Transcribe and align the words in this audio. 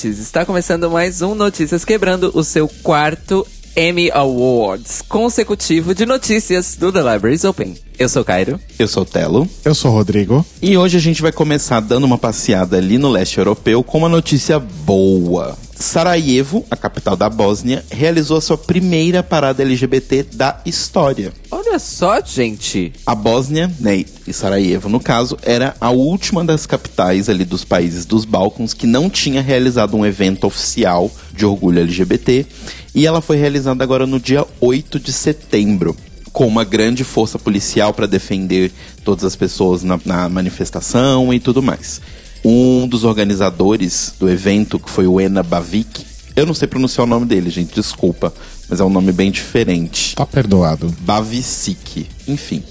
Ouvintes! 0.00 0.18
Está 0.18 0.46
começando 0.46 0.90
mais 0.90 1.20
um 1.20 1.34
Notícias 1.34 1.84
Quebrando, 1.84 2.30
o 2.34 2.42
seu 2.42 2.66
quarto 2.82 3.46
Emmy 3.76 4.10
Awards 4.10 5.02
consecutivo 5.02 5.94
de 5.94 6.06
notícias 6.06 6.76
do 6.76 6.90
The 6.90 7.00
Libraries 7.00 7.44
Open. 7.44 7.76
Eu 7.98 8.08
sou 8.08 8.24
Cairo. 8.24 8.58
Eu 8.78 8.88
sou 8.88 9.04
Telo. 9.04 9.48
Eu 9.62 9.74
sou 9.74 9.90
Rodrigo. 9.90 10.44
E 10.62 10.76
hoje 10.76 10.96
a 10.96 11.00
gente 11.00 11.20
vai 11.20 11.32
começar 11.32 11.80
dando 11.80 12.04
uma 12.04 12.16
passeada 12.16 12.78
ali 12.78 12.96
no 12.96 13.10
leste 13.10 13.36
europeu 13.38 13.84
com 13.84 13.98
uma 13.98 14.08
notícia 14.08 14.58
boa. 14.58 15.56
Sarajevo, 15.80 16.64
a 16.70 16.76
capital 16.76 17.16
da 17.16 17.30
Bósnia, 17.30 17.82
realizou 17.90 18.36
a 18.36 18.40
sua 18.40 18.58
primeira 18.58 19.22
parada 19.22 19.62
LGBT 19.62 20.24
da 20.34 20.60
história. 20.66 21.32
Olha 21.50 21.78
só, 21.78 22.20
gente. 22.20 22.92
A 23.06 23.14
Bósnia, 23.14 23.70
né, 23.80 24.04
e 24.26 24.32
Sarajevo, 24.32 24.90
no 24.90 25.00
caso, 25.00 25.38
era 25.42 25.74
a 25.80 25.90
última 25.90 26.44
das 26.44 26.66
capitais 26.66 27.30
ali 27.30 27.46
dos 27.46 27.64
países 27.64 28.04
dos 28.04 28.26
Balcãs 28.26 28.74
que 28.74 28.86
não 28.86 29.08
tinha 29.08 29.40
realizado 29.40 29.96
um 29.96 30.04
evento 30.04 30.46
oficial 30.46 31.10
de 31.32 31.46
orgulho 31.46 31.80
LGBT, 31.80 32.46
e 32.94 33.06
ela 33.06 33.22
foi 33.22 33.38
realizada 33.38 33.82
agora 33.82 34.06
no 34.06 34.20
dia 34.20 34.46
8 34.60 35.00
de 35.00 35.12
setembro 35.12 35.96
com 36.32 36.46
uma 36.46 36.64
grande 36.64 37.04
força 37.04 37.38
policial 37.38 37.92
para 37.92 38.06
defender 38.06 38.70
todas 39.04 39.24
as 39.24 39.34
pessoas 39.34 39.82
na, 39.82 39.98
na, 40.04 40.28
manifestação 40.28 41.32
e 41.32 41.40
tudo 41.40 41.62
mais. 41.62 42.00
Um 42.44 42.88
dos 42.88 43.04
organizadores 43.04 44.14
do 44.18 44.28
evento, 44.28 44.78
que 44.78 44.90
foi 44.90 45.06
o 45.06 45.20
Ena 45.20 45.42
Bavik, 45.42 46.06
eu 46.34 46.46
não 46.46 46.54
sei 46.54 46.66
pronunciar 46.66 47.06
o 47.06 47.10
nome 47.10 47.26
dele, 47.26 47.50
gente, 47.50 47.74
desculpa, 47.74 48.32
mas 48.68 48.80
é 48.80 48.84
um 48.84 48.88
nome 48.88 49.12
bem 49.12 49.30
diferente. 49.30 50.14
Tá 50.14 50.24
perdoado. 50.24 50.94
Bavicic, 51.00 52.06
enfim. 52.26 52.62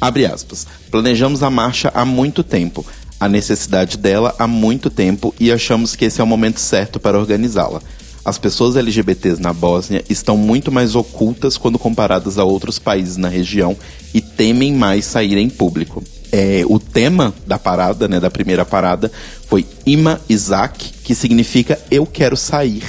Abre 0.00 0.24
aspas. 0.24 0.66
Planejamos 0.90 1.42
a 1.42 1.50
marcha 1.50 1.90
há 1.94 2.04
muito 2.04 2.42
tempo, 2.42 2.86
a 3.20 3.28
necessidade 3.28 3.98
dela 3.98 4.34
há 4.38 4.46
muito 4.46 4.88
tempo 4.88 5.34
e 5.38 5.52
achamos 5.52 5.94
que 5.94 6.06
esse 6.06 6.20
é 6.20 6.24
o 6.24 6.26
momento 6.26 6.58
certo 6.58 6.98
para 6.98 7.18
organizá-la. 7.18 7.82
As 8.24 8.38
pessoas 8.38 8.76
LGBTs 8.76 9.40
na 9.40 9.52
Bósnia 9.52 10.02
estão 10.08 10.36
muito 10.36 10.72
mais 10.72 10.94
ocultas 10.94 11.58
quando 11.58 11.78
comparadas 11.78 12.38
a 12.38 12.44
outros 12.44 12.78
países 12.78 13.18
na 13.18 13.28
região 13.28 13.76
e 14.14 14.20
temem 14.20 14.74
mais 14.74 15.04
sair 15.04 15.36
em 15.36 15.50
público. 15.50 16.02
É, 16.32 16.62
o 16.66 16.78
tema 16.92 17.34
da 17.46 17.58
parada, 17.58 18.08
né, 18.08 18.20
da 18.20 18.30
primeira 18.30 18.64
parada, 18.64 19.10
foi 19.48 19.66
Ima 19.86 20.20
Isaac, 20.28 20.92
que 21.04 21.14
significa 21.14 21.78
Eu 21.90 22.06
Quero 22.06 22.36
Sair. 22.36 22.82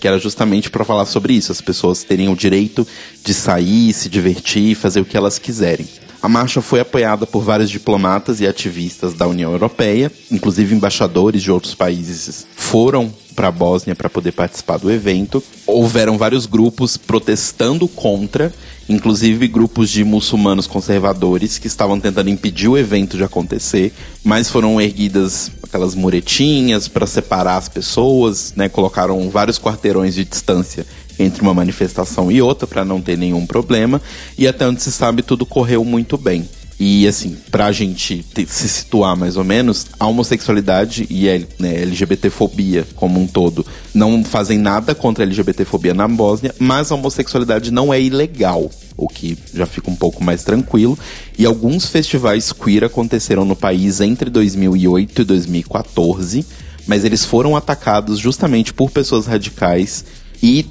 Que 0.00 0.08
era 0.08 0.18
justamente 0.18 0.70
para 0.70 0.84
falar 0.84 1.04
sobre 1.04 1.34
isso, 1.34 1.52
as 1.52 1.60
pessoas 1.60 2.02
terem 2.02 2.28
o 2.28 2.36
direito 2.36 2.86
de 3.22 3.34
sair, 3.34 3.92
se 3.92 4.08
divertir, 4.08 4.74
fazer 4.74 5.00
o 5.00 5.04
que 5.04 5.16
elas 5.16 5.38
quiserem. 5.38 5.86
A 6.22 6.28
marcha 6.28 6.60
foi 6.60 6.80
apoiada 6.80 7.26
por 7.26 7.42
vários 7.42 7.70
diplomatas 7.70 8.40
e 8.40 8.46
ativistas 8.46 9.14
da 9.14 9.26
União 9.26 9.52
Europeia, 9.52 10.12
inclusive 10.30 10.74
embaixadores 10.74 11.42
de 11.42 11.50
outros 11.50 11.74
países 11.74 12.46
foram 12.54 13.12
para 13.34 13.48
a 13.48 13.50
Bósnia 13.50 13.96
para 13.96 14.10
poder 14.10 14.32
participar 14.32 14.78
do 14.78 14.92
evento. 14.92 15.42
Houveram 15.66 16.18
vários 16.18 16.44
grupos 16.44 16.98
protestando 16.98 17.88
contra, 17.88 18.52
inclusive 18.86 19.48
grupos 19.48 19.88
de 19.88 20.04
muçulmanos 20.04 20.66
conservadores 20.66 21.56
que 21.56 21.66
estavam 21.66 21.98
tentando 21.98 22.28
impedir 22.28 22.68
o 22.68 22.76
evento 22.76 23.16
de 23.16 23.24
acontecer, 23.24 23.92
mas 24.22 24.50
foram 24.50 24.78
erguidas 24.78 25.50
aquelas 25.62 25.94
muretinhas 25.94 26.86
para 26.86 27.06
separar 27.06 27.56
as 27.56 27.68
pessoas, 27.68 28.52
né? 28.54 28.68
Colocaram 28.68 29.30
vários 29.30 29.58
quarteirões 29.58 30.14
de 30.14 30.24
distância 30.26 30.86
entre 31.20 31.42
uma 31.42 31.54
manifestação 31.54 32.30
e 32.32 32.40
outra 32.40 32.66
para 32.66 32.84
não 32.84 33.00
ter 33.00 33.16
nenhum 33.16 33.46
problema, 33.46 34.00
e 34.36 34.48
até 34.48 34.66
onde 34.66 34.82
se 34.82 34.90
sabe 34.90 35.22
tudo 35.22 35.44
correu 35.44 35.84
muito 35.84 36.16
bem. 36.16 36.48
E 36.82 37.06
assim, 37.06 37.36
pra 37.50 37.70
gente 37.72 38.24
te, 38.34 38.46
se 38.46 38.66
situar 38.66 39.14
mais 39.14 39.36
ou 39.36 39.44
menos, 39.44 39.88
a 40.00 40.06
homossexualidade 40.06 41.06
e 41.10 41.28
a 41.28 41.38
né, 41.58 41.82
LGBTfobia 41.82 42.86
como 42.94 43.20
um 43.20 43.26
todo 43.26 43.66
não 43.92 44.24
fazem 44.24 44.58
nada 44.58 44.94
contra 44.94 45.22
a 45.22 45.26
LGBTfobia 45.26 45.92
na 45.92 46.08
Bósnia, 46.08 46.54
mas 46.58 46.90
a 46.90 46.94
homossexualidade 46.94 47.70
não 47.70 47.92
é 47.92 48.00
ilegal, 48.00 48.70
o 48.96 49.06
que 49.08 49.36
já 49.52 49.66
fica 49.66 49.90
um 49.90 49.94
pouco 49.94 50.24
mais 50.24 50.42
tranquilo. 50.42 50.98
E 51.38 51.44
alguns 51.44 51.84
festivais 51.84 52.50
queer 52.50 52.84
aconteceram 52.84 53.44
no 53.44 53.54
país 53.54 54.00
entre 54.00 54.30
2008 54.30 55.20
e 55.20 55.24
2014, 55.26 56.46
mas 56.86 57.04
eles 57.04 57.26
foram 57.26 57.54
atacados 57.54 58.18
justamente 58.18 58.72
por 58.72 58.90
pessoas 58.90 59.26
radicais 59.26 60.02
e 60.42 60.64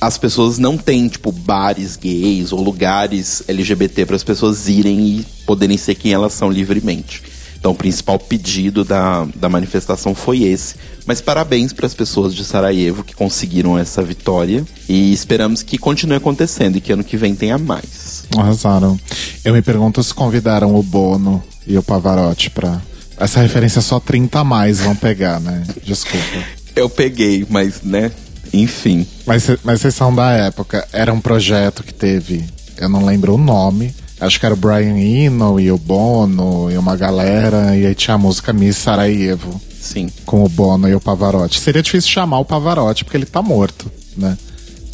as 0.00 0.18
pessoas 0.18 0.58
não 0.58 0.76
têm, 0.76 1.08
tipo, 1.08 1.32
bares 1.32 1.96
gays 1.96 2.52
ou 2.52 2.62
lugares 2.62 3.42
LGBT 3.48 4.06
para 4.06 4.16
as 4.16 4.24
pessoas 4.24 4.68
irem 4.68 5.00
e 5.00 5.26
poderem 5.46 5.76
ser 5.76 5.94
quem 5.94 6.12
elas 6.12 6.32
são 6.32 6.50
livremente. 6.50 7.22
Então, 7.58 7.72
o 7.72 7.74
principal 7.74 8.18
pedido 8.18 8.84
da, 8.84 9.26
da 9.34 9.48
manifestação 9.48 10.14
foi 10.14 10.44
esse. 10.44 10.76
Mas 11.04 11.20
parabéns 11.20 11.72
para 11.72 11.86
as 11.86 11.94
pessoas 11.94 12.34
de 12.34 12.44
Sarajevo 12.44 13.02
que 13.02 13.14
conseguiram 13.14 13.78
essa 13.78 14.02
vitória. 14.02 14.64
E 14.88 15.12
esperamos 15.12 15.62
que 15.62 15.78
continue 15.78 16.16
acontecendo 16.16 16.76
e 16.76 16.80
que 16.80 16.92
ano 16.92 17.02
que 17.02 17.16
vem 17.16 17.34
tenha 17.34 17.58
mais. 17.58 18.24
Arrasaram. 18.36 18.98
Eu 19.44 19.52
me 19.52 19.62
pergunto 19.62 20.02
se 20.02 20.14
convidaram 20.14 20.76
o 20.76 20.82
Bono 20.82 21.42
e 21.66 21.76
o 21.76 21.82
Pavarotti 21.82 22.50
para 22.50 22.80
Essa 23.16 23.40
referência 23.40 23.80
só 23.80 23.98
30 23.98 24.38
a 24.38 24.44
mais 24.44 24.80
vão 24.80 24.94
pegar, 24.94 25.40
né? 25.40 25.64
Desculpa. 25.84 26.24
Eu 26.76 26.90
peguei, 26.90 27.46
mas, 27.48 27.82
né? 27.82 28.12
Enfim. 28.52 29.06
Mas, 29.26 29.48
mas 29.62 29.80
vocês 29.80 29.94
são 29.94 30.14
da 30.14 30.30
época. 30.32 30.86
Era 30.92 31.12
um 31.12 31.20
projeto 31.20 31.82
que 31.82 31.92
teve, 31.92 32.44
eu 32.78 32.88
não 32.88 33.04
lembro 33.04 33.34
o 33.34 33.38
nome. 33.38 33.94
Acho 34.18 34.40
que 34.40 34.46
era 34.46 34.54
o 34.54 34.58
Brian 34.58 34.96
Eno 34.96 35.60
e 35.60 35.70
o 35.70 35.76
Bono 35.76 36.70
e 36.70 36.78
uma 36.78 36.96
galera. 36.96 37.76
E 37.76 37.86
aí 37.86 37.94
tinha 37.94 38.14
a 38.14 38.18
música 38.18 38.52
Miss 38.52 38.76
Sarajevo. 38.76 39.60
Sim. 39.80 40.08
Com 40.24 40.42
o 40.42 40.48
Bono 40.48 40.88
e 40.88 40.94
o 40.94 41.00
Pavarotti. 41.00 41.60
Seria 41.60 41.82
difícil 41.82 42.10
chamar 42.10 42.38
o 42.38 42.44
Pavarotti 42.44 43.04
porque 43.04 43.16
ele 43.16 43.26
tá 43.26 43.42
morto, 43.42 43.90
né? 44.16 44.36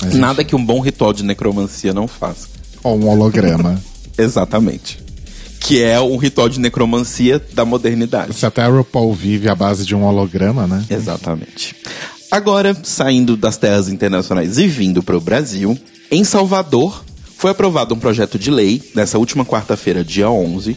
Mas, 0.03 0.15
Nada 0.15 0.43
que 0.43 0.57
um 0.57 0.65
bom 0.65 0.81
ritual 0.81 1.13
de 1.13 1.23
necromancia 1.23 1.95
não 1.95 2.09
faça. 2.09 2.49
Ou 2.83 2.99
um 2.99 3.09
holograma. 3.09 3.81
Exatamente. 4.19 5.01
Que 5.61 5.81
é 5.81 6.01
um 6.01 6.17
ritual 6.17 6.49
de 6.49 6.59
necromancia 6.59 7.41
da 7.53 7.65
modernidade. 7.65 8.35
Se 8.35 8.45
até 8.45 8.63
a 8.63 8.69
RuPaul 8.69 9.15
vive 9.15 9.49
à 9.49 9.55
base 9.55 9.87
de 9.87 9.95
um 9.95 10.05
holograma, 10.05 10.67
né? 10.67 10.85
Exatamente. 10.91 11.77
Agora, 12.33 12.75
saindo 12.83 13.37
das 13.37 13.59
terras 13.59 13.91
internacionais 13.91 14.57
e 14.57 14.67
vindo 14.67 15.03
para 15.03 15.19
o 15.19 15.21
Brasil, 15.21 15.79
em 16.11 16.25
Salvador 16.25 17.05
foi 17.37 17.51
aprovado 17.51 17.95
um 17.95 17.99
projeto 17.99 18.39
de 18.39 18.51
lei 18.51 18.81
nessa 18.95 19.19
última 19.19 19.45
quarta-feira, 19.45 20.03
dia 20.03 20.31
11, 20.31 20.75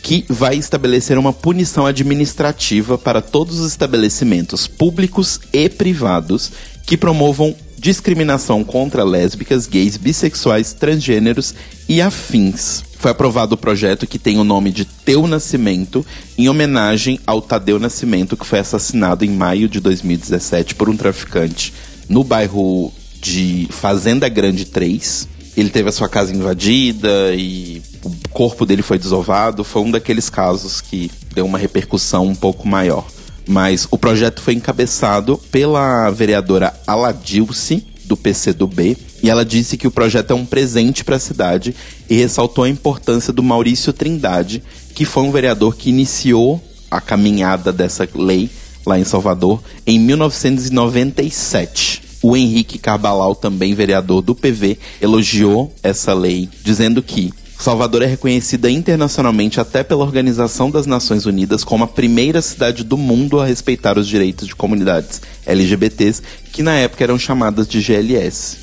que 0.00 0.24
vai 0.28 0.54
estabelecer 0.54 1.18
uma 1.18 1.32
punição 1.32 1.86
administrativa 1.86 2.96
para 2.96 3.20
todos 3.20 3.58
os 3.58 3.72
estabelecimentos 3.72 4.68
públicos 4.68 5.40
e 5.52 5.68
privados 5.68 6.52
que 6.86 6.96
promovam 6.96 7.52
discriminação 7.76 8.62
contra 8.62 9.02
lésbicas, 9.02 9.66
gays, 9.66 9.96
bissexuais, 9.96 10.72
transgêneros 10.72 11.52
e 11.88 12.00
afins 12.00 12.84
foi 13.02 13.10
aprovado 13.10 13.56
o 13.56 13.58
projeto 13.58 14.06
que 14.06 14.16
tem 14.16 14.38
o 14.38 14.44
nome 14.44 14.70
de 14.70 14.84
Teu 14.84 15.26
Nascimento, 15.26 16.06
em 16.38 16.48
homenagem 16.48 17.18
ao 17.26 17.42
Tadeu 17.42 17.76
Nascimento, 17.80 18.36
que 18.36 18.46
foi 18.46 18.60
assassinado 18.60 19.24
em 19.24 19.30
maio 19.30 19.68
de 19.68 19.80
2017 19.80 20.76
por 20.76 20.88
um 20.88 20.96
traficante 20.96 21.74
no 22.08 22.22
bairro 22.22 22.92
de 23.20 23.66
Fazenda 23.72 24.28
Grande 24.28 24.66
3. 24.66 25.26
Ele 25.56 25.68
teve 25.68 25.88
a 25.88 25.92
sua 25.92 26.08
casa 26.08 26.32
invadida 26.32 27.34
e 27.34 27.82
o 28.04 28.28
corpo 28.30 28.64
dele 28.64 28.82
foi 28.82 29.00
desovado. 29.00 29.64
Foi 29.64 29.82
um 29.82 29.90
daqueles 29.90 30.30
casos 30.30 30.80
que 30.80 31.10
deu 31.34 31.44
uma 31.44 31.58
repercussão 31.58 32.28
um 32.28 32.36
pouco 32.36 32.68
maior. 32.68 33.04
Mas 33.48 33.84
o 33.90 33.98
projeto 33.98 34.40
foi 34.40 34.54
encabeçado 34.54 35.36
pela 35.50 36.08
vereadora 36.10 36.72
Aladilce, 36.86 37.84
do 38.04 38.16
PCdoB, 38.16 38.96
e 39.22 39.30
ela 39.30 39.44
disse 39.44 39.76
que 39.76 39.86
o 39.86 39.90
projeto 39.90 40.32
é 40.32 40.34
um 40.34 40.44
presente 40.44 41.04
para 41.04 41.16
a 41.16 41.20
cidade 41.20 41.74
e 42.10 42.16
ressaltou 42.16 42.64
a 42.64 42.68
importância 42.68 43.32
do 43.32 43.42
Maurício 43.42 43.92
Trindade, 43.92 44.62
que 44.94 45.04
foi 45.04 45.22
um 45.22 45.30
vereador 45.30 45.76
que 45.76 45.90
iniciou 45.90 46.60
a 46.90 47.00
caminhada 47.00 47.72
dessa 47.72 48.08
lei 48.14 48.50
lá 48.84 48.98
em 48.98 49.04
Salvador 49.04 49.62
em 49.86 49.98
1997. 49.98 52.02
O 52.20 52.36
Henrique 52.36 52.78
Carbalau, 52.78 53.34
também 53.34 53.74
vereador 53.74 54.20
do 54.22 54.34
PV, 54.34 54.78
elogiou 55.00 55.74
essa 55.82 56.12
lei, 56.12 56.48
dizendo 56.62 57.02
que 57.02 57.32
Salvador 57.58 58.02
é 58.02 58.06
reconhecida 58.06 58.68
internacionalmente 58.68 59.60
até 59.60 59.84
pela 59.84 60.02
Organização 60.02 60.68
das 60.68 60.84
Nações 60.84 61.26
Unidas 61.26 61.62
como 61.62 61.84
a 61.84 61.88
primeira 61.88 62.42
cidade 62.42 62.82
do 62.82 62.98
mundo 62.98 63.40
a 63.40 63.46
respeitar 63.46 63.96
os 63.96 64.08
direitos 64.08 64.48
de 64.48 64.56
comunidades 64.56 65.22
LGBTs, 65.46 66.22
que 66.52 66.60
na 66.60 66.74
época 66.74 67.04
eram 67.04 67.16
chamadas 67.16 67.68
de 67.68 67.80
GLS. 67.80 68.61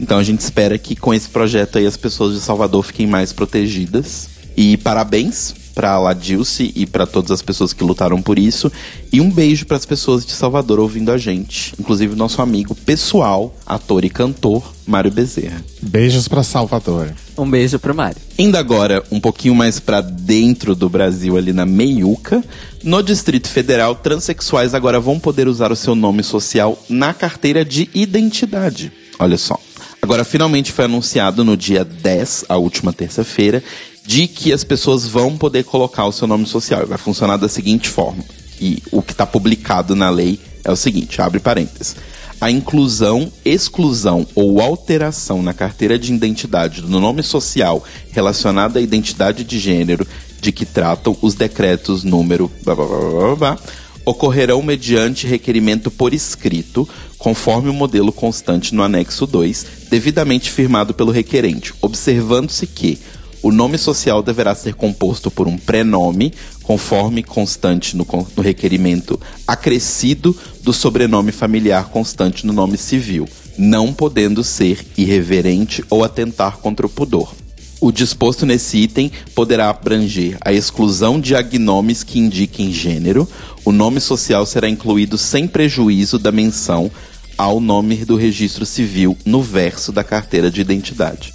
Então 0.00 0.18
a 0.18 0.22
gente 0.22 0.40
espera 0.40 0.78
que 0.78 0.94
com 0.94 1.12
esse 1.12 1.28
projeto 1.28 1.78
aí 1.78 1.86
as 1.86 1.96
pessoas 1.96 2.34
de 2.34 2.40
Salvador 2.40 2.84
fiquem 2.84 3.06
mais 3.06 3.32
protegidas. 3.32 4.28
E 4.56 4.76
parabéns 4.78 5.54
para 5.76 5.90
a 5.90 5.98
Ladilce 5.98 6.72
e 6.74 6.86
para 6.86 7.06
todas 7.06 7.30
as 7.30 7.42
pessoas 7.42 7.74
que 7.74 7.84
lutaram 7.84 8.22
por 8.22 8.38
isso. 8.38 8.72
E 9.12 9.20
um 9.20 9.30
beijo 9.30 9.66
para 9.66 9.76
as 9.76 9.84
pessoas 9.84 10.24
de 10.24 10.32
Salvador 10.32 10.80
ouvindo 10.80 11.12
a 11.12 11.18
gente, 11.18 11.74
inclusive 11.78 12.16
nosso 12.16 12.40
amigo 12.40 12.74
pessoal, 12.74 13.54
ator 13.66 14.02
e 14.02 14.08
cantor, 14.08 14.72
Mário 14.86 15.10
Bezerra. 15.10 15.62
Beijos 15.82 16.26
para 16.26 16.42
Salvador. 16.42 17.12
Um 17.36 17.50
beijo 17.50 17.78
pro 17.78 17.94
Mário. 17.94 18.16
Indo 18.38 18.56
agora 18.56 19.04
um 19.10 19.20
pouquinho 19.20 19.54
mais 19.54 19.78
para 19.78 20.00
dentro 20.00 20.74
do 20.74 20.88
Brasil, 20.88 21.36
ali 21.36 21.52
na 21.52 21.66
meiuca, 21.66 22.42
No 22.82 23.02
Distrito 23.02 23.48
Federal, 23.48 23.94
transexuais 23.96 24.72
agora 24.72 24.98
vão 24.98 25.18
poder 25.20 25.46
usar 25.46 25.70
o 25.70 25.76
seu 25.76 25.94
nome 25.94 26.22
social 26.22 26.82
na 26.88 27.12
carteira 27.12 27.62
de 27.62 27.90
identidade. 27.92 28.90
Olha 29.18 29.36
só. 29.36 29.60
Agora, 30.06 30.22
finalmente 30.22 30.70
foi 30.70 30.84
anunciado 30.84 31.44
no 31.44 31.56
dia 31.56 31.84
10, 31.84 32.44
a 32.48 32.56
última 32.56 32.92
terça-feira, 32.92 33.60
de 34.06 34.28
que 34.28 34.52
as 34.52 34.62
pessoas 34.62 35.04
vão 35.04 35.36
poder 35.36 35.64
colocar 35.64 36.06
o 36.06 36.12
seu 36.12 36.28
nome 36.28 36.46
social. 36.46 36.86
Vai 36.86 36.96
funcionar 36.96 37.36
da 37.36 37.48
seguinte 37.48 37.88
forma: 37.88 38.22
e 38.60 38.80
o 38.92 39.02
que 39.02 39.10
está 39.10 39.26
publicado 39.26 39.96
na 39.96 40.08
lei 40.08 40.38
é 40.62 40.70
o 40.70 40.76
seguinte: 40.76 41.20
abre 41.20 41.40
parênteses. 41.40 41.96
A 42.40 42.48
inclusão, 42.48 43.32
exclusão 43.44 44.24
ou 44.32 44.60
alteração 44.60 45.42
na 45.42 45.52
carteira 45.52 45.98
de 45.98 46.14
identidade 46.14 46.82
do 46.82 47.00
nome 47.00 47.24
social 47.24 47.82
relacionado 48.12 48.76
à 48.76 48.80
identidade 48.80 49.42
de 49.42 49.58
gênero 49.58 50.06
de 50.40 50.52
que 50.52 50.64
tratam 50.64 51.16
os 51.20 51.34
decretos 51.34 52.04
número 52.04 52.48
blá, 52.62 52.76
blá, 52.76 52.86
blá, 52.86 53.34
blá, 53.34 53.58
ocorrerão 54.06 54.62
mediante 54.62 55.26
requerimento 55.26 55.90
por 55.90 56.14
escrito, 56.14 56.88
conforme 57.18 57.68
o 57.68 57.74
modelo 57.74 58.12
constante 58.12 58.72
no 58.72 58.84
anexo 58.84 59.26
2, 59.26 59.66
devidamente 59.90 60.48
firmado 60.48 60.94
pelo 60.94 61.10
requerente, 61.10 61.74
observando-se 61.82 62.68
que 62.68 63.00
o 63.42 63.50
nome 63.50 63.76
social 63.76 64.22
deverá 64.22 64.54
ser 64.54 64.74
composto 64.74 65.30
por 65.30 65.48
um 65.48 65.58
prenome, 65.58 66.32
conforme 66.62 67.22
constante 67.22 67.96
no, 67.96 68.06
no, 68.36 68.42
requerimento, 68.42 69.20
acrescido 69.46 70.36
do 70.62 70.72
sobrenome 70.72 71.32
familiar 71.32 71.88
constante 71.88 72.46
no 72.46 72.52
nome 72.52 72.78
civil, 72.78 73.28
não 73.58 73.92
podendo 73.92 74.44
ser 74.44 74.86
irreverente 74.96 75.84
ou 75.90 76.04
atentar 76.04 76.58
contra 76.58 76.86
o 76.86 76.88
pudor. 76.88 77.34
O 77.78 77.92
disposto 77.92 78.46
nesse 78.46 78.78
item 78.78 79.12
poderá 79.34 79.68
abranger 79.68 80.38
a 80.40 80.52
exclusão 80.52 81.20
de 81.20 81.36
agnomes 81.36 82.02
que 82.02 82.18
indiquem 82.18 82.72
gênero. 82.72 83.28
O 83.64 83.72
nome 83.72 84.00
social 84.00 84.46
será 84.46 84.68
incluído 84.68 85.18
sem 85.18 85.46
prejuízo 85.46 86.18
da 86.18 86.32
menção 86.32 86.90
ao 87.36 87.60
nome 87.60 87.96
do 87.96 88.16
registro 88.16 88.64
civil 88.64 89.16
no 89.26 89.42
verso 89.42 89.92
da 89.92 90.02
carteira 90.02 90.50
de 90.50 90.60
identidade. 90.62 91.34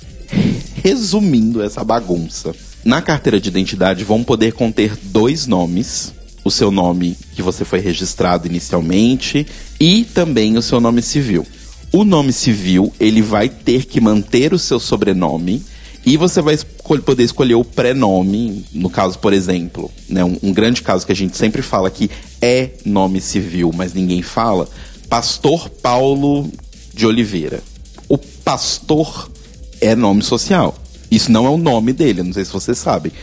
Resumindo 0.83 1.61
essa 1.61 1.83
bagunça, 1.83 2.55
na 2.83 3.03
carteira 3.03 3.39
de 3.39 3.49
identidade 3.49 4.03
vão 4.03 4.23
poder 4.23 4.53
conter 4.53 4.97
dois 5.03 5.45
nomes, 5.45 6.11
o 6.43 6.49
seu 6.49 6.71
nome 6.71 7.15
que 7.35 7.43
você 7.43 7.63
foi 7.63 7.79
registrado 7.79 8.47
inicialmente 8.47 9.45
e 9.79 10.03
também 10.05 10.57
o 10.57 10.61
seu 10.61 10.81
nome 10.81 11.03
civil. 11.03 11.45
O 11.91 12.03
nome 12.03 12.33
civil, 12.33 12.91
ele 12.99 13.21
vai 13.21 13.47
ter 13.47 13.85
que 13.85 14.01
manter 14.01 14.53
o 14.53 14.57
seu 14.57 14.79
sobrenome 14.79 15.61
e 16.05 16.17
você 16.17 16.41
vai 16.41 16.57
poder 17.05 17.23
escolher 17.23 17.55
o 17.55 17.63
prenome, 17.63 18.65
no 18.73 18.89
caso, 18.89 19.19
por 19.19 19.33
exemplo, 19.33 19.91
né, 20.09 20.23
um, 20.23 20.37
um, 20.41 20.51
grande 20.51 20.81
caso 20.81 21.05
que 21.05 21.11
a 21.11 21.15
gente 21.15 21.37
sempre 21.37 21.61
fala 21.61 21.91
que 21.91 22.09
é 22.41 22.71
nome 22.83 23.21
civil, 23.21 23.71
mas 23.73 23.93
ninguém 23.93 24.21
fala, 24.21 24.67
Pastor 25.07 25.69
Paulo 25.69 26.49
de 26.93 27.05
Oliveira. 27.05 27.61
O 28.09 28.17
pastor 28.17 29.31
é 29.79 29.95
nome 29.95 30.21
social. 30.21 30.75
Isso 31.09 31.31
não 31.31 31.45
é 31.45 31.49
o 31.49 31.57
nome 31.57 31.93
dele, 31.93 32.23
não 32.23 32.33
sei 32.33 32.45
se 32.45 32.51
você 32.51 32.73
sabe. 32.73 33.13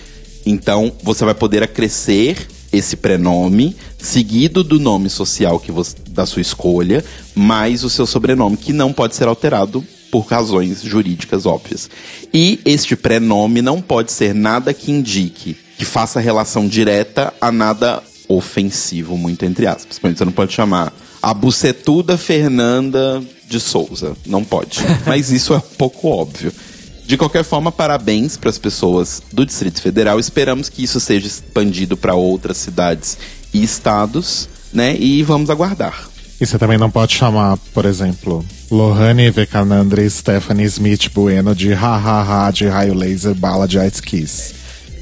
Então, 0.47 0.93
você 1.03 1.25
vai 1.25 1.35
poder 1.35 1.63
acrescer 1.63 2.47
esse 2.73 2.97
prenome 2.97 3.77
seguido 3.99 4.63
do 4.63 4.79
nome 4.79 5.11
social 5.11 5.59
que 5.59 5.73
você, 5.73 5.97
da 6.11 6.27
sua 6.27 6.43
escolha, 6.43 7.05
mais 7.35 7.83
o 7.85 7.91
seu 7.91 8.07
sobrenome, 8.07 8.57
que 8.57 8.73
não 8.73 8.93
pode 8.93 9.17
ser 9.17 9.27
alterado 9.27 9.85
por 10.11 10.27
razões 10.27 10.83
jurídicas 10.83 11.47
óbvias. 11.47 11.89
E 12.33 12.61
este 12.65 12.97
prenome 12.97 13.63
não 13.63 13.81
pode 13.81 14.13
ser 14.13 14.35
nada 14.35 14.73
que 14.75 14.91
indique, 14.91 15.57
que 15.77 15.85
faça 15.85 16.21
relação 16.21 16.67
direta 16.67 17.33
a 17.41 17.53
nada 17.53 18.03
ofensivo, 18.29 19.17
muito 19.17 19.45
entre 19.45 19.67
aspas. 19.67 19.99
Você 19.99 20.25
não 20.25 20.33
pode 20.33 20.53
chamar 20.53 20.93
a 21.23 21.33
bucetuda 21.33 22.17
Fernanda 22.17 23.23
de 23.49 23.59
Souza. 23.59 24.17
Não 24.27 24.45
pode. 24.45 24.81
Mas 25.07 25.31
isso 25.31 25.55
é 25.55 25.57
um 25.57 25.61
pouco 25.61 26.09
óbvio. 26.09 26.53
De 27.07 27.17
qualquer 27.17 27.43
forma, 27.43 27.73
parabéns 27.73 28.37
para 28.37 28.51
as 28.51 28.59
pessoas 28.59 29.23
do 29.33 29.47
Distrito 29.47 29.81
Federal. 29.81 30.21
Esperamos 30.21 30.69
que 30.69 30.85
isso 30.85 31.01
seja 31.01 31.27
expandido 31.27 31.97
para 31.97 32.15
outras 32.15 32.59
cidades 32.59 33.17
e 33.53 33.63
estados, 33.63 34.47
né? 34.73 34.95
E 34.95 35.23
vamos 35.23 35.49
aguardar. 35.49 36.08
E 36.41 36.47
você 36.47 36.59
também 36.59 36.79
não 36.79 36.91
pode 36.91 37.15
chamar, 37.15 37.57
por 37.75 37.85
exemplo, 37.85 38.45
Lohane 38.71 39.31
Vekanandra 39.31 40.03
e 40.03 40.11
Stephanie 40.11 40.67
Smith 40.67 41.11
Bueno 41.13 41.55
de 41.55 41.73
ha-ha-ha 41.73 42.51
de 42.51 42.67
raio 42.67 42.95
laser 42.95 43.35
bala 43.35 43.67
de 43.67 43.79
ice 43.79 44.01
kiss. 44.01 44.55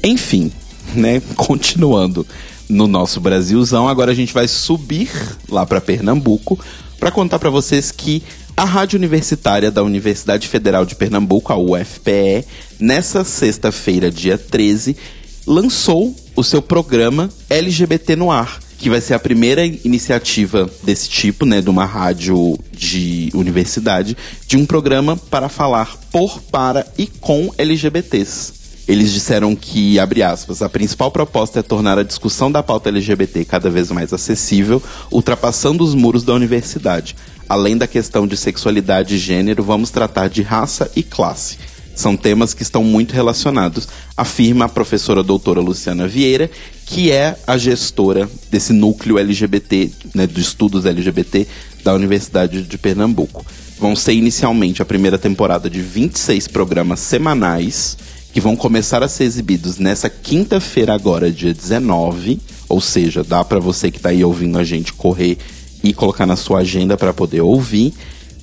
Enfim, 0.03 0.51
né? 0.95 1.21
Continuando 1.35 2.25
no 2.67 2.87
nosso 2.87 3.21
Brasilzão, 3.21 3.87
agora 3.87 4.11
a 4.11 4.15
gente 4.15 4.33
vai 4.33 4.47
subir 4.47 5.09
lá 5.49 5.65
para 5.65 5.79
Pernambuco 5.79 6.59
para 6.99 7.11
contar 7.11 7.39
para 7.39 7.49
vocês 7.49 7.91
que 7.91 8.23
a 8.55 8.65
Rádio 8.65 8.97
Universitária 8.97 9.69
da 9.69 9.83
Universidade 9.83 10.47
Federal 10.47 10.83
de 10.83 10.95
Pernambuco, 10.95 11.53
a 11.53 11.57
UFPE, 11.57 12.43
nessa 12.79 13.23
sexta-feira, 13.23 14.09
dia 14.09 14.35
13, 14.35 14.97
lançou 15.45 16.15
o 16.35 16.43
seu 16.43 16.59
programa 16.59 17.29
LGBT 17.49 18.15
no 18.15 18.31
Ar, 18.31 18.59
que 18.77 18.89
vai 18.89 19.01
ser 19.01 19.13
a 19.13 19.19
primeira 19.19 19.65
iniciativa 19.65 20.69
desse 20.83 21.09
tipo, 21.09 21.45
né, 21.45 21.61
de 21.61 21.69
uma 21.69 21.85
rádio 21.85 22.57
de 22.71 23.31
universidade, 23.33 24.15
de 24.45 24.55
um 24.55 24.65
programa 24.65 25.17
para 25.17 25.49
falar 25.49 25.97
por, 26.11 26.41
para 26.43 26.85
e 26.97 27.07
com 27.07 27.51
LGBTs. 27.57 28.57
Eles 28.87 29.11
disseram 29.11 29.53
que, 29.53 29.99
abre 29.99 30.23
aspas, 30.23 30.61
a 30.61 30.69
principal 30.69 31.11
proposta 31.11 31.59
é 31.59 31.63
tornar 31.63 31.99
a 31.99 32.03
discussão 32.03 32.49
da 32.49 32.63
pauta 32.63 32.87
LGBT 32.87 33.43
cada 33.43 33.69
vez 33.69 33.91
mais 33.91 34.13
acessível, 34.13 34.81
ultrapassando 35.11 35.83
os 35.83 35.93
muros 35.93 36.23
da 36.23 36.33
universidade. 36.33 37.15
Além 37.49 37.77
da 37.77 37.85
questão 37.85 38.25
de 38.25 38.37
sexualidade 38.37 39.15
e 39.15 39.17
gênero, 39.17 39.61
vamos 39.63 39.89
tratar 39.89 40.29
de 40.29 40.41
raça 40.41 40.89
e 40.95 41.03
classe. 41.03 41.57
São 41.97 42.15
temas 42.15 42.53
que 42.53 42.61
estão 42.61 42.83
muito 42.83 43.15
relacionados, 43.15 43.87
afirma 44.15 44.65
a 44.65 44.69
professora 44.69 45.23
doutora 45.23 45.59
Luciana 45.59 46.07
Vieira, 46.07 46.47
que 46.85 47.11
é 47.11 47.35
a 47.47 47.57
gestora 47.57 48.29
desse 48.51 48.71
núcleo 48.71 49.17
LGBT, 49.17 49.89
né, 50.13 50.27
de 50.27 50.39
estudos 50.39 50.85
LGBT 50.85 51.47
da 51.83 51.95
Universidade 51.95 52.61
de 52.61 52.77
Pernambuco. 52.77 53.43
Vão 53.79 53.95
ser 53.95 54.13
inicialmente 54.13 54.79
a 54.79 54.85
primeira 54.85 55.17
temporada 55.17 55.67
de 55.71 55.81
26 55.81 56.47
programas 56.47 56.99
semanais 56.99 57.97
que 58.31 58.39
vão 58.39 58.55
começar 58.55 59.01
a 59.01 59.07
ser 59.07 59.23
exibidos 59.23 59.79
nessa 59.79 60.07
quinta-feira 60.07 60.93
agora, 60.93 61.31
dia 61.31 61.51
19, 61.51 62.39
ou 62.69 62.79
seja, 62.79 63.23
dá 63.23 63.43
para 63.43 63.57
você 63.57 63.89
que 63.89 63.97
está 63.97 64.09
aí 64.09 64.23
ouvindo 64.23 64.59
a 64.59 64.63
gente 64.63 64.93
correr 64.93 65.39
e 65.83 65.91
colocar 65.93 66.27
na 66.27 66.35
sua 66.35 66.59
agenda 66.59 66.95
para 66.95 67.11
poder 67.11 67.41
ouvir, 67.41 67.91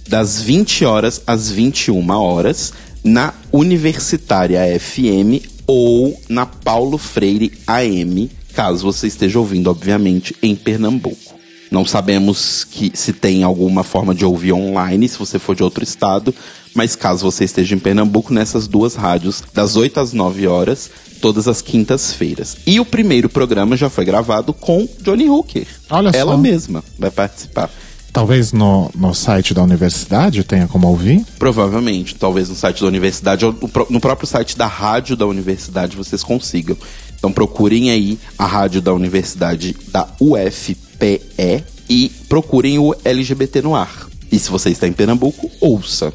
das 0.09 0.41
20 0.41 0.85
horas 0.85 1.23
às 1.25 1.49
21 1.49 2.11
horas, 2.11 2.73
na 3.05 3.35
Universitária 3.57 4.61
FM 4.81 5.47
ou 5.65 6.21
na 6.29 6.45
Paulo 6.45 6.99
Freire 6.99 7.53
AM, 7.69 8.29
caso 8.53 8.83
você 8.83 9.07
esteja 9.07 9.39
ouvindo, 9.39 9.71
obviamente, 9.71 10.35
em 10.43 10.57
Pernambuco. 10.57 11.35
Não 11.71 11.87
sabemos 11.87 12.65
que 12.65 12.91
se 12.95 13.13
tem 13.13 13.45
alguma 13.45 13.85
forma 13.85 14.13
de 14.13 14.25
ouvir 14.25 14.53
online, 14.53 15.09
se 15.09 15.17
você 15.17 15.39
for 15.39 15.55
de 15.55 15.63
outro 15.63 15.85
estado, 15.85 16.35
mas 16.75 16.97
caso 16.97 17.23
você 17.23 17.45
esteja 17.45 17.77
em 17.77 17.79
Pernambuco, 17.79 18.35
nessas 18.35 18.67
duas 18.67 18.97
rádios, 18.97 19.41
das 19.55 19.77
8 19.77 20.01
às 20.01 20.13
9 20.13 20.49
horas, 20.49 20.91
todas 21.21 21.47
as 21.47 21.63
quintas-feiras. 21.63 22.57
E 22.67 22.81
o 22.81 22.85
primeiro 22.85 23.29
programa 23.29 23.77
já 23.77 23.89
foi 23.89 24.05
gravado 24.05 24.53
com 24.53 24.89
Johnny 25.01 25.31
Hooker. 25.31 25.69
Olha 25.89 26.11
Ela 26.13 26.33
só. 26.33 26.39
mesma 26.39 26.83
vai 26.99 27.13
participar. 27.13 27.71
Talvez 28.15 28.53
no, 28.53 28.93
no 28.95 29.13
site 29.13 29.53
da 29.53 29.61
universidade 29.61 30.45
tenha 30.45 30.69
como 30.69 30.87
ouvir? 30.87 31.27
Provavelmente, 31.37 32.15
talvez 32.15 32.49
no 32.49 32.55
site 32.55 32.81
da 32.81 32.87
universidade 32.87 33.45
ou 33.45 33.53
no 33.91 33.99
próprio 33.99 34.25
site 34.25 34.57
da 34.57 34.69
rádio 34.69 35.17
da 35.17 35.27
universidade 35.27 35.97
vocês 35.97 36.23
consigam. 36.23 36.77
Então 37.19 37.33
procurem 37.33 37.91
aí 37.91 38.17
a 38.39 38.47
rádio 38.47 38.81
da 38.81 38.95
universidade 38.95 39.77
da 39.89 40.07
UFPE 40.21 41.65
e 41.91 42.09
procurem 42.29 42.79
o 42.79 42.95
LGBT 43.05 43.63
no 43.63 43.75
ar. 43.75 44.07
E 44.31 44.39
se 44.39 44.49
você 44.49 44.71
está 44.71 44.87
em 44.87 44.93
Pernambuco, 44.93 45.51
ouça. 45.61 46.13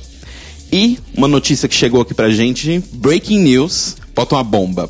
E 0.71 0.97
uma 1.17 1.27
notícia 1.27 1.67
que 1.67 1.75
chegou 1.75 1.99
aqui 1.99 2.13
pra 2.13 2.29
gente: 2.29 2.81
breaking 2.93 3.39
news. 3.39 3.97
Bota 4.15 4.35
uma 4.35 4.43
bomba. 4.45 4.89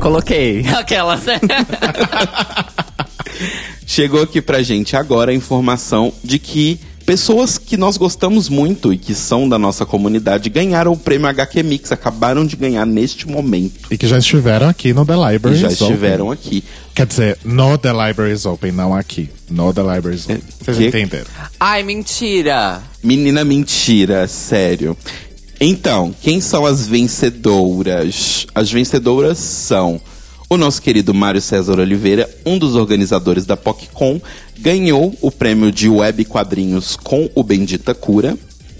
Coloquei. 0.00 0.66
Aquelas. 0.74 1.22
Chegou 3.92 4.22
aqui 4.22 4.40
pra 4.40 4.62
gente 4.62 4.94
agora 4.94 5.32
a 5.32 5.34
informação 5.34 6.12
de 6.22 6.38
que 6.38 6.78
pessoas 7.04 7.58
que 7.58 7.76
nós 7.76 7.96
gostamos 7.96 8.48
muito 8.48 8.92
e 8.92 8.96
que 8.96 9.16
são 9.16 9.48
da 9.48 9.58
nossa 9.58 9.84
comunidade 9.84 10.48
ganharam 10.48 10.92
o 10.92 10.96
prêmio 10.96 11.26
HQ 11.26 11.60
Mix, 11.64 11.90
acabaram 11.90 12.46
de 12.46 12.54
ganhar 12.54 12.86
neste 12.86 13.26
momento. 13.26 13.88
E 13.90 13.98
que 13.98 14.06
já 14.06 14.16
estiveram 14.18 14.68
aqui 14.68 14.92
no 14.94 15.04
The 15.04 15.14
E 15.14 15.32
Library 15.32 15.58
já 15.58 15.66
is 15.66 15.80
estiveram 15.80 16.26
Open. 16.28 16.38
aqui. 16.38 16.64
Quer 16.94 17.04
dizer, 17.04 17.38
no 17.44 17.76
The 17.76 17.90
Library 17.92 18.32
is 18.32 18.46
Open, 18.46 18.70
não 18.70 18.94
aqui. 18.94 19.28
No 19.50 19.74
The 19.74 19.80
Library 19.82 20.16
is 20.18 20.24
Open. 20.26 20.40
Vocês 20.60 20.76
que- 20.76 20.86
entenderam? 20.86 21.26
Ai, 21.58 21.82
mentira. 21.82 22.80
Menina 23.02 23.42
mentira, 23.44 24.28
sério. 24.28 24.96
Então, 25.60 26.14
quem 26.22 26.40
são 26.40 26.64
as 26.64 26.86
vencedoras? 26.86 28.46
As 28.54 28.70
vencedoras 28.70 29.36
são 29.38 30.00
O 30.52 30.56
nosso 30.56 30.82
querido 30.82 31.14
Mário 31.14 31.40
César 31.40 31.78
Oliveira, 31.78 32.28
um 32.44 32.58
dos 32.58 32.74
organizadores 32.74 33.46
da 33.46 33.56
PocCon, 33.56 34.20
ganhou 34.58 35.16
o 35.20 35.30
prêmio 35.30 35.70
de 35.70 35.88
web 35.88 36.24
quadrinhos 36.24 36.96
com 36.96 37.30
o 37.36 37.44
Bendita 37.44 37.94
Cura. 37.94 38.36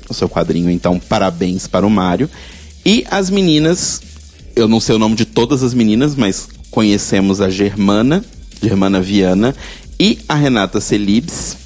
O 0.09 0.13
seu 0.13 0.29
quadrinho, 0.29 0.69
então, 0.69 0.99
parabéns 0.99 1.69
para 1.69 1.87
o 1.87 1.91
Mário. 1.91 2.29
E 2.85 3.07
as 3.09 3.31
meninas, 3.31 4.03
eu 4.57 4.67
não 4.67 4.81
sei 4.81 4.97
o 4.97 4.99
nome 4.99 5.15
de 5.15 5.25
todas 5.25 5.63
as 5.63 5.73
meninas, 5.73 6.17
mas 6.17 6.49
conhecemos 6.73 7.41
a 7.41 7.49
Germana, 7.49 8.25
Germana 8.61 9.01
Viana, 9.01 9.55
e 9.97 10.19
a 10.29 10.35
Renata 10.35 10.81
Celibes, 10.81 11.57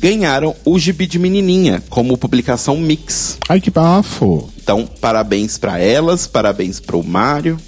ganharam 0.00 0.56
o 0.64 0.78
Gibi 0.78 1.06
de 1.06 1.18
Menininha 1.18 1.82
como 1.90 2.16
publicação 2.16 2.78
mix. 2.78 3.36
Ai, 3.50 3.60
que 3.60 3.70
bafo. 3.70 4.48
Então, 4.62 4.88
parabéns 4.98 5.58
para 5.58 5.78
elas, 5.78 6.26
parabéns 6.26 6.80
para 6.80 6.96
o 6.96 7.04
Mário. 7.04 7.58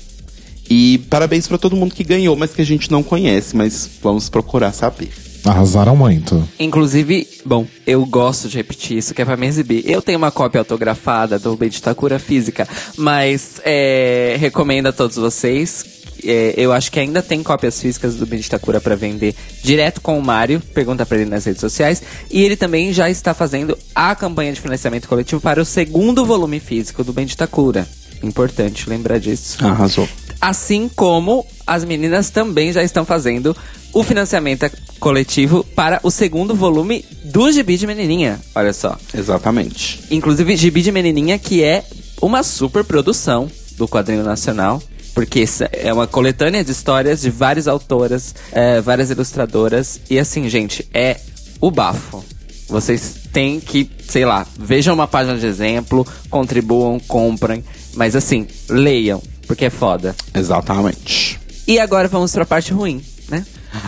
E 0.69 0.99
parabéns 1.11 1.47
para 1.47 1.59
todo 1.59 1.77
mundo 1.77 1.95
que 1.95 2.05
ganhou, 2.05 2.37
mas 2.37 2.53
que 2.53 2.63
a 2.63 2.67
gente 2.67 2.91
não 2.91 3.03
conhece, 3.03 3.57
mas 3.57 3.89
vamos 4.03 4.29
procurar 4.29 4.73
saber. 4.73 5.11
Arrasaram 5.45 5.95
muito. 5.95 6.47
Inclusive, 6.59 7.29
bom, 7.45 7.67
eu 7.87 8.05
gosto 8.07 8.49
de 8.49 8.57
repetir 8.57 8.97
isso, 8.97 9.13
que 9.13 9.21
é 9.21 9.25
pra 9.27 9.37
me 9.37 9.47
exibir. 9.47 9.83
Eu 9.87 10.01
tenho 10.01 10.17
uma 10.17 10.31
cópia 10.31 10.61
autografada 10.61 11.39
do 11.39 11.55
Bendita 11.55 11.95
Cura 11.95 12.19
Física, 12.19 12.67
mas 12.97 13.61
é, 13.63 14.37
recomendo 14.41 14.87
a 14.87 14.93
todos 14.93 15.17
vocês. 15.17 15.85
É, 16.25 16.55
eu 16.57 16.73
acho 16.73 16.91
que 16.91 16.99
ainda 16.99 17.21
tem 17.21 17.43
cópias 17.43 17.79
físicas 17.79 18.15
do 18.17 18.25
Bendita 18.25 18.59
Cura 18.59 18.81
para 18.81 18.97
vender 18.97 19.35
direto 19.63 20.01
com 20.01 20.19
o 20.19 20.23
Mário. 20.23 20.63
Pergunta 20.73 21.05
pra 21.05 21.19
ele 21.19 21.29
nas 21.29 21.45
redes 21.45 21.61
sociais. 21.61 22.03
E 22.31 22.43
ele 22.43 22.57
também 22.57 22.95
já 22.95 23.11
está 23.11 23.35
fazendo 23.35 23.77
a 23.95 24.15
campanha 24.15 24.53
de 24.53 24.63
financiamento 24.63 25.07
coletivo 25.07 25.43
para 25.43 25.61
o 25.61 25.65
segundo 25.67 26.25
volume 26.25 26.59
físico 26.59 27.05
do 27.05 27.13
Bendita 27.13 27.47
Cura. 27.47 27.87
Importante 28.23 28.89
lembrar 28.89 29.19
disso. 29.21 29.59
Arrasou. 29.63 30.09
Assim 30.45 30.91
como 30.95 31.47
as 31.67 31.87
meninas 31.87 32.29
também 32.29 32.71
já 32.71 32.83
estão 32.83 33.03
fazendo 33.03 33.57
o 33.95 34.03
financiamento 34.03 34.71
coletivo 35.01 35.65
para 35.75 36.01
o 36.03 36.11
segundo 36.11 36.55
volume 36.55 37.03
do 37.25 37.51
Gibi 37.51 37.79
de 37.79 37.87
Menininha. 37.87 38.39
Olha 38.55 38.75
só. 38.75 38.99
Exatamente. 39.15 40.05
Inclusive, 40.11 40.55
Gibi 40.55 40.83
de 40.83 40.93
Menininha, 40.93 41.39
que 41.39 41.65
é 41.65 41.83
uma 42.21 42.43
super 42.43 42.85
produção 42.85 43.51
do 43.79 43.89
quadrinho 43.89 44.23
nacional. 44.23 44.83
Porque 45.15 45.47
é 45.73 45.91
uma 45.91 46.07
coletânea 46.07 46.63
de 46.63 46.73
histórias 46.73 47.23
de 47.23 47.31
várias 47.31 47.67
autoras, 47.67 48.35
é, 48.53 48.83
várias 48.83 49.09
ilustradoras. 49.09 49.99
E 50.11 50.19
assim, 50.19 50.47
gente, 50.51 50.87
é 50.93 51.19
o 51.59 51.71
bafo. 51.71 52.23
Vocês 52.69 53.15
têm 53.33 53.61
que, 53.61 53.91
sei 54.07 54.27
lá, 54.27 54.47
vejam 54.59 54.93
uma 54.93 55.07
página 55.07 55.39
de 55.39 55.47
exemplo, 55.47 56.07
contribuam, 56.29 57.01
comprem. 57.01 57.65
Mas 57.95 58.15
assim, 58.15 58.47
leiam, 58.69 59.23
porque 59.45 59.67
é 59.67 59.71
foda. 59.71 60.15
Exatamente. 60.35 61.39
E 61.67 61.79
agora 61.79 62.09
vamos 62.09 62.33
pra 62.33 62.45
parte 62.45 62.73
ruim, 62.73 63.03
né? 63.29 63.45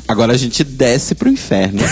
Agora 0.08 0.32
a 0.32 0.36
gente 0.36 0.64
desce 0.64 1.14
pro 1.14 1.28
inferno. 1.28 1.82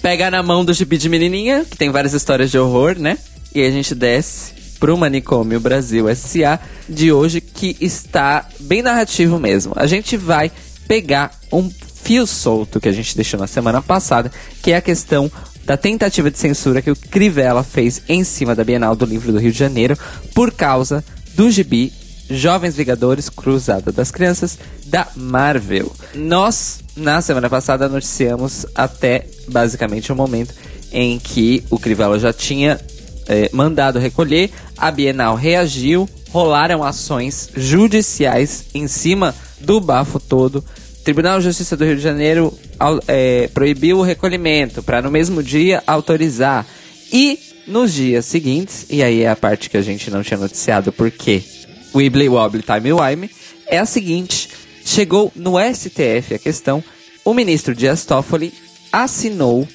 Pega 0.00 0.30
na 0.30 0.42
mão 0.42 0.64
do 0.64 0.72
Gibi 0.72 0.98
de 0.98 1.08
Menininha, 1.08 1.64
que 1.68 1.76
tem 1.76 1.90
várias 1.90 2.12
histórias 2.12 2.50
de 2.50 2.58
horror, 2.58 2.96
né? 2.98 3.18
E 3.54 3.62
a 3.62 3.70
gente 3.70 3.94
desce 3.94 4.52
pro 4.78 4.96
Manicômio 4.96 5.58
Brasil 5.58 6.08
S.A. 6.08 6.60
de 6.88 7.10
hoje, 7.10 7.40
que 7.40 7.76
está 7.80 8.46
bem 8.60 8.82
narrativo 8.82 9.38
mesmo. 9.38 9.72
A 9.74 9.86
gente 9.86 10.16
vai 10.16 10.52
pegar 10.86 11.32
um 11.52 11.68
fio 11.68 12.26
solto 12.26 12.78
que 12.78 12.88
a 12.88 12.92
gente 12.92 13.16
deixou 13.16 13.40
na 13.40 13.48
semana 13.48 13.82
passada, 13.82 14.30
que 14.62 14.70
é 14.70 14.76
a 14.76 14.80
questão 14.80 15.30
da 15.64 15.76
tentativa 15.76 16.30
de 16.30 16.38
censura 16.38 16.80
que 16.80 16.90
o 16.90 16.96
Crivella 16.96 17.64
fez 17.64 18.02
em 18.08 18.22
cima 18.22 18.54
da 18.54 18.62
Bienal 18.62 18.94
do 18.94 19.04
Livro 19.04 19.32
do 19.32 19.38
Rio 19.38 19.50
de 19.50 19.58
Janeiro 19.58 19.98
por 20.32 20.52
causa 20.52 21.02
do 21.36 21.50
gibi 21.50 21.92
Jovens 22.28 22.74
Vingadores 22.74 23.28
Cruzada 23.28 23.92
das 23.92 24.10
Crianças 24.10 24.58
da 24.86 25.06
Marvel. 25.14 25.92
Nós, 26.14 26.80
na 26.96 27.20
semana 27.20 27.48
passada, 27.48 27.88
noticiamos 27.88 28.66
até 28.74 29.26
basicamente 29.46 30.10
o 30.10 30.16
momento 30.16 30.54
em 30.90 31.18
que 31.18 31.62
o 31.70 31.78
Crivella 31.78 32.18
já 32.18 32.32
tinha 32.32 32.80
eh, 33.28 33.50
mandado 33.52 33.98
recolher, 33.98 34.50
a 34.76 34.90
Bienal 34.90 35.36
reagiu, 35.36 36.08
rolaram 36.30 36.82
ações 36.82 37.50
judiciais 37.54 38.66
em 38.74 38.88
cima 38.88 39.34
do 39.60 39.80
bafo 39.80 40.18
todo. 40.18 40.64
Tribunal 41.04 41.38
de 41.38 41.44
Justiça 41.44 41.76
do 41.76 41.84
Rio 41.84 41.96
de 41.96 42.02
Janeiro 42.02 42.52
eh, 43.06 43.48
proibiu 43.54 43.98
o 43.98 44.02
recolhimento 44.02 44.82
para 44.82 45.02
no 45.02 45.10
mesmo 45.10 45.42
dia 45.42 45.82
autorizar. 45.86 46.66
E 47.12 47.38
nos 47.66 47.92
dias 47.92 48.24
seguintes, 48.26 48.86
e 48.88 49.02
aí 49.02 49.22
é 49.22 49.28
a 49.28 49.36
parte 49.36 49.68
que 49.68 49.76
a 49.76 49.82
gente 49.82 50.10
não 50.10 50.22
tinha 50.22 50.38
noticiado 50.38 50.92
porque 50.92 51.42
Wibbly 51.94 52.28
Wobbly 52.28 52.62
Time 52.62 52.92
Wime, 52.92 53.30
é 53.66 53.78
a 53.78 53.86
seguinte: 53.86 54.48
chegou 54.84 55.32
no 55.34 55.54
STF 55.58 56.34
a 56.34 56.38
questão, 56.38 56.82
o 57.24 57.34
ministro 57.34 57.74
Dias 57.74 58.04
Toffoli 58.04 58.52
assinou 58.92 59.66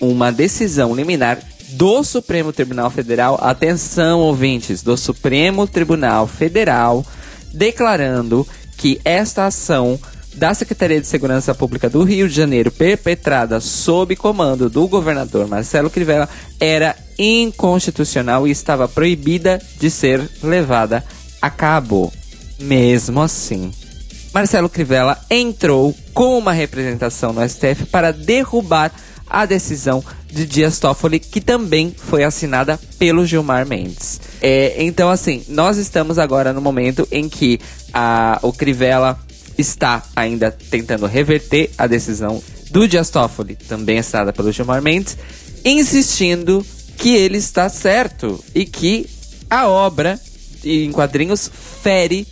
uma 0.00 0.30
decisão 0.30 0.94
liminar 0.94 1.38
do 1.70 2.02
Supremo 2.02 2.52
Tribunal 2.52 2.90
Federal, 2.90 3.38
atenção 3.40 4.20
ouvintes, 4.20 4.82
do 4.82 4.96
Supremo 4.96 5.66
Tribunal 5.66 6.26
Federal, 6.26 7.04
declarando 7.52 8.46
que 8.76 9.00
esta 9.04 9.46
ação 9.46 9.98
da 10.34 10.54
Secretaria 10.54 11.00
de 11.00 11.06
Segurança 11.06 11.54
Pública 11.54 11.88
do 11.88 12.02
Rio 12.02 12.28
de 12.28 12.34
Janeiro, 12.34 12.70
perpetrada 12.70 13.60
sob 13.60 14.14
comando 14.16 14.70
do 14.70 14.86
governador 14.86 15.46
Marcelo 15.46 15.90
Crivella, 15.90 16.28
era 16.58 16.96
inconstitucional 17.18 18.46
e 18.46 18.50
estava 18.50 18.88
proibida 18.88 19.60
de 19.78 19.90
ser 19.90 20.28
levada 20.42 21.04
a 21.40 21.50
cabo. 21.50 22.12
Mesmo 22.58 23.22
assim, 23.22 23.70
Marcelo 24.32 24.68
Crivella 24.68 25.18
entrou 25.28 25.94
com 26.14 26.38
uma 26.38 26.52
representação 26.52 27.32
no 27.32 27.46
STF 27.48 27.86
para 27.90 28.12
derrubar 28.12 28.92
a 29.28 29.44
decisão 29.46 30.04
de 30.30 30.44
Dias 30.46 30.78
Toffoli, 30.78 31.18
que 31.18 31.40
também 31.40 31.94
foi 31.96 32.24
assinada 32.24 32.78
pelo 32.98 33.24
Gilmar 33.24 33.66
Mendes. 33.66 34.20
É, 34.40 34.82
então, 34.82 35.08
assim, 35.08 35.44
nós 35.48 35.76
estamos 35.76 36.18
agora 36.18 36.52
no 36.52 36.60
momento 36.60 37.06
em 37.10 37.28
que 37.28 37.60
a, 37.92 38.38
o 38.42 38.52
Crivella 38.52 39.18
está 39.56 40.02
ainda 40.14 40.50
tentando 40.50 41.06
reverter 41.06 41.70
a 41.76 41.86
decisão 41.86 42.42
do 42.70 42.86
Dias 42.86 43.10
Toffoli, 43.10 43.56
também 43.56 43.98
assinada 43.98 44.32
pelo 44.32 44.52
Gilmar 44.52 44.80
Mendes, 44.80 45.16
insistindo 45.64 46.64
que 46.96 47.14
ele 47.14 47.38
está 47.38 47.68
certo 47.68 48.42
e 48.54 48.64
que 48.64 49.08
a 49.48 49.66
obra 49.68 50.18
em 50.64 50.92
quadrinhos 50.92 51.50
fere 51.82 52.26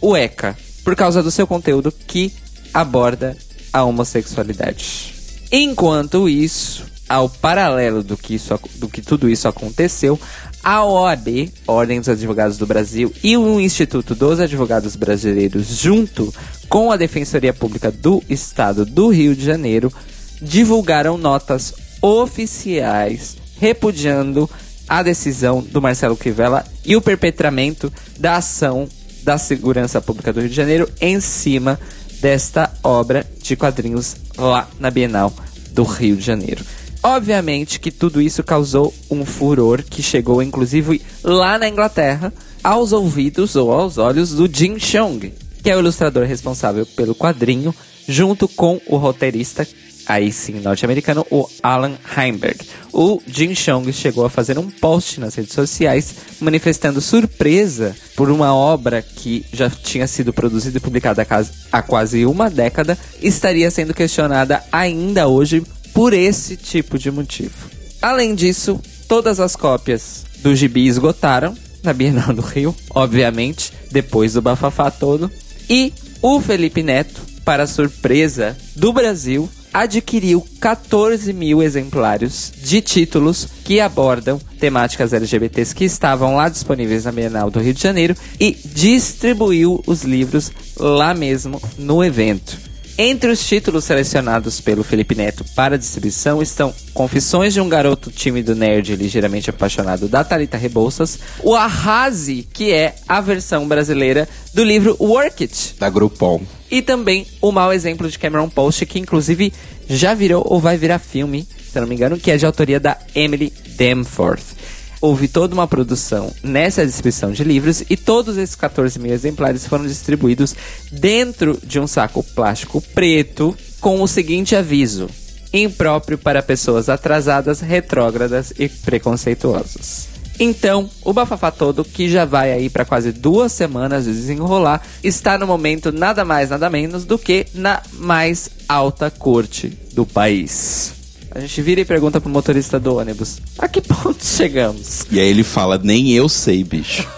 o 0.00 0.16
ECA 0.16 0.56
por 0.82 0.96
causa 0.96 1.22
do 1.22 1.30
seu 1.30 1.46
conteúdo 1.46 1.92
que 1.92 2.32
aborda 2.72 3.36
a 3.72 3.84
homossexualidade. 3.84 5.14
Enquanto 5.50 6.28
isso, 6.28 6.84
ao 7.08 7.28
paralelo 7.28 8.02
do 8.02 8.16
que, 8.16 8.34
isso, 8.34 8.58
do 8.76 8.88
que 8.88 9.00
tudo 9.00 9.28
isso 9.28 9.46
aconteceu, 9.46 10.18
a 10.62 10.84
OAB, 10.84 11.52
Ordem 11.66 12.00
dos 12.00 12.08
Advogados 12.08 12.56
do 12.56 12.66
Brasil, 12.66 13.12
e 13.22 13.36
o 13.36 13.60
Instituto 13.60 14.14
dos 14.14 14.40
Advogados 14.40 14.96
Brasileiros, 14.96 15.66
junto 15.68 16.34
com 16.68 16.90
a 16.90 16.96
Defensoria 16.96 17.52
Pública 17.52 17.90
do 17.90 18.22
Estado 18.28 18.84
do 18.84 19.08
Rio 19.08 19.34
de 19.34 19.44
Janeiro, 19.44 19.92
divulgaram 20.40 21.16
notas 21.16 21.74
oficiais 22.02 23.36
repudiando 23.58 24.48
a 24.88 25.02
decisão 25.02 25.62
do 25.62 25.80
Marcelo 25.80 26.16
Crivella 26.16 26.64
e 26.84 26.96
o 26.96 27.00
perpetramento 27.00 27.92
da 28.18 28.36
ação 28.36 28.88
da 29.22 29.38
Segurança 29.38 30.00
Pública 30.00 30.32
do 30.32 30.40
Rio 30.40 30.50
de 30.50 30.54
Janeiro 30.54 30.88
em 31.00 31.18
cima 31.20 31.80
desta 32.20 32.70
obra 32.82 33.26
de 33.42 33.56
quadrinhos 33.56 34.16
lá 34.36 34.68
na 34.78 34.90
Bienal 34.90 35.32
do 35.70 35.82
Rio 35.82 36.16
de 36.16 36.22
Janeiro. 36.22 36.64
Obviamente 37.02 37.80
que 37.80 37.90
tudo 37.90 38.20
isso 38.20 38.42
causou 38.42 38.92
um 39.10 39.24
furor 39.24 39.82
que 39.82 40.02
chegou 40.02 40.42
inclusive 40.42 41.02
lá 41.22 41.58
na 41.58 41.68
Inglaterra 41.68 42.32
aos 42.62 42.92
ouvidos 42.92 43.56
ou 43.56 43.72
aos 43.72 43.98
olhos 43.98 44.30
do 44.30 44.48
Jim 44.50 44.78
Chong, 44.78 45.32
que 45.64 45.70
é 45.70 45.76
o 45.76 45.80
ilustrador 45.80 46.26
responsável 46.26 46.84
pelo 46.84 47.14
quadrinho, 47.14 47.74
junto 48.06 48.46
com 48.46 48.78
o 48.86 48.98
roteirista 48.98 49.66
aí 50.06 50.30
sim 50.30 50.60
norte-americano, 50.60 51.26
o 51.30 51.48
Alan 51.62 51.94
Heimberg. 52.14 52.60
O 52.92 53.18
Jim 53.26 53.54
Chong 53.54 53.90
chegou 53.90 54.26
a 54.26 54.30
fazer 54.30 54.58
um 54.58 54.70
post 54.70 55.18
nas 55.18 55.34
redes 55.34 55.54
sociais 55.54 56.14
manifestando 56.38 57.00
surpresa 57.00 57.96
por 58.14 58.30
uma 58.30 58.54
obra 58.54 59.00
que 59.00 59.46
já 59.50 59.70
tinha 59.70 60.06
sido 60.06 60.34
produzida 60.34 60.76
e 60.76 60.80
publicada 60.80 61.26
há 61.72 61.80
quase 61.80 62.26
uma 62.26 62.50
década 62.50 62.98
estaria 63.22 63.70
sendo 63.70 63.94
questionada 63.94 64.62
ainda 64.70 65.28
hoje 65.28 65.64
por 65.94 66.12
esse 66.12 66.58
tipo 66.58 66.98
de 66.98 67.10
motivo. 67.10 67.70
Além 68.02 68.34
disso, 68.34 68.78
todas 69.08 69.40
as 69.40 69.56
cópias 69.56 70.26
do 70.42 70.54
gibi 70.54 70.86
esgotaram 70.86 71.56
na 71.82 71.94
Bienal 71.94 72.34
do 72.34 72.42
Rio, 72.42 72.74
obviamente, 72.90 73.72
depois 73.90 74.34
do 74.34 74.42
bafafá 74.42 74.90
todo. 74.90 75.30
E 75.68 75.92
o 76.20 76.40
Felipe 76.40 76.82
Neto, 76.82 77.22
para 77.44 77.66
surpresa 77.66 78.56
do 78.74 78.92
Brasil, 78.92 79.48
adquiriu 79.72 80.46
14 80.60 81.32
mil 81.32 81.62
exemplares 81.62 82.52
de 82.62 82.80
títulos 82.80 83.48
que 83.64 83.80
abordam 83.80 84.40
temáticas 84.58 85.12
LGBTs 85.12 85.74
que 85.74 85.84
estavam 85.84 86.36
lá 86.36 86.48
disponíveis 86.48 87.04
na 87.04 87.12
Bienal 87.12 87.50
do 87.50 87.60
Rio 87.60 87.74
de 87.74 87.82
Janeiro 87.82 88.14
e 88.38 88.52
distribuiu 88.52 89.82
os 89.86 90.02
livros 90.02 90.52
lá 90.78 91.12
mesmo 91.12 91.60
no 91.76 92.04
evento. 92.04 92.73
Entre 92.96 93.28
os 93.28 93.44
títulos 93.44 93.84
selecionados 93.84 94.60
pelo 94.60 94.84
Felipe 94.84 95.16
Neto 95.16 95.44
para 95.56 95.76
distribuição 95.76 96.40
estão 96.40 96.72
Confissões 96.92 97.52
de 97.52 97.60
um 97.60 97.68
Garoto 97.68 98.08
Tímido 98.08 98.54
Nerd 98.54 98.92
e 98.92 98.96
Ligeiramente 98.96 99.50
Apaixonado 99.50 100.06
da 100.06 100.22
Thalita 100.22 100.56
Rebouças, 100.56 101.18
o 101.42 101.56
Arrase, 101.56 102.46
que 102.52 102.72
é 102.72 102.94
a 103.08 103.20
versão 103.20 103.66
brasileira 103.66 104.28
do 104.52 104.62
livro 104.62 104.96
Work 105.00 105.42
It, 105.42 105.74
Da 105.80 105.90
Groupon. 105.90 106.42
e 106.70 106.80
também 106.82 107.26
o 107.40 107.50
mau 107.50 107.72
exemplo 107.72 108.08
de 108.08 108.16
Cameron 108.16 108.48
Post, 108.48 108.86
que 108.86 109.00
inclusive 109.00 109.52
já 109.88 110.14
virou 110.14 110.46
ou 110.46 110.60
vai 110.60 110.76
virar 110.76 111.00
filme, 111.00 111.42
se 111.42 111.76
eu 111.76 111.82
não 111.82 111.88
me 111.88 111.96
engano, 111.96 112.16
que 112.16 112.30
é 112.30 112.36
de 112.36 112.46
autoria 112.46 112.78
da 112.78 112.96
Emily 113.12 113.52
Danforth. 113.76 114.54
Houve 115.04 115.28
toda 115.28 115.52
uma 115.52 115.68
produção 115.68 116.32
nessa 116.42 116.86
distribuição 116.86 117.30
de 117.30 117.44
livros 117.44 117.84
e 117.90 117.94
todos 117.94 118.38
esses 118.38 118.56
14 118.56 118.98
mil 118.98 119.12
exemplares 119.12 119.66
foram 119.66 119.86
distribuídos 119.86 120.56
dentro 120.90 121.60
de 121.62 121.78
um 121.78 121.86
saco 121.86 122.22
plástico 122.22 122.80
preto 122.80 123.54
com 123.82 124.00
o 124.00 124.08
seguinte 124.08 124.56
aviso: 124.56 125.10
impróprio 125.52 126.16
para 126.16 126.42
pessoas 126.42 126.88
atrasadas, 126.88 127.60
retrógradas 127.60 128.54
e 128.58 128.66
preconceituosas. 128.66 130.08
Então, 130.40 130.88
o 131.04 131.12
bafafá 131.12 131.50
todo, 131.50 131.84
que 131.84 132.08
já 132.08 132.24
vai 132.24 132.50
aí 132.50 132.70
para 132.70 132.86
quase 132.86 133.12
duas 133.12 133.52
semanas 133.52 134.06
de 134.06 134.10
desenrolar, 134.10 134.80
está 135.02 135.36
no 135.36 135.46
momento 135.46 135.92
nada 135.92 136.24
mais, 136.24 136.48
nada 136.48 136.70
menos 136.70 137.04
do 137.04 137.18
que 137.18 137.46
na 137.52 137.82
mais 137.92 138.48
alta 138.66 139.10
corte 139.10 139.68
do 139.92 140.06
país. 140.06 141.03
A 141.34 141.40
gente 141.40 141.60
vira 141.62 141.80
e 141.80 141.84
pergunta 141.84 142.20
pro 142.20 142.30
motorista 142.30 142.78
do 142.78 142.96
ônibus: 142.96 143.40
a 143.58 143.66
que 143.66 143.80
ponto 143.80 144.24
chegamos? 144.24 145.04
E 145.10 145.18
aí 145.18 145.26
ele 145.26 145.42
fala, 145.42 145.80
nem 145.82 146.12
eu 146.12 146.28
sei, 146.28 146.62
bicho. 146.62 147.08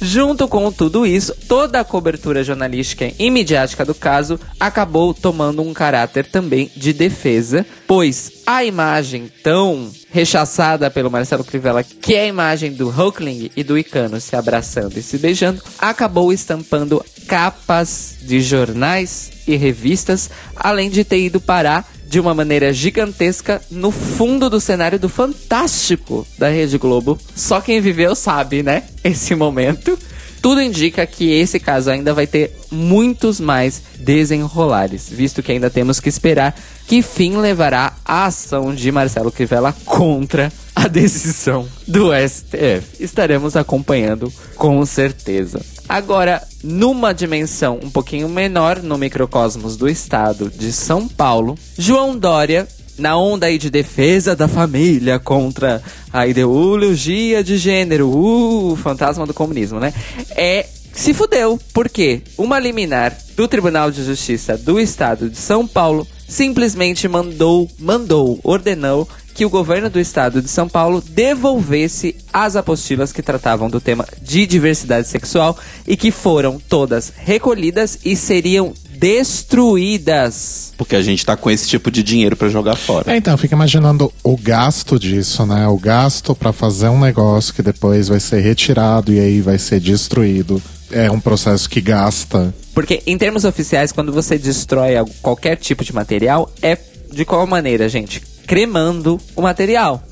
Junto 0.00 0.46
com 0.46 0.70
tudo 0.70 1.06
isso, 1.06 1.34
toda 1.48 1.80
a 1.80 1.84
cobertura 1.84 2.44
jornalística 2.44 3.10
e 3.18 3.30
midiática 3.30 3.84
do 3.84 3.94
caso 3.94 4.38
acabou 4.60 5.12
tomando 5.12 5.62
um 5.62 5.74
caráter 5.74 6.26
também 6.26 6.70
de 6.76 6.92
defesa, 6.92 7.66
pois 7.86 8.30
a 8.46 8.62
imagem 8.62 9.30
tão 9.42 9.90
rechaçada 10.10 10.90
pelo 10.90 11.10
Marcelo 11.10 11.42
Crivella, 11.42 11.82
que 11.82 12.14
é 12.14 12.22
a 12.22 12.26
imagem 12.26 12.72
do 12.72 12.88
Hulkling 12.88 13.50
e 13.56 13.64
do 13.64 13.76
Icano 13.76 14.20
se 14.20 14.36
abraçando 14.36 14.96
e 14.96 15.02
se 15.02 15.18
beijando, 15.18 15.62
acabou 15.78 16.32
estampando 16.32 17.04
capas 17.26 18.16
de 18.22 18.40
jornais 18.40 19.32
e 19.46 19.56
revistas, 19.56 20.30
além 20.54 20.90
de 20.90 21.04
ter 21.04 21.20
ido 21.20 21.40
parar 21.40 21.95
de 22.08 22.20
uma 22.20 22.34
maneira 22.34 22.72
gigantesca 22.72 23.60
no 23.70 23.90
fundo 23.90 24.48
do 24.48 24.60
cenário 24.60 24.98
do 24.98 25.08
Fantástico 25.08 26.26
da 26.38 26.48
Rede 26.48 26.78
Globo. 26.78 27.18
Só 27.34 27.60
quem 27.60 27.80
viveu 27.80 28.14
sabe, 28.14 28.62
né? 28.62 28.84
Esse 29.02 29.34
momento. 29.34 29.98
Tudo 30.40 30.62
indica 30.62 31.04
que 31.06 31.32
esse 31.32 31.58
caso 31.58 31.90
ainda 31.90 32.14
vai 32.14 32.26
ter 32.26 32.56
muitos 32.70 33.40
mais 33.40 33.82
desenrolares, 33.98 35.08
visto 35.10 35.42
que 35.42 35.50
ainda 35.50 35.68
temos 35.68 35.98
que 35.98 36.08
esperar 36.08 36.54
que 36.86 37.02
fim 37.02 37.36
levará 37.36 37.94
a 38.04 38.26
ação 38.26 38.72
de 38.72 38.92
Marcelo 38.92 39.32
Crivella 39.32 39.74
contra 39.84 40.52
a 40.74 40.86
decisão 40.86 41.68
do 41.86 42.10
STF. 42.12 43.02
Estaremos 43.02 43.56
acompanhando 43.56 44.32
com 44.54 44.86
certeza. 44.86 45.60
Agora, 45.88 46.42
numa 46.62 47.12
dimensão 47.12 47.78
um 47.82 47.90
pouquinho 47.90 48.28
menor 48.28 48.82
no 48.82 48.98
microcosmos 48.98 49.76
do 49.76 49.88
estado 49.88 50.50
de 50.50 50.72
São 50.72 51.06
Paulo, 51.06 51.56
João 51.78 52.16
Dória 52.16 52.66
na 52.98 53.16
onda 53.16 53.46
aí 53.46 53.58
de 53.58 53.70
defesa 53.70 54.34
da 54.34 54.48
família 54.48 55.18
contra 55.18 55.82
a 56.12 56.26
ideologia 56.26 57.44
de 57.44 57.58
gênero, 57.58 58.08
uh, 58.08 58.74
fantasma 58.76 59.26
do 59.26 59.34
comunismo, 59.34 59.78
né? 59.78 59.92
É 60.30 60.66
se 60.92 61.12
fudeu, 61.12 61.60
porque 61.74 62.22
uma 62.38 62.58
liminar 62.58 63.14
do 63.36 63.46
Tribunal 63.46 63.90
de 63.90 64.02
Justiça 64.02 64.56
do 64.56 64.80
Estado 64.80 65.28
de 65.28 65.36
São 65.36 65.66
Paulo 65.66 66.08
simplesmente 66.26 67.06
mandou, 67.06 67.68
mandou, 67.78 68.40
ordenou 68.42 69.06
que 69.36 69.44
o 69.44 69.50
governo 69.50 69.90
do 69.90 70.00
estado 70.00 70.40
de 70.40 70.48
São 70.48 70.66
Paulo 70.66 71.04
devolvesse 71.06 72.16
as 72.32 72.56
apostilas 72.56 73.12
que 73.12 73.20
tratavam 73.20 73.68
do 73.68 73.78
tema 73.78 74.06
de 74.22 74.46
diversidade 74.46 75.06
sexual 75.06 75.58
e 75.86 75.94
que 75.94 76.10
foram 76.10 76.58
todas 76.58 77.12
recolhidas 77.14 77.98
e 78.02 78.16
seriam 78.16 78.72
destruídas. 78.88 80.72
Porque 80.78 80.96
a 80.96 81.02
gente 81.02 81.26
tá 81.26 81.36
com 81.36 81.50
esse 81.50 81.68
tipo 81.68 81.90
de 81.90 82.02
dinheiro 82.02 82.34
pra 82.34 82.48
jogar 82.48 82.76
fora. 82.76 83.12
É, 83.12 83.16
então, 83.18 83.36
fica 83.36 83.54
imaginando 83.54 84.10
o 84.24 84.38
gasto 84.38 84.98
disso, 84.98 85.44
né? 85.44 85.68
O 85.68 85.76
gasto 85.76 86.34
pra 86.34 86.50
fazer 86.50 86.88
um 86.88 86.98
negócio 86.98 87.52
que 87.52 87.60
depois 87.60 88.08
vai 88.08 88.20
ser 88.20 88.40
retirado 88.40 89.12
e 89.12 89.20
aí 89.20 89.42
vai 89.42 89.58
ser 89.58 89.80
destruído. 89.80 90.62
É 90.90 91.10
um 91.10 91.20
processo 91.20 91.68
que 91.68 91.82
gasta. 91.82 92.54
Porque 92.72 93.02
em 93.06 93.18
termos 93.18 93.44
oficiais, 93.44 93.92
quando 93.92 94.14
você 94.14 94.38
destrói 94.38 94.94
qualquer 95.20 95.56
tipo 95.56 95.84
de 95.84 95.94
material, 95.94 96.50
é 96.62 96.78
de 97.12 97.26
qual 97.26 97.46
maneira, 97.46 97.86
gente? 97.86 98.22
Cremando 98.46 99.20
o 99.34 99.42
material. 99.42 100.02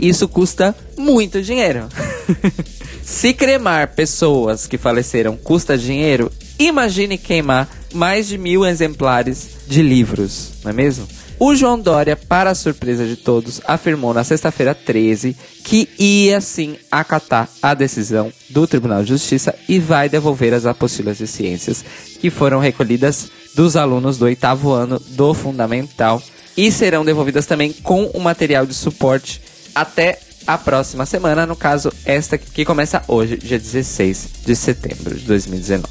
Isso 0.00 0.28
custa 0.28 0.74
muito 0.98 1.42
dinheiro. 1.42 1.88
Se 3.02 3.32
cremar 3.32 3.88
pessoas 3.94 4.66
que 4.66 4.78
faleceram 4.78 5.36
custa 5.36 5.76
dinheiro, 5.76 6.30
imagine 6.58 7.18
queimar 7.18 7.68
mais 7.92 8.28
de 8.28 8.38
mil 8.38 8.64
exemplares 8.64 9.48
de 9.66 9.82
livros, 9.82 10.52
não 10.62 10.70
é 10.70 10.74
mesmo? 10.74 11.08
O 11.42 11.54
João 11.56 11.80
Dória, 11.80 12.16
para 12.16 12.50
a 12.50 12.54
surpresa 12.54 13.06
de 13.06 13.16
todos, 13.16 13.62
afirmou 13.66 14.12
na 14.12 14.22
sexta-feira 14.22 14.74
13 14.74 15.34
que 15.64 15.88
ia 15.98 16.38
sim 16.38 16.76
acatar 16.90 17.48
a 17.62 17.72
decisão 17.72 18.30
do 18.50 18.66
Tribunal 18.66 19.02
de 19.02 19.08
Justiça 19.08 19.54
e 19.66 19.78
vai 19.78 20.06
devolver 20.06 20.52
as 20.52 20.66
apostilas 20.66 21.16
de 21.16 21.26
ciências 21.26 21.82
que 22.20 22.28
foram 22.28 22.58
recolhidas 22.58 23.30
dos 23.54 23.74
alunos 23.74 24.18
do 24.18 24.26
oitavo 24.26 24.70
ano 24.70 25.00
do 25.00 25.32
Fundamental 25.32 26.22
e 26.60 26.70
serão 26.70 27.06
devolvidas 27.06 27.46
também 27.46 27.72
com 27.72 28.04
o 28.08 28.20
material 28.20 28.66
de 28.66 28.74
suporte 28.74 29.40
até 29.74 30.18
a 30.46 30.58
próxima 30.58 31.06
semana, 31.06 31.46
no 31.46 31.56
caso, 31.56 31.90
esta 32.04 32.36
que 32.36 32.66
começa 32.66 33.02
hoje, 33.08 33.38
dia 33.38 33.58
16 33.58 34.28
de 34.44 34.54
setembro 34.54 35.16
de 35.16 35.24
2019. 35.24 35.88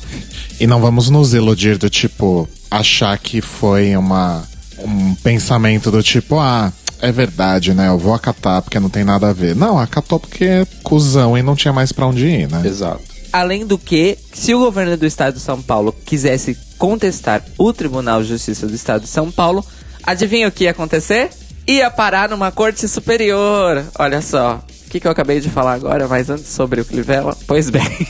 E 0.59 0.67
não 0.67 0.79
vamos 0.79 1.09
nos 1.09 1.33
iludir 1.33 1.79
do 1.79 1.89
tipo, 1.89 2.47
achar 2.69 3.17
que 3.17 3.41
foi 3.41 3.97
uma, 3.97 4.47
um 4.77 5.15
pensamento 5.15 5.89
do 5.89 6.03
tipo, 6.03 6.39
ah, 6.39 6.71
é 7.01 7.11
verdade, 7.11 7.73
né? 7.73 7.87
Eu 7.87 7.97
vou 7.97 8.13
acatar 8.13 8.61
porque 8.61 8.79
não 8.79 8.91
tem 8.91 9.03
nada 9.03 9.29
a 9.29 9.33
ver. 9.33 9.55
Não, 9.55 9.79
acatou 9.79 10.19
porque 10.19 10.45
é 10.45 10.67
cuzão 10.83 11.35
e 11.35 11.41
não 11.41 11.55
tinha 11.55 11.73
mais 11.73 11.91
pra 11.91 12.05
onde 12.05 12.27
ir, 12.27 12.47
né? 12.47 12.61
Exato. 12.63 13.01
Além 13.33 13.65
do 13.65 13.77
que, 13.79 14.19
se 14.33 14.53
o 14.53 14.59
governo 14.59 14.95
do 14.95 15.05
estado 15.07 15.33
de 15.33 15.39
São 15.39 15.63
Paulo 15.63 15.95
quisesse 16.05 16.55
contestar 16.77 17.43
o 17.57 17.73
Tribunal 17.73 18.21
de 18.21 18.29
Justiça 18.29 18.67
do 18.67 18.75
estado 18.75 19.01
de 19.01 19.09
São 19.09 19.31
Paulo, 19.31 19.65
adivinha 20.09 20.47
o 20.47 20.51
que 20.51 20.63
ia 20.65 20.71
acontecer? 20.71 21.29
Ia 21.67 21.89
parar 21.91 22.29
numa 22.29 22.51
corte 22.51 22.87
superior. 22.87 23.85
Olha 23.97 24.21
só. 24.21 24.63
O 24.85 24.89
que, 24.89 24.99
que 24.99 25.07
eu 25.07 25.11
acabei 25.11 25.39
de 25.39 25.49
falar 25.49 25.73
agora, 25.73 26.07
mas 26.07 26.29
antes 26.29 26.47
sobre 26.47 26.81
o 26.81 26.85
Crivella? 26.85 27.37
Pois 27.45 27.69
bem. 27.69 27.83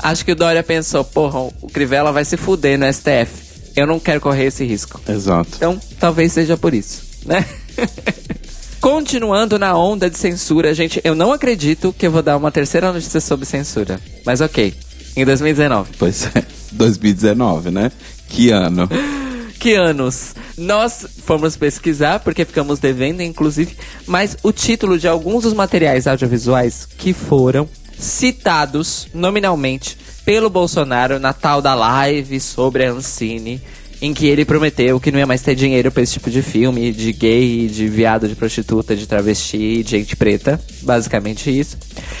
Acho 0.00 0.24
que 0.24 0.32
o 0.32 0.36
Dória 0.36 0.62
pensou, 0.62 1.04
porra, 1.04 1.38
o 1.38 1.68
Crivella 1.72 2.12
vai 2.12 2.24
se 2.24 2.36
fuder 2.36 2.78
no 2.78 2.92
STF. 2.92 3.48
Eu 3.76 3.86
não 3.86 4.00
quero 4.00 4.20
correr 4.20 4.46
esse 4.46 4.64
risco. 4.64 5.00
Exato. 5.08 5.50
Então, 5.56 5.80
talvez 6.00 6.32
seja 6.32 6.56
por 6.56 6.74
isso, 6.74 7.02
né? 7.24 7.44
Continuando 8.80 9.58
na 9.58 9.76
onda 9.76 10.08
de 10.08 10.16
censura, 10.16 10.72
gente, 10.74 11.00
eu 11.04 11.14
não 11.14 11.32
acredito 11.32 11.94
que 11.96 12.06
eu 12.06 12.10
vou 12.10 12.22
dar 12.22 12.36
uma 12.36 12.50
terceira 12.50 12.92
notícia 12.92 13.20
sobre 13.20 13.44
censura. 13.44 14.00
Mas 14.24 14.40
ok, 14.40 14.74
em 15.16 15.24
2019. 15.24 15.90
Pois 15.98 16.26
é. 16.34 16.44
2019, 16.72 17.70
né? 17.70 17.92
Que 18.28 18.50
ano? 18.50 18.88
Que 19.58 19.74
anos? 19.74 20.34
Nós 20.56 21.04
fomos 21.24 21.56
pesquisar, 21.56 22.20
porque 22.20 22.44
ficamos 22.44 22.78
devendo, 22.78 23.22
inclusive, 23.22 23.76
mas 24.06 24.36
o 24.42 24.52
título 24.52 24.98
de 24.98 25.08
alguns 25.08 25.42
dos 25.42 25.52
materiais 25.52 26.06
audiovisuais 26.06 26.86
que 26.86 27.12
foram 27.12 27.68
citados 27.98 29.08
nominalmente 29.12 29.98
pelo 30.24 30.48
Bolsonaro 30.48 31.18
na 31.18 31.32
tal 31.32 31.60
da 31.60 31.74
live 31.74 32.38
sobre 32.38 32.84
a 32.84 32.92
Ancine, 32.92 33.60
em 34.00 34.14
que 34.14 34.26
ele 34.26 34.44
prometeu 34.44 35.00
que 35.00 35.10
não 35.10 35.18
ia 35.18 35.26
mais 35.26 35.42
ter 35.42 35.54
dinheiro 35.54 35.90
pra 35.90 36.02
esse 36.02 36.14
tipo 36.14 36.30
de 36.30 36.42
filme, 36.42 36.92
de 36.92 37.12
gay, 37.12 37.66
de 37.66 37.88
viado, 37.88 38.28
de 38.28 38.34
prostituta, 38.34 38.94
de 38.94 39.06
travesti, 39.06 39.82
de 39.82 39.90
gente 39.90 40.16
preta, 40.16 40.60
basicamente 40.82 41.50
isso. 41.50 41.76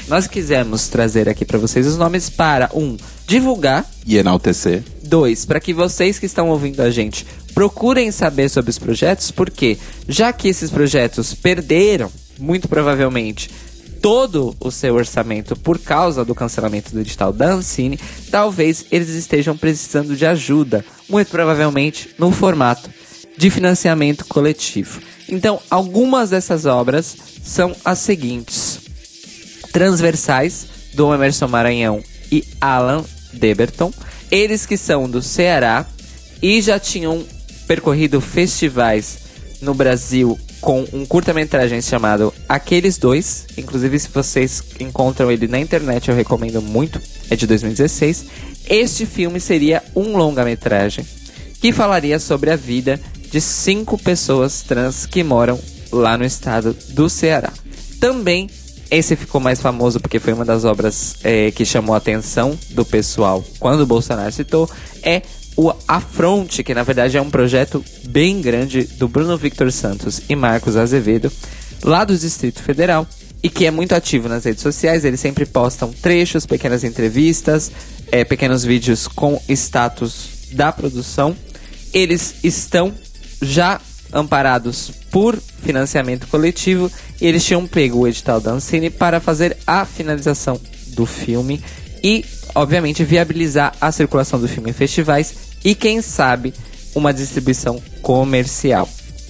Nós 0.08 0.26
quisemos 0.26 0.88
trazer 0.88 1.28
aqui 1.28 1.44
pra 1.44 1.58
vocês 1.58 1.86
os 1.86 1.96
nomes 1.96 2.28
para 2.28 2.70
um 2.74 2.96
divulgar 3.26 3.88
E 4.06 4.16
enaltecer. 4.16 4.82
Dois, 5.04 5.44
para 5.44 5.60
que 5.60 5.72
vocês 5.72 6.18
que 6.18 6.26
estão 6.26 6.48
ouvindo 6.48 6.80
a 6.80 6.90
gente 6.90 7.26
procurem 7.54 8.10
saber 8.10 8.48
sobre 8.48 8.70
os 8.70 8.78
projetos, 8.78 9.30
porque 9.30 9.76
já 10.08 10.32
que 10.32 10.48
esses 10.48 10.70
projetos 10.70 11.34
perderam, 11.34 12.10
muito 12.38 12.68
provavelmente, 12.68 13.50
todo 14.00 14.56
o 14.60 14.70
seu 14.70 14.94
orçamento 14.94 15.56
por 15.56 15.78
causa 15.78 16.24
do 16.24 16.34
cancelamento 16.34 16.92
do 16.92 17.00
edital 17.00 17.32
da 17.32 17.52
Ancine, 17.52 17.98
talvez 18.30 18.86
eles 18.90 19.10
estejam 19.10 19.56
precisando 19.56 20.16
de 20.16 20.24
ajuda, 20.26 20.84
muito 21.08 21.30
provavelmente 21.30 22.10
no 22.18 22.30
formato 22.30 22.90
de 23.36 23.50
financiamento 23.50 24.24
coletivo. 24.26 25.00
Então, 25.28 25.60
algumas 25.70 26.30
dessas 26.30 26.66
obras 26.66 27.16
são 27.44 27.74
as 27.84 27.98
seguintes: 27.98 28.80
Transversais, 29.72 30.66
do 30.94 31.12
Emerson 31.14 31.48
Maranhão 31.48 32.02
e 32.30 32.44
Alan 32.60 33.04
Deberton. 33.32 33.92
Eles 34.30 34.66
que 34.66 34.76
são 34.76 35.08
do 35.08 35.22
Ceará 35.22 35.86
e 36.42 36.60
já 36.60 36.78
tinham 36.78 37.24
percorrido 37.66 38.20
festivais 38.20 39.18
no 39.60 39.74
Brasil 39.74 40.38
com 40.60 40.84
um 40.92 41.06
curta-metragem 41.06 41.80
chamado 41.80 42.32
Aqueles 42.48 42.96
Dois. 42.96 43.46
Inclusive, 43.56 43.98
se 43.98 44.08
vocês 44.08 44.62
encontram 44.80 45.30
ele 45.30 45.46
na 45.46 45.58
internet, 45.58 46.08
eu 46.08 46.16
recomendo 46.16 46.62
muito. 46.62 47.00
É 47.30 47.36
de 47.36 47.46
2016. 47.46 48.26
Este 48.68 49.04
filme 49.04 49.38
seria 49.40 49.82
um 49.94 50.16
longa-metragem 50.16 51.04
que 51.60 51.72
falaria 51.72 52.18
sobre 52.18 52.50
a 52.50 52.56
vida 52.56 53.00
de 53.30 53.40
cinco 53.40 53.98
pessoas 53.98 54.62
trans 54.62 55.04
que 55.04 55.22
moram 55.22 55.58
lá 55.92 56.16
no 56.16 56.24
estado 56.24 56.76
do 56.90 57.08
Ceará. 57.08 57.52
Também 58.00 58.48
esse 58.90 59.16
ficou 59.16 59.40
mais 59.40 59.60
famoso 59.60 60.00
porque 60.00 60.18
foi 60.18 60.32
uma 60.32 60.44
das 60.44 60.64
obras 60.64 61.16
é, 61.22 61.50
que 61.50 61.64
chamou 61.64 61.94
a 61.94 61.98
atenção 61.98 62.58
do 62.70 62.84
pessoal 62.84 63.44
quando 63.58 63.82
o 63.82 63.86
Bolsonaro 63.86 64.32
citou. 64.32 64.68
É 65.02 65.22
o 65.56 65.72
Afronte, 65.86 66.62
que 66.62 66.72
na 66.72 66.84
verdade 66.84 67.16
é 67.16 67.20
um 67.20 67.28
projeto 67.28 67.84
bem 68.08 68.40
grande 68.40 68.84
do 68.84 69.08
Bruno 69.08 69.36
Victor 69.36 69.70
Santos 69.72 70.22
e 70.28 70.36
Marcos 70.36 70.76
Azevedo, 70.76 71.30
lá 71.82 72.04
do 72.04 72.16
Distrito 72.16 72.62
Federal, 72.62 73.06
e 73.42 73.48
que 73.48 73.66
é 73.66 73.70
muito 73.70 73.94
ativo 73.94 74.28
nas 74.28 74.44
redes 74.44 74.62
sociais. 74.62 75.04
Eles 75.04 75.20
sempre 75.20 75.46
postam 75.46 75.92
trechos, 75.92 76.46
pequenas 76.46 76.84
entrevistas, 76.84 77.70
é, 78.10 78.24
pequenos 78.24 78.64
vídeos 78.64 79.06
com 79.06 79.40
status 79.48 80.28
da 80.52 80.72
produção. 80.72 81.36
Eles 81.92 82.36
estão 82.42 82.92
já 83.40 83.80
amparados 84.12 84.90
por 85.10 85.36
financiamento 85.36 86.26
coletivo 86.28 86.90
e 87.20 87.26
eles 87.26 87.44
tinham 87.44 87.66
pego 87.66 87.98
o 87.98 88.08
edital 88.08 88.40
da 88.40 88.52
Ancine 88.52 88.90
para 88.90 89.20
fazer 89.20 89.56
a 89.66 89.84
finalização 89.84 90.60
do 90.88 91.04
filme 91.06 91.62
e, 92.02 92.24
obviamente, 92.54 93.04
viabilizar 93.04 93.74
a 93.80 93.92
circulação 93.92 94.40
do 94.40 94.48
filme 94.48 94.70
em 94.70 94.72
festivais 94.74 95.34
e, 95.64 95.74
quem 95.74 96.00
sabe, 96.00 96.54
uma 96.94 97.12
distribuição 97.12 97.80
comercial. 98.02 98.88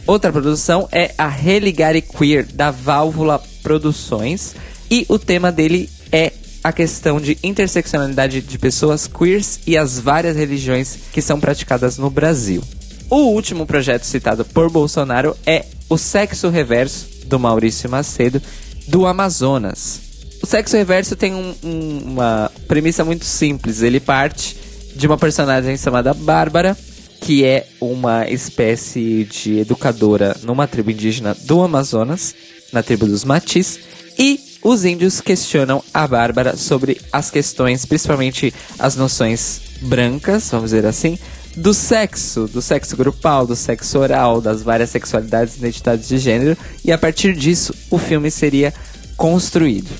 Outra 0.09 0.33
produção 0.33 0.89
é 0.91 1.13
a 1.19 1.29
Religare 1.29 2.01
Queer, 2.01 2.47
da 2.55 2.71
Válvula 2.71 3.43
Produções, 3.63 4.55
e 4.91 5.05
o 5.07 5.19
tema 5.19 5.53
dele 5.53 5.91
é 6.11 6.33
a 6.65 6.73
questão 6.73 7.21
de 7.21 7.37
interseccionalidade 7.43 8.41
de 8.41 8.59
pessoas 8.59 9.07
queers 9.07 9.61
e 9.67 9.77
as 9.77 9.99
várias 10.01 10.35
religiões 10.35 10.97
que 11.13 11.21
são 11.21 11.39
praticadas 11.39 11.99
no 11.99 12.09
Brasil. 12.09 12.65
O 13.11 13.17
último 13.35 13.67
projeto 13.67 14.05
citado 14.05 14.47
por 14.47 14.71
Bolsonaro 14.71 15.37
é 15.45 15.67
O 15.91 15.99
Sexo 15.99 16.49
Reverso, 16.49 17.07
do 17.27 17.39
Maurício 17.39 17.91
Macedo, 17.91 18.41
do 18.87 19.07
Amazonas. 19.07 20.01
O 20.43 20.47
Sexo 20.47 20.75
Reverso 20.75 21.17
tem 21.17 21.35
um, 21.35 21.55
um, 21.63 21.99
uma 22.13 22.51
premissa 22.67 23.05
muito 23.05 23.27
simples. 23.27 23.83
Ele 23.83 24.01
parte 24.01 24.57
de 24.97 25.07
uma 25.07 25.19
personagem 25.19 25.77
chamada 25.77 26.15
Bárbara, 26.15 26.75
que 27.21 27.45
é 27.45 27.67
uma 27.81 28.29
espécie 28.29 29.25
de 29.25 29.59
educadora 29.59 30.37
numa 30.43 30.67
tribo 30.67 30.91
indígena 30.91 31.35
do 31.45 31.61
Amazonas, 31.63 32.35
na 32.73 32.83
tribo 32.83 33.07
dos 33.07 33.25
Matis, 33.25 33.81
e 34.19 34.41
os 34.63 34.85
índios 34.85 35.21
questionam 35.21 35.83
a 35.95 36.07
Bárbara 36.07 36.57
sobre 36.57 37.01
as 37.13 37.31
questões, 37.31 37.85
principalmente 37.85 38.53
as 38.79 38.97
noções 38.97 39.61
brancas, 39.83 40.51
vamos 40.51 40.71
dizer 40.71 40.85
assim, 40.85 41.19
do 41.57 41.73
sexo, 41.75 42.47
do 42.47 42.63
sexo 42.63 42.97
grupal, 42.97 43.47
do 43.47 43.57
sexo 43.57 43.99
oral, 43.99 44.41
das 44.41 44.63
várias 44.63 44.91
sexualidades 44.91 45.55
e 45.55 45.59
identidades 45.59 46.09
de 46.09 46.19
gênero, 46.19 46.57
e 46.85 46.93
a 46.93 46.99
partir 46.99 47.35
disso 47.35 47.75
o 47.91 47.99
filme 47.99 48.31
seria 48.31 48.73
construído. 49.17 49.91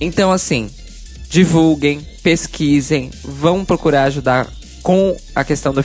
Então, 0.00 0.30
assim, 0.32 0.70
divulguem, 1.28 2.00
pesquisem, 2.22 3.10
vão 3.22 3.64
procurar 3.64 4.04
ajudar 4.04 4.48
com 4.88 5.14
a 5.34 5.44
questão 5.44 5.74
do, 5.74 5.82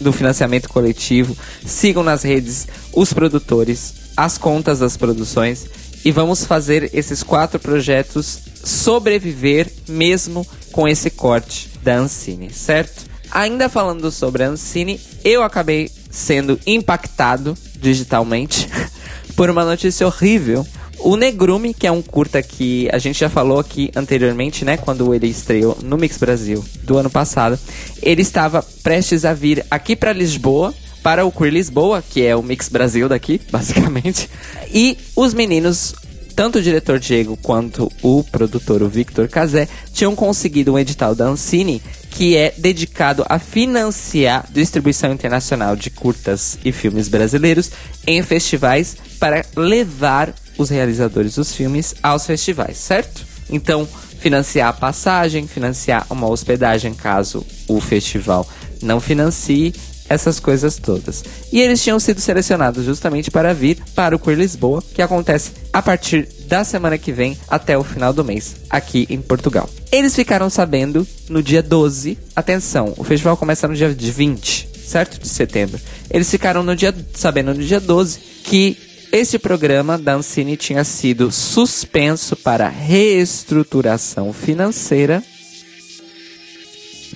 do 0.00 0.12
financiamento 0.12 0.68
coletivo. 0.68 1.36
Sigam 1.64 2.02
nas 2.02 2.24
redes 2.24 2.66
os 2.92 3.12
produtores, 3.12 3.94
as 4.16 4.38
contas 4.38 4.80
das 4.80 4.96
produções 4.96 5.66
e 6.04 6.10
vamos 6.10 6.44
fazer 6.44 6.90
esses 6.92 7.22
quatro 7.22 7.60
projetos 7.60 8.40
sobreviver 8.64 9.70
mesmo 9.86 10.44
com 10.72 10.88
esse 10.88 11.10
corte 11.10 11.70
da 11.80 11.94
Ancine, 11.94 12.50
certo? 12.50 13.04
Ainda 13.30 13.68
falando 13.68 14.10
sobre 14.10 14.42
a 14.42 14.48
Ancine, 14.48 15.00
eu 15.24 15.44
acabei 15.44 15.88
sendo 16.10 16.58
impactado 16.66 17.56
digitalmente 17.76 18.68
por 19.36 19.48
uma 19.48 19.64
notícia 19.64 20.04
horrível 20.04 20.66
o 21.02 21.16
Negrume, 21.16 21.74
que 21.74 21.86
é 21.86 21.92
um 21.92 22.02
curta 22.02 22.42
que 22.42 22.88
a 22.92 22.98
gente 22.98 23.18
já 23.18 23.28
falou 23.28 23.58
aqui 23.58 23.90
anteriormente, 23.96 24.64
né? 24.64 24.76
Quando 24.76 25.14
ele 25.14 25.26
estreou 25.26 25.76
no 25.82 25.96
Mix 25.96 26.16
Brasil 26.18 26.64
do 26.82 26.98
ano 26.98 27.10
passado. 27.10 27.58
Ele 28.02 28.22
estava 28.22 28.62
prestes 28.82 29.24
a 29.24 29.32
vir 29.32 29.64
aqui 29.70 29.96
para 29.96 30.12
Lisboa, 30.12 30.74
para 31.02 31.24
o 31.24 31.32
Queer 31.32 31.52
Lisboa, 31.52 32.02
que 32.02 32.24
é 32.24 32.36
o 32.36 32.42
Mix 32.42 32.68
Brasil 32.68 33.08
daqui, 33.08 33.40
basicamente. 33.50 34.28
E 34.72 34.96
os 35.16 35.34
meninos 35.34 35.94
tanto 36.40 36.58
o 36.58 36.62
diretor 36.62 36.98
Diego 36.98 37.36
quanto 37.36 37.92
o 38.02 38.24
produtor, 38.24 38.82
o 38.82 38.88
Victor 38.88 39.28
Cazé, 39.28 39.68
tinham 39.92 40.16
conseguido 40.16 40.72
um 40.72 40.78
edital 40.78 41.14
da 41.14 41.26
Ancine 41.26 41.82
que 42.10 42.34
é 42.34 42.54
dedicado 42.56 43.24
a 43.28 43.38
financiar 43.38 44.46
distribuição 44.50 45.12
internacional 45.12 45.76
de 45.76 45.90
curtas 45.90 46.58
e 46.64 46.72
filmes 46.72 47.08
brasileiros 47.08 47.70
em 48.06 48.22
festivais 48.22 48.96
para 49.18 49.44
levar 49.54 50.34
os 50.60 50.68
realizadores 50.68 51.34
dos 51.34 51.54
filmes 51.54 51.94
aos 52.02 52.26
festivais, 52.26 52.76
certo? 52.76 53.24
Então, 53.48 53.88
financiar 54.20 54.68
a 54.68 54.72
passagem, 54.72 55.46
financiar 55.46 56.06
uma 56.10 56.28
hospedagem 56.28 56.94
caso 56.94 57.44
o 57.66 57.80
festival 57.80 58.46
não 58.82 59.00
financie, 59.00 59.74
essas 60.08 60.40
coisas 60.40 60.76
todas. 60.76 61.24
E 61.52 61.60
eles 61.60 61.82
tinham 61.82 62.00
sido 62.00 62.20
selecionados 62.20 62.84
justamente 62.84 63.30
para 63.30 63.54
vir 63.54 63.78
para 63.94 64.14
o 64.14 64.18
Queer 64.18 64.38
Lisboa, 64.38 64.82
que 64.94 65.00
acontece 65.00 65.52
a 65.72 65.80
partir 65.80 66.28
da 66.48 66.64
semana 66.64 66.98
que 66.98 67.12
vem 67.12 67.38
até 67.48 67.78
o 67.78 67.84
final 67.84 68.12
do 68.12 68.24
mês, 68.24 68.56
aqui 68.68 69.06
em 69.08 69.20
Portugal. 69.20 69.70
Eles 69.92 70.14
ficaram 70.14 70.50
sabendo 70.50 71.06
no 71.28 71.42
dia 71.42 71.62
12, 71.62 72.18
atenção, 72.34 72.92
o 72.96 73.04
festival 73.04 73.36
começa 73.36 73.68
no 73.68 73.74
dia 73.76 73.88
20, 73.88 74.68
certo? 74.84 75.20
De 75.20 75.28
setembro. 75.28 75.80
Eles 76.10 76.28
ficaram 76.28 76.64
no 76.64 76.74
dia, 76.74 76.92
sabendo 77.14 77.54
no 77.54 77.62
dia 77.62 77.78
12 77.78 78.18
que 78.42 78.76
este 79.12 79.38
programa 79.38 79.98
da 79.98 80.14
Ancine 80.14 80.56
tinha 80.56 80.84
sido 80.84 81.32
suspenso 81.32 82.36
para 82.36 82.68
reestruturação 82.68 84.32
financeira. 84.32 85.22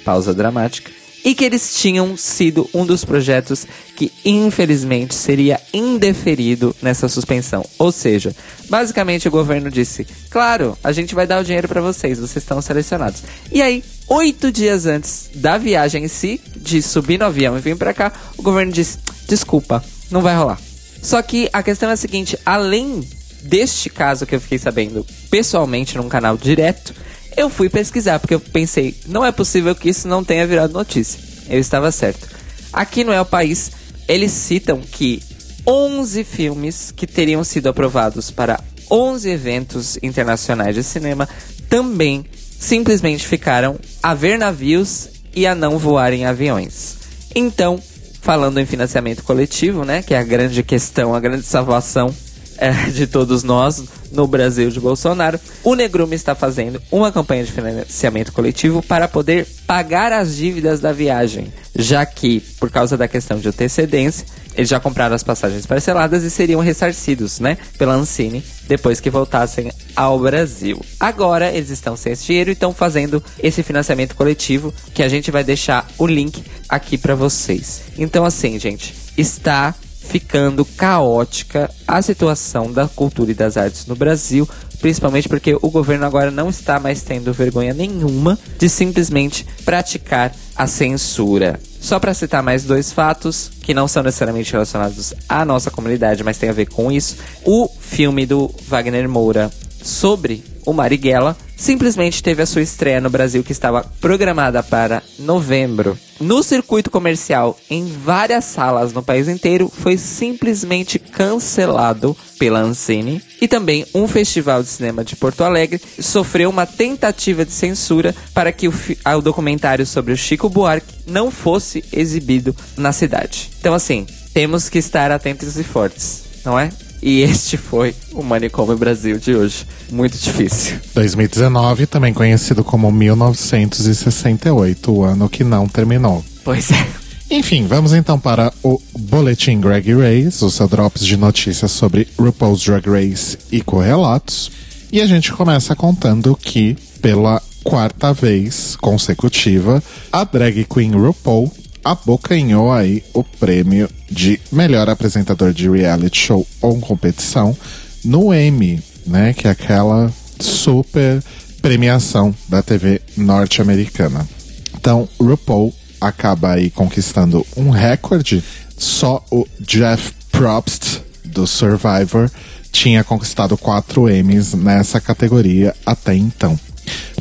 Pausa 0.04 0.34
dramática. 0.34 0.90
E 1.24 1.34
que 1.34 1.44
eles 1.44 1.76
tinham 1.76 2.18
sido 2.18 2.68
um 2.74 2.84
dos 2.84 3.02
projetos 3.02 3.66
que, 3.96 4.12
infelizmente, 4.24 5.14
seria 5.14 5.58
indeferido 5.72 6.76
nessa 6.82 7.08
suspensão. 7.08 7.64
Ou 7.78 7.90
seja, 7.90 8.36
basicamente 8.68 9.26
o 9.26 9.30
governo 9.30 9.70
disse: 9.70 10.06
Claro, 10.28 10.76
a 10.84 10.92
gente 10.92 11.14
vai 11.14 11.26
dar 11.26 11.40
o 11.40 11.44
dinheiro 11.44 11.66
para 11.66 11.80
vocês, 11.80 12.18
vocês 12.18 12.42
estão 12.42 12.60
selecionados. 12.60 13.22
E 13.50 13.62
aí, 13.62 13.82
oito 14.08 14.52
dias 14.52 14.84
antes 14.84 15.30
da 15.36 15.56
viagem 15.56 16.04
em 16.04 16.08
si, 16.08 16.38
de 16.56 16.82
subir 16.82 17.18
no 17.18 17.24
avião 17.24 17.56
e 17.56 17.60
vir 17.60 17.76
para 17.76 17.94
cá, 17.94 18.12
o 18.36 18.42
governo 18.42 18.72
disse: 18.72 18.98
Desculpa, 19.26 19.82
não 20.10 20.20
vai 20.20 20.36
rolar. 20.36 20.73
Só 21.04 21.20
que 21.20 21.50
a 21.52 21.62
questão 21.62 21.90
é 21.90 21.92
a 21.92 21.96
seguinte: 21.98 22.36
além 22.46 23.06
deste 23.42 23.90
caso 23.90 24.24
que 24.24 24.34
eu 24.34 24.40
fiquei 24.40 24.58
sabendo 24.58 25.06
pessoalmente 25.30 25.98
num 25.98 26.08
canal 26.08 26.34
direto, 26.34 26.94
eu 27.36 27.50
fui 27.50 27.68
pesquisar, 27.68 28.18
porque 28.18 28.34
eu 28.34 28.40
pensei, 28.40 28.96
não 29.06 29.24
é 29.24 29.30
possível 29.30 29.74
que 29.74 29.90
isso 29.90 30.08
não 30.08 30.24
tenha 30.24 30.46
virado 30.46 30.72
notícia. 30.72 31.20
Eu 31.48 31.60
estava 31.60 31.92
certo. 31.92 32.26
Aqui 32.72 33.04
no 33.04 33.12
El 33.12 33.26
País, 33.26 33.70
eles 34.08 34.32
citam 34.32 34.80
que 34.80 35.22
11 35.66 36.24
filmes 36.24 36.90
que 36.90 37.06
teriam 37.06 37.44
sido 37.44 37.68
aprovados 37.68 38.30
para 38.30 38.58
11 38.90 39.28
eventos 39.28 39.98
internacionais 40.02 40.74
de 40.74 40.82
cinema 40.82 41.28
também 41.68 42.24
simplesmente 42.58 43.26
ficaram 43.26 43.78
a 44.02 44.14
ver 44.14 44.38
navios 44.38 45.08
e 45.36 45.46
a 45.46 45.54
não 45.54 45.78
voar 45.78 46.14
em 46.14 46.24
aviões. 46.24 46.96
Então, 47.34 47.82
falando 48.24 48.58
em 48.58 48.64
financiamento 48.64 49.22
coletivo, 49.22 49.84
né, 49.84 50.02
que 50.02 50.14
é 50.14 50.18
a 50.18 50.22
grande 50.22 50.62
questão, 50.62 51.14
a 51.14 51.20
grande 51.20 51.44
salvação 51.44 52.12
é, 52.56 52.70
de 52.88 53.06
todos 53.06 53.42
nós 53.42 53.84
no 54.10 54.26
Brasil 54.26 54.70
de 54.70 54.80
Bolsonaro, 54.80 55.38
o 55.62 55.74
Negrume 55.74 56.16
está 56.16 56.34
fazendo 56.34 56.80
uma 56.90 57.12
campanha 57.12 57.44
de 57.44 57.52
financiamento 57.52 58.32
coletivo 58.32 58.82
para 58.82 59.06
poder 59.06 59.46
pagar 59.66 60.10
as 60.10 60.36
dívidas 60.36 60.80
da 60.80 60.90
viagem 60.90 61.52
já 61.76 62.06
que, 62.06 62.40
por 62.58 62.70
causa 62.70 62.96
da 62.96 63.08
questão 63.08 63.38
de 63.38 63.48
antecedência, 63.48 64.24
eles 64.56 64.68
já 64.68 64.80
compraram 64.80 65.14
as 65.14 65.22
passagens 65.22 65.66
parceladas 65.66 66.22
e 66.22 66.30
seriam 66.30 66.60
ressarcidos, 66.60 67.40
né, 67.40 67.58
pela 67.78 67.94
Ancine 67.94 68.42
depois 68.66 69.00
que 69.00 69.10
voltassem 69.10 69.70
ao 69.94 70.18
Brasil. 70.18 70.80
Agora 70.98 71.52
eles 71.52 71.70
estão 71.70 71.96
sem 71.96 72.12
esse 72.12 72.26
dinheiro 72.26 72.50
e 72.50 72.52
estão 72.54 72.72
fazendo 72.72 73.22
esse 73.42 73.62
financiamento 73.62 74.14
coletivo 74.14 74.72
que 74.92 75.02
a 75.02 75.08
gente 75.08 75.30
vai 75.30 75.44
deixar 75.44 75.86
o 75.98 76.06
link 76.06 76.42
aqui 76.68 76.96
para 76.96 77.14
vocês. 77.14 77.82
Então 77.98 78.24
assim, 78.24 78.58
gente, 78.58 78.94
está 79.16 79.74
ficando 80.04 80.64
caótica 80.64 81.70
a 81.86 82.00
situação 82.02 82.70
da 82.70 82.86
cultura 82.86 83.30
e 83.30 83.34
das 83.34 83.56
artes 83.56 83.86
no 83.86 83.96
Brasil, 83.96 84.48
principalmente 84.80 85.28
porque 85.28 85.56
o 85.60 85.70
governo 85.70 86.04
agora 86.04 86.30
não 86.30 86.50
está 86.50 86.78
mais 86.78 87.02
tendo 87.02 87.32
vergonha 87.32 87.72
nenhuma 87.72 88.38
de 88.58 88.68
simplesmente 88.68 89.46
praticar 89.64 90.32
a 90.54 90.66
censura. 90.66 91.58
Só 91.84 92.00
para 92.00 92.14
citar 92.14 92.42
mais 92.42 92.64
dois 92.64 92.90
fatos 92.90 93.50
que 93.60 93.74
não 93.74 93.86
são 93.86 94.02
necessariamente 94.02 94.50
relacionados 94.50 95.12
à 95.28 95.44
nossa 95.44 95.70
comunidade, 95.70 96.24
mas 96.24 96.38
tem 96.38 96.48
a 96.48 96.52
ver 96.52 96.64
com 96.64 96.90
isso. 96.90 97.18
O 97.44 97.68
filme 97.68 98.24
do 98.24 98.50
Wagner 98.66 99.06
Moura 99.06 99.50
sobre 99.82 100.42
o 100.66 100.72
Marighella 100.72 101.36
simplesmente 101.56 102.22
teve 102.22 102.42
a 102.42 102.46
sua 102.46 102.62
estreia 102.62 103.00
no 103.00 103.10
Brasil 103.10 103.42
que 103.42 103.52
estava 103.52 103.84
programada 104.00 104.62
para 104.62 105.02
novembro. 105.18 105.98
No 106.20 106.42
circuito 106.42 106.90
comercial, 106.90 107.58
em 107.68 107.86
várias 107.86 108.44
salas 108.44 108.92
no 108.92 109.02
país 109.02 109.28
inteiro, 109.28 109.68
foi 109.68 109.96
simplesmente 109.96 110.98
cancelado 110.98 112.16
pela 112.38 112.60
Ancine. 112.60 113.22
E 113.40 113.48
também 113.48 113.84
um 113.94 114.06
festival 114.06 114.62
de 114.62 114.68
cinema 114.68 115.04
de 115.04 115.16
Porto 115.16 115.42
Alegre 115.42 115.80
sofreu 116.00 116.50
uma 116.50 116.66
tentativa 116.66 117.44
de 117.44 117.52
censura 117.52 118.14
para 118.32 118.52
que 118.52 118.68
o, 118.68 118.72
o 119.16 119.20
documentário 119.20 119.86
sobre 119.86 120.12
o 120.12 120.16
Chico 120.16 120.48
Buarque 120.48 120.94
não 121.06 121.30
fosse 121.30 121.84
exibido 121.92 122.54
na 122.76 122.92
cidade. 122.92 123.50
Então 123.58 123.74
assim, 123.74 124.06
temos 124.32 124.68
que 124.68 124.78
estar 124.78 125.10
atentos 125.10 125.58
e 125.58 125.64
fortes, 125.64 126.24
não 126.44 126.58
é? 126.58 126.70
E 127.04 127.20
este 127.20 127.56
foi 127.58 127.94
o 128.14 128.22
Manicômio 128.22 128.78
Brasil 128.78 129.18
de 129.18 129.34
hoje. 129.34 129.66
Muito 129.92 130.16
difícil. 130.16 130.78
2019, 130.94 131.86
também 131.86 132.14
conhecido 132.14 132.64
como 132.64 132.90
1968, 132.90 134.90
o 134.90 135.04
ano 135.04 135.28
que 135.28 135.44
não 135.44 135.68
terminou. 135.68 136.24
Pois 136.42 136.70
é. 136.70 136.86
Enfim, 137.30 137.66
vamos 137.66 137.92
então 137.92 138.18
para 138.18 138.50
o 138.62 138.80
Boletim 138.98 139.60
Greg 139.60 139.92
Race, 139.92 140.42
o 140.42 140.50
seu 140.50 140.66
drops 140.66 141.04
de 141.04 141.18
notícias 141.18 141.72
sobre 141.72 142.08
RuPaul's 142.18 142.64
Drag 142.64 142.88
Race 142.88 143.36
e 143.52 143.60
correlatos. 143.60 144.50
E 144.90 145.02
a 145.02 145.06
gente 145.06 145.30
começa 145.30 145.76
contando 145.76 146.34
que, 146.34 146.74
pela 147.02 147.42
quarta 147.62 148.14
vez 148.14 148.76
consecutiva, 148.76 149.82
a 150.10 150.24
drag 150.24 150.64
queen 150.64 150.92
RuPaul 150.92 151.52
abocanhou 151.84 152.72
aí 152.72 153.04
o 153.12 153.22
prêmio 153.22 153.88
de 154.10 154.40
melhor 154.50 154.88
apresentador 154.88 155.52
de 155.52 155.68
reality 155.68 156.18
show 156.18 156.46
ou 156.60 156.80
competição 156.80 157.56
no 158.04 158.32
Emmy, 158.32 158.82
né? 159.06 159.34
Que 159.34 159.46
é 159.46 159.50
aquela 159.50 160.12
super 160.40 161.22
premiação 161.60 162.34
da 162.48 162.62
TV 162.62 163.00
norte-americana. 163.16 164.26
Então, 164.74 165.08
RuPaul 165.20 165.74
acaba 166.00 166.52
aí 166.52 166.70
conquistando 166.70 167.46
um 167.56 167.70
recorde. 167.70 168.42
Só 168.76 169.24
o 169.30 169.46
Jeff 169.60 170.12
Probst, 170.30 171.00
do 171.24 171.46
Survivor, 171.46 172.30
tinha 172.70 173.04
conquistado 173.04 173.56
quatro 173.56 174.10
Emmys 174.10 174.52
nessa 174.52 175.00
categoria 175.00 175.74
até 175.86 176.14
então. 176.14 176.58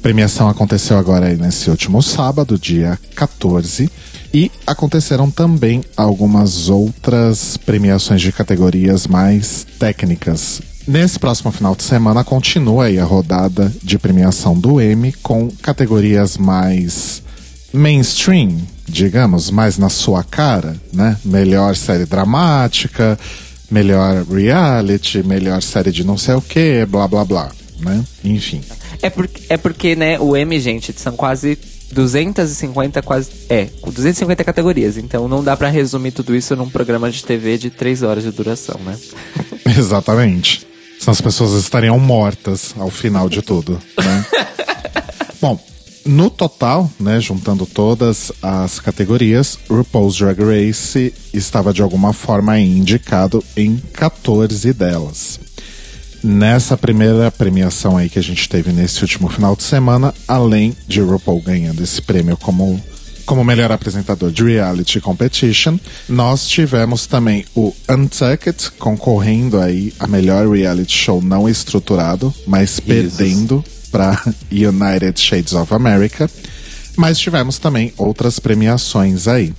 Premiação 0.04 0.50
aconteceu 0.50 0.98
agora 0.98 1.28
aí 1.28 1.38
nesse 1.38 1.70
último 1.70 2.04
sábado, 2.04 2.60
dia 2.60 3.00
14. 3.16 3.90
E 4.34 4.52
aconteceram 4.68 5.32
também 5.32 5.82
algumas 5.96 6.68
outras 6.68 7.56
premiações 7.56 8.20
de 8.20 8.34
categorias 8.34 9.08
mais 9.08 9.66
técnicas. 9.80 10.62
Nesse 10.86 11.18
próximo 11.18 11.54
final 11.54 11.74
de 11.74 11.84
semana 11.84 12.22
continua 12.22 12.88
aí 12.88 13.00
a 13.00 13.06
rodada 13.06 13.72
de 13.82 13.98
premiação 13.98 14.60
do 14.60 14.82
Emmy 14.82 15.14
com 15.14 15.50
categorias 15.62 16.38
mais 16.38 17.24
mainstream, 17.72 18.58
digamos, 18.86 19.50
mais 19.50 19.78
na 19.78 19.88
sua 19.88 20.22
cara, 20.22 20.76
né? 20.92 21.16
Melhor 21.24 21.78
série 21.78 22.06
dramática, 22.06 23.18
melhor 23.72 24.26
reality, 24.26 25.24
melhor 25.24 25.62
série 25.62 25.94
de 25.94 26.04
não 26.04 26.18
sei 26.18 26.36
o 26.36 26.42
que, 26.42 26.86
blá 26.88 27.08
blá 27.08 27.24
blá, 27.24 27.50
né? 27.80 28.04
Enfim. 28.22 28.62
É 29.04 29.10
porque, 29.10 29.42
é 29.50 29.58
porque, 29.58 29.96
né, 29.96 30.18
o 30.20 30.36
Emmy, 30.36 30.60
gente, 30.60 30.94
são 30.98 31.16
quase 31.16 31.58
250 31.92 33.02
quase. 33.02 33.30
É, 33.50 33.68
250 33.86 34.44
categorias. 34.44 34.98
Então 34.98 35.28
não 35.28 35.44
dá 35.44 35.56
para 35.56 35.70
resumir 35.70 36.12
tudo 36.12 36.36
isso 36.36 36.56
num 36.56 36.70
programa 36.70 37.12
de 37.12 37.24
TV 37.24 37.58
de 37.58 37.70
3 37.70 38.02
horas 38.04 38.24
de 38.24 38.32
duração, 38.32 38.80
né? 38.84 38.98
Exatamente. 39.78 40.66
Senão 41.00 41.12
as 41.12 41.22
pessoas 41.22 41.62
estariam 41.62 42.00
mortas 42.00 42.74
ao 42.78 42.90
final 42.90 43.30
de 43.30 43.42
tudo, 43.42 43.80
né? 43.98 44.26
Bom, 45.42 45.60
no 46.06 46.30
total, 46.30 46.90
né, 47.00 47.20
juntando 47.20 47.66
todas 47.66 48.32
as 48.42 48.80
categorias, 48.80 49.60
RuPaul's 49.70 50.18
Drag 50.18 50.40
Race 50.40 51.14
estava 51.34 51.74
de 51.74 51.82
alguma 51.82 52.14
forma 52.14 52.58
indicado 52.58 53.44
em 53.56 53.78
14 53.94 54.72
delas. 54.72 55.40
Nessa 56.24 56.78
primeira 56.78 57.30
premiação 57.30 57.98
aí 57.98 58.10
que 58.10 58.18
a 58.18 58.24
gente 58.24 58.48
teve 58.48 58.72
nesse 58.72 59.02
último 59.02 59.28
final 59.28 59.58
de 59.58 59.64
semana, 59.64 60.14
além 60.26 60.74
de 60.88 61.02
RuPaul 61.02 61.42
ganhando 61.42 61.84
esse 61.84 62.02
prêmio 62.02 62.38
como 62.38 62.82
como 63.26 63.44
melhor 63.44 63.72
apresentador 63.72 64.32
de 64.32 64.44
reality 64.44 65.00
competition, 65.00 65.78
nós 66.10 66.46
tivemos 66.46 67.08
também 67.08 67.46
o 67.56 67.74
Untucked 67.90 68.72
concorrendo 68.78 69.60
aí 69.60 69.94
a 69.98 70.08
melhor 70.08 70.48
reality 70.50 70.98
show 70.98 71.22
não 71.22 71.48
estruturado, 71.48 72.34
mas 72.46 72.82
perdendo 72.82 73.64
para 73.92 74.22
United 74.52 75.20
Shades 75.20 75.54
of 75.54 75.74
America. 75.74 76.30
Mas 76.98 77.18
tivemos 77.18 77.58
também 77.58 77.94
outras 77.98 78.40
premiações 78.40 79.28
aí. 79.28 79.54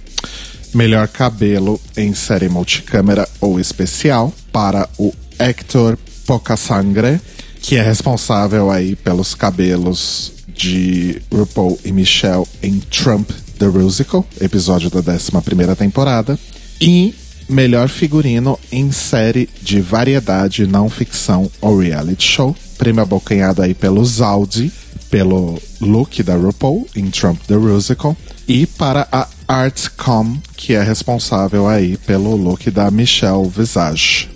Melhor 0.74 1.09
cabelo 1.09 1.81
em 1.96 2.12
série 2.14 2.48
multicâmera 2.48 3.29
ou 3.40 3.59
especial 3.59 4.33
para 4.53 4.88
o 4.98 5.12
Hector 5.38 5.96
Poca 6.26 6.56
Sangre, 6.56 7.20
que 7.60 7.76
é 7.76 7.82
responsável 7.82 8.70
aí 8.70 8.96
pelos 8.96 9.34
cabelos 9.34 10.32
de 10.48 11.20
RuPaul 11.32 11.78
e 11.84 11.92
Michelle 11.92 12.46
em 12.62 12.78
Trump 12.78 13.30
The 13.58 13.66
Musical, 13.66 14.26
episódio 14.40 14.90
da 14.90 14.98
11 15.12 15.76
temporada. 15.76 16.38
E 16.80 17.14
melhor 17.48 17.88
figurino 17.88 18.58
em 18.70 18.90
série 18.90 19.48
de 19.62 19.80
variedade, 19.80 20.66
não 20.66 20.88
ficção 20.88 21.50
ou 21.60 21.78
reality 21.78 22.24
show. 22.24 22.56
Prêmio 22.78 23.02
abocanhado 23.02 23.62
aí 23.62 23.74
pelo 23.74 24.04
Zaldi, 24.04 24.72
pelo 25.10 25.60
look 25.80 26.22
da 26.22 26.34
RuPaul 26.34 26.87
em 26.96 27.10
Trump 27.10 27.40
The 27.46 27.56
Musical. 27.56 28.16
E 28.46 28.66
para 28.66 29.06
a 29.10 29.28
Artcom, 29.46 30.37
que 30.56 30.74
é 30.74 30.82
responsável 30.82 31.68
aí 31.68 31.96
pelo 31.98 32.34
look 32.37 32.70
da 32.70 32.90
Michelle 32.90 33.48
Visage. 33.48 34.33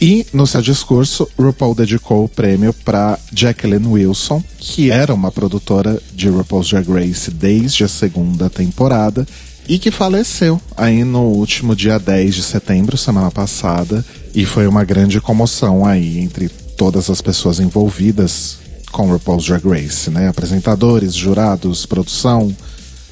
E 0.00 0.26
no 0.32 0.46
seu 0.46 0.62
discurso, 0.62 1.28
RuPaul 1.38 1.74
dedicou 1.74 2.24
o 2.24 2.28
prêmio 2.28 2.72
para 2.72 3.18
Jacqueline 3.34 3.86
Wilson, 3.86 4.42
que 4.58 4.90
era 4.90 5.12
uma 5.12 5.30
produtora 5.30 6.00
de 6.14 6.28
RuPaul's 6.28 6.70
Drag 6.70 6.90
Race 6.90 7.30
desde 7.30 7.84
a 7.84 7.88
segunda 7.88 8.48
temporada 8.48 9.26
e 9.68 9.78
que 9.78 9.90
faleceu 9.90 10.60
aí 10.74 11.04
no 11.04 11.24
último 11.24 11.76
dia 11.76 11.98
10 11.98 12.34
de 12.34 12.42
setembro, 12.42 12.96
semana 12.96 13.30
passada, 13.30 14.04
e 14.34 14.46
foi 14.46 14.66
uma 14.66 14.84
grande 14.84 15.20
comoção 15.20 15.84
aí 15.84 16.18
entre 16.18 16.48
todas 16.48 17.10
as 17.10 17.20
pessoas 17.20 17.60
envolvidas 17.60 18.58
com 18.90 19.10
RuPaul's 19.12 19.44
Drag 19.44 19.68
Race, 19.68 20.08
né? 20.10 20.28
Apresentadores, 20.28 21.14
jurados, 21.14 21.84
produção, 21.84 22.52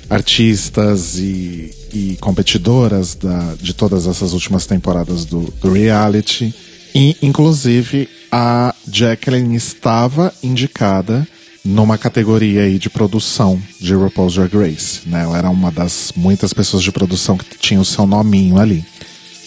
artistas 0.08 1.18
e, 1.18 1.70
e 1.92 2.16
competidoras 2.18 3.14
da, 3.14 3.54
de 3.60 3.74
todas 3.74 4.06
essas 4.06 4.32
últimas 4.32 4.66
temporadas 4.66 5.26
do, 5.26 5.52
do 5.60 5.70
reality. 5.70 6.54
E, 6.94 7.16
inclusive, 7.22 8.08
a 8.30 8.74
Jacqueline 8.90 9.56
estava 9.56 10.32
indicada 10.42 11.26
numa 11.64 11.98
categoria 11.98 12.62
aí 12.62 12.78
de 12.78 12.88
produção 12.88 13.60
de 13.80 13.94
RuPaul's 13.94 14.34
Drag 14.34 14.56
Race, 14.56 15.00
né? 15.06 15.22
Ela 15.22 15.38
era 15.38 15.50
uma 15.50 15.70
das 15.70 16.12
muitas 16.16 16.52
pessoas 16.52 16.82
de 16.82 16.90
produção 16.90 17.36
que 17.36 17.58
tinha 17.58 17.80
o 17.80 17.84
seu 17.84 18.06
nominho 18.06 18.58
ali. 18.58 18.84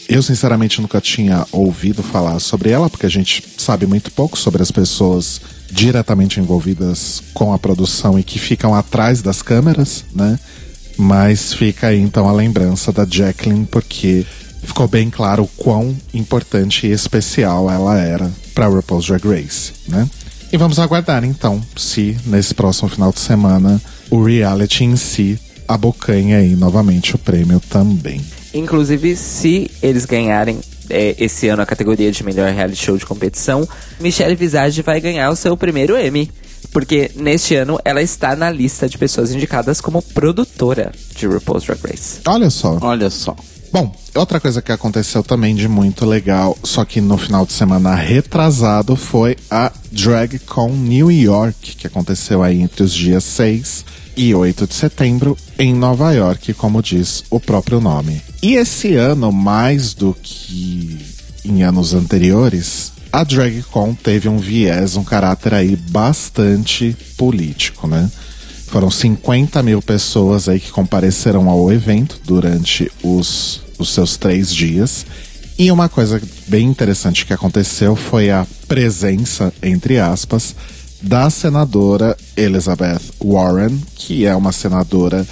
Eu, 0.07 0.21
sinceramente, 0.21 0.81
nunca 0.81 0.99
tinha 0.99 1.47
ouvido 1.51 2.03
falar 2.03 2.39
sobre 2.39 2.69
ela, 2.69 2.89
porque 2.89 3.05
a 3.05 3.09
gente 3.09 3.43
sabe 3.57 3.87
muito 3.87 4.11
pouco 4.11 4.37
sobre 4.37 4.61
as 4.61 4.69
pessoas 4.69 5.39
diretamente 5.71 6.39
envolvidas 6.39 7.23
com 7.33 7.53
a 7.53 7.57
produção 7.57 8.19
e 8.19 8.23
que 8.23 8.37
ficam 8.37 8.75
atrás 8.75 9.21
das 9.21 9.41
câmeras, 9.41 10.03
né? 10.13 10.37
Mas 10.97 11.53
fica 11.53 11.87
aí 11.87 11.99
então 11.99 12.27
a 12.27 12.33
lembrança 12.33 12.91
da 12.91 13.05
Jacqueline, 13.09 13.65
porque 13.65 14.25
ficou 14.63 14.87
bem 14.87 15.09
claro 15.09 15.43
o 15.43 15.47
quão 15.47 15.95
importante 16.13 16.87
e 16.87 16.91
especial 16.91 17.69
ela 17.69 17.99
era 17.99 18.31
para 18.53 18.67
RuPaul's 18.67 19.07
Drag 19.07 19.25
Race, 19.27 19.73
né? 19.87 20.09
E 20.51 20.57
vamos 20.57 20.79
aguardar 20.79 21.23
então 21.23 21.61
se 21.77 22.17
nesse 22.25 22.53
próximo 22.53 22.89
final 22.89 23.11
de 23.11 23.19
semana 23.19 23.81
o 24.09 24.21
reality 24.21 24.83
em 24.83 24.97
si 24.97 25.39
abocanha 25.67 26.37
aí 26.37 26.55
novamente 26.55 27.15
o 27.15 27.17
prêmio 27.17 27.61
também. 27.69 28.21
Inclusive, 28.53 29.15
se 29.15 29.71
eles 29.81 30.05
ganharem 30.05 30.59
é, 30.89 31.15
esse 31.17 31.47
ano 31.47 31.61
a 31.61 31.65
categoria 31.65 32.11
de 32.11 32.23
melhor 32.23 32.51
reality 32.51 32.83
show 32.83 32.97
de 32.97 33.05
competição, 33.05 33.67
Michelle 33.99 34.35
Visage 34.35 34.81
vai 34.81 34.99
ganhar 34.99 35.29
o 35.29 35.35
seu 35.35 35.55
primeiro 35.55 35.97
Emmy. 35.97 36.29
Porque 36.71 37.11
neste 37.15 37.55
ano 37.55 37.79
ela 37.83 38.01
está 38.01 38.35
na 38.35 38.49
lista 38.49 38.87
de 38.87 38.97
pessoas 38.97 39.31
indicadas 39.31 39.81
como 39.81 40.01
produtora 40.01 40.91
de 41.15 41.25
RuPaul's 41.25 41.65
Drag 41.65 41.79
Race. 41.83 42.19
Olha 42.25 42.49
só. 42.49 42.77
Olha 42.81 43.09
só. 43.09 43.35
Bom, 43.71 43.95
outra 44.15 44.37
coisa 44.37 44.61
que 44.61 44.71
aconteceu 44.71 45.23
também 45.23 45.55
de 45.55 45.65
muito 45.65 46.05
legal, 46.05 46.57
só 46.61 46.83
que 46.83 46.99
no 46.99 47.17
final 47.17 47.45
de 47.45 47.53
semana 47.53 47.95
retrasado, 47.95 48.97
foi 48.97 49.37
a 49.49 49.71
DragCon 49.89 50.71
New 50.71 51.09
York, 51.09 51.77
que 51.77 51.87
aconteceu 51.87 52.43
aí 52.43 52.59
entre 52.61 52.83
os 52.83 52.93
dias 52.93 53.23
6 53.23 53.85
e 54.17 54.35
8 54.35 54.67
de 54.67 54.73
setembro 54.73 55.37
em 55.57 55.73
Nova 55.73 56.11
York, 56.11 56.53
como 56.55 56.81
diz 56.81 57.23
o 57.29 57.39
próprio 57.39 57.79
nome. 57.79 58.21
E 58.43 58.55
esse 58.55 58.95
ano, 58.95 59.31
mais 59.31 59.93
do 59.93 60.13
que 60.21 60.99
em 61.45 61.63
anos 61.63 61.93
anteriores, 61.93 62.91
a 63.11 63.23
DragCon 63.23 63.93
teve 63.93 64.27
um 64.27 64.37
viés, 64.37 64.97
um 64.97 65.03
caráter 65.03 65.53
aí 65.53 65.77
bastante 65.77 66.95
político, 67.17 67.87
né? 67.87 68.11
Foram 68.71 68.89
50 68.89 69.61
mil 69.63 69.81
pessoas 69.81 70.47
aí 70.47 70.57
que 70.57 70.71
compareceram 70.71 71.49
ao 71.49 71.69
evento 71.73 72.17
durante 72.23 72.89
os, 73.03 73.61
os 73.77 73.93
seus 73.93 74.15
três 74.15 74.55
dias. 74.55 75.05
E 75.59 75.69
uma 75.69 75.89
coisa 75.89 76.21
bem 76.47 76.67
interessante 76.67 77.25
que 77.25 77.33
aconteceu 77.33 77.97
foi 77.97 78.31
a 78.31 78.47
presença, 78.69 79.53
entre 79.61 79.99
aspas, 79.99 80.55
da 81.01 81.29
senadora 81.29 82.15
Elizabeth 82.37 83.01
Warren, 83.21 83.77
que 83.93 84.25
é 84.25 84.33
uma 84.33 84.53
senadora 84.53 85.27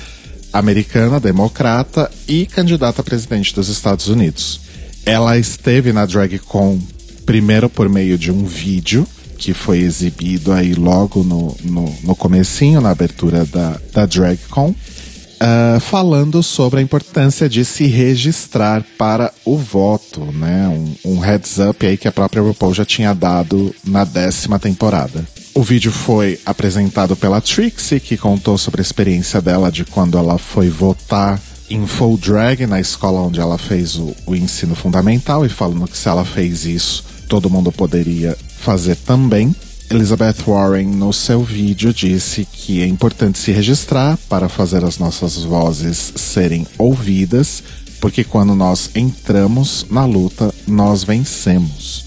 americana, 0.52 1.17
democrata 1.17 2.12
e 2.28 2.45
candidata 2.45 2.99
a 2.99 3.06
presidente 3.06 3.56
dos 3.56 3.69
Estados 3.69 4.10
Unidos. 4.10 4.60
Ela 5.06 5.38
esteve 5.38 5.93
na 5.93 6.06
DragCon 6.06 6.78
primeiro 7.25 7.69
por 7.69 7.88
meio 7.88 8.17
de 8.17 8.34
um 8.34 8.43
vídeo 8.43 9.08
que 9.39 9.54
foi 9.54 9.80
exibido 9.80 10.52
aí 10.52 10.73
logo 10.73 11.23
no, 11.23 11.56
no, 11.63 11.95
no 12.04 12.15
comecinho, 12.15 12.82
na 12.82 12.89
abertura 12.89 13.45
da, 13.45 13.80
da 13.93 14.06
DragCon, 14.06 14.69
uh, 14.69 15.80
falando 15.80 16.43
sobre 16.43 16.82
a 16.82 16.84
importância 16.84 17.47
de 17.47 17.63
se 17.63 17.88
registrar 17.88 18.84
para 18.97 19.34
o 19.45 19.58
voto, 19.58 20.19
né? 20.25 20.67
Um, 20.67 21.13
um 21.13 21.19
heads 21.19 21.58
up 21.58 21.86
aí 21.86 21.97
que 21.97 22.08
a 22.08 22.12
própria 22.12 22.41
RuPaul 22.41 22.73
já 22.73 22.84
tinha 22.84 23.13
dado 23.13 23.73
na 23.86 24.04
décima 24.04 24.60
temporada. 24.60 25.25
O 25.56 25.63
vídeo 25.63 25.91
foi 25.91 26.38
apresentado 26.45 27.15
pela 27.15 27.41
Trixie, 27.41 27.99
que 27.99 28.17
contou 28.17 28.58
sobre 28.58 28.82
a 28.82 28.84
experiência 28.84 29.41
dela 29.41 29.71
de 29.71 29.86
quando 29.86 30.17
ela 30.17 30.38
foi 30.38 30.69
votar 30.69 31.39
em 31.69 31.86
full 31.88 32.17
drag 32.17 32.65
na 32.65 32.80
escola 32.80 33.21
onde 33.21 33.39
ela 33.39 33.58
fez 33.58 33.95
o, 33.95 34.13
o 34.25 34.36
ensino 34.36 34.75
fundamental 34.75 35.45
e 35.45 35.49
falando 35.49 35.88
que 35.88 35.97
se 35.97 36.10
ela 36.10 36.25
fez 36.25 36.65
isso, 36.65 37.06
todo 37.30 37.50
mundo 37.50 37.72
poderia 37.72 38.36
fazer 38.58 38.96
também. 38.96 39.56
Elizabeth 39.89 40.44
Warren, 40.46 40.88
no 40.88 41.13
seu 41.13 41.44
vídeo, 41.44 41.94
disse 41.94 42.46
que 42.52 42.82
é 42.82 42.88
importante 42.88 43.38
se 43.38 43.52
registrar 43.52 44.18
para 44.28 44.50
fazer 44.50 44.84
as 44.84 44.98
nossas 44.98 45.38
vozes 45.38 46.12
serem 46.15 46.65
ouvidas, 46.78 47.63
porque 48.02 48.24
quando 48.24 48.56
nós 48.56 48.89
entramos 48.96 49.86
na 49.89 50.06
luta, 50.06 50.54
nós 50.68 51.04
vencemos. 51.04 52.06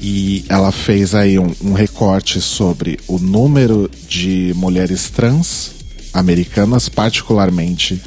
E 0.00 0.44
ela 0.48 0.72
fez 0.72 1.14
aí 1.14 1.38
um, 1.38 1.54
um 1.62 1.72
recorte 1.72 2.40
sobre 2.40 2.98
o 3.06 3.18
número 3.18 3.90
de 4.08 4.52
mulheres 4.56 5.10
trans 5.10 5.72
americanas, 6.12 6.88
particularmente 6.88 8.02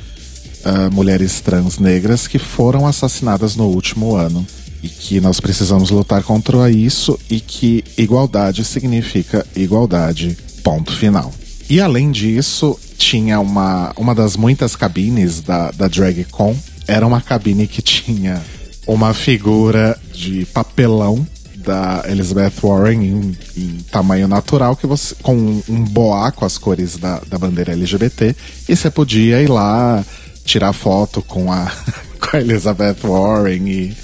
uh, 0.66 0.94
mulheres 0.94 1.40
trans 1.42 1.78
negras, 1.78 2.28
que 2.28 2.40
foram 2.40 2.88
assassinadas 2.88 3.56
no 3.56 3.66
último 3.66 4.16
ano 4.16 4.46
e 4.82 4.88
que 4.88 5.20
nós 5.20 5.40
precisamos 5.40 5.90
lutar 5.90 6.24
contra 6.24 6.70
isso 6.70 7.20
e 7.30 7.40
que 7.40 7.84
igualdade 7.98 8.64
significa 8.64 9.46
igualdade, 9.56 10.38
ponto 10.64 10.96
final. 10.96 11.34
E 11.70 11.80
além 11.80 12.12
disso, 12.12 12.80
tinha 12.98 13.40
uma, 13.40 13.94
uma 13.96 14.16
das 14.16 14.36
muitas 14.36 14.76
cabines 14.76 15.42
da, 15.42 15.72
da 15.72 15.88
DragCon, 15.88 16.56
era 16.88 17.06
uma 17.06 17.22
cabine 17.22 17.68
que 17.68 17.82
tinha 17.82 18.42
uma 18.88 19.14
figura 19.14 20.00
de 20.12 20.46
papelão 20.48 21.26
da 21.56 22.04
Elizabeth 22.08 22.54
Warren 22.64 23.04
em, 23.04 23.38
em, 23.56 23.78
tamanho 23.92 24.28
natural 24.28 24.76
que 24.76 24.88
você 24.88 25.14
com 25.22 25.62
um 25.68 25.84
boá 25.84 26.32
com 26.32 26.46
as 26.46 26.58
cores 26.58 26.98
da, 26.98 27.22
da 27.30 27.38
bandeira 27.38 27.74
LGBT 27.74 28.36
e 28.68 28.76
você 28.76 28.90
podia 28.90 29.42
ir 29.42 29.50
lá 29.50 30.04
tirar 30.44 30.74
foto 30.74 31.22
com 31.22 31.52
a, 31.52 31.72
com 32.20 32.38
a 32.38 32.40
Elizabeth 32.40 32.98
Warren 33.04 33.68
e 33.68 33.98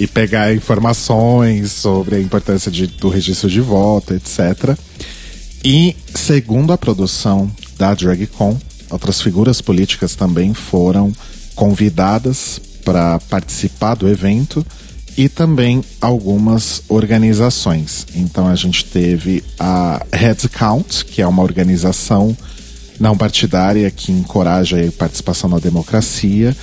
e 0.00 0.06
pegar 0.06 0.54
informações 0.54 1.72
sobre 1.72 2.16
a 2.16 2.20
importância 2.20 2.70
de, 2.70 2.86
do 2.86 3.10
registro 3.10 3.50
de 3.50 3.60
voto, 3.60 4.14
etc. 4.14 4.74
E, 5.62 5.94
segundo 6.14 6.72
a 6.72 6.78
produção 6.78 7.52
da 7.76 7.92
DragCon, 7.92 8.58
outras 8.88 9.20
figuras 9.20 9.60
políticas 9.60 10.14
também 10.14 10.54
foram 10.54 11.12
convidadas 11.54 12.58
para 12.82 13.18
participar 13.28 13.94
do 13.94 14.08
evento 14.08 14.64
e 15.18 15.28
também 15.28 15.84
algumas 16.00 16.82
organizações. 16.88 18.06
Então 18.14 18.48
a 18.48 18.54
gente 18.54 18.86
teve 18.86 19.44
a 19.58 20.02
Heads 20.10 20.46
Count, 20.46 21.04
que 21.04 21.20
é 21.20 21.26
uma 21.26 21.42
organização 21.42 22.34
não 22.98 23.18
partidária 23.18 23.90
que 23.90 24.10
encoraja 24.10 24.82
a 24.82 24.92
participação 24.92 25.50
na 25.50 25.58
democracia, 25.58 26.56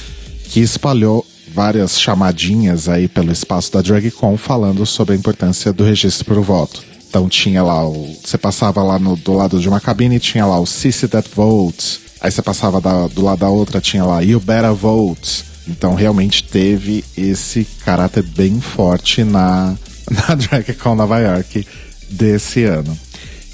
que 0.50 0.60
espalhou 0.60 1.24
várias 1.58 2.00
chamadinhas 2.00 2.88
aí 2.88 3.08
pelo 3.08 3.32
espaço 3.32 3.74
da 3.74 3.82
DragCon 3.82 4.38
falando 4.38 4.86
sobre 4.86 5.16
a 5.16 5.18
importância 5.18 5.74
do 5.74 5.84
registro 5.84 6.24
para 6.24 6.40
o 6.40 6.44
voto. 6.44 6.84
Então 7.10 7.28
tinha 7.28 7.64
lá 7.64 7.84
o. 7.84 8.16
Você 8.24 8.38
passava 8.38 8.84
lá 8.84 9.00
no, 9.00 9.16
do 9.16 9.34
lado 9.34 9.60
de 9.60 9.68
uma 9.68 9.82
cabine 9.82 10.18
e 10.18 10.20
tinha 10.20 10.46
lá 10.46 10.60
o 10.60 10.68
Sissy 10.68 11.08
That 11.08 11.28
Vote. 11.34 12.00
Aí 12.22 12.30
você 12.30 12.44
passava 12.44 12.80
da, 12.80 13.08
do 13.08 13.24
lado 13.24 13.40
da 13.40 13.50
outra, 13.50 13.82
tinha 13.82 14.06
lá 14.06 14.22
You 14.22 14.40
Better 14.40 14.72
Vote. 14.76 15.46
Então 15.68 15.96
realmente 15.96 16.44
teve 16.44 17.04
esse 17.18 17.66
caráter 17.84 18.22
bem 18.22 18.62
forte 18.62 19.24
na, 19.24 19.76
na 20.12 20.36
DragCon 20.36 20.94
Nova 20.94 21.18
York 21.18 21.66
desse 22.08 22.66
ano. 22.66 22.96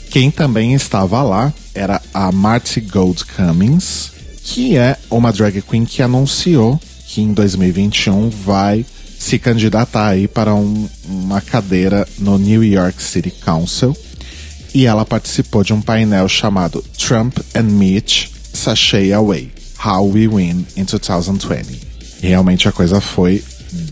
Quem 0.10 0.30
também 0.30 0.74
estava 0.74 1.24
lá 1.24 1.54
era 1.74 2.02
a 2.14 2.34
Marty 2.34 2.82
Gold 2.82 3.24
Cummings, 3.24 4.12
que 4.44 4.76
é 4.76 4.98
uma 5.10 5.32
drag 5.32 5.62
queen 5.62 5.86
que 5.86 6.02
anunciou 6.02 6.78
que 7.14 7.22
em 7.22 7.32
2021 7.32 8.32
vai 8.32 8.84
se 9.20 9.38
candidatar 9.38 10.08
aí 10.08 10.28
para 10.28 10.56
um, 10.56 10.90
uma 11.06 11.40
cadeira 11.40 12.08
no 12.18 12.40
New 12.40 12.64
York 12.64 13.04
City 13.04 13.30
Council. 13.30 13.96
E 14.74 14.88
ela 14.88 15.06
participou 15.06 15.64
de 15.64 15.74
um 15.74 15.80
painel 15.80 16.28
chamado 16.28 16.84
Trump 16.98 17.38
and 17.54 17.66
Mitch 17.66 18.30
Sashay 18.52 19.14
Away: 19.14 19.52
How 19.86 20.10
We 20.10 20.28
Win 20.28 20.66
in 20.76 20.86
2020. 20.86 21.82
E 22.24 22.28
realmente 22.28 22.68
a 22.68 22.72
coisa 22.72 23.00
foi 23.00 23.44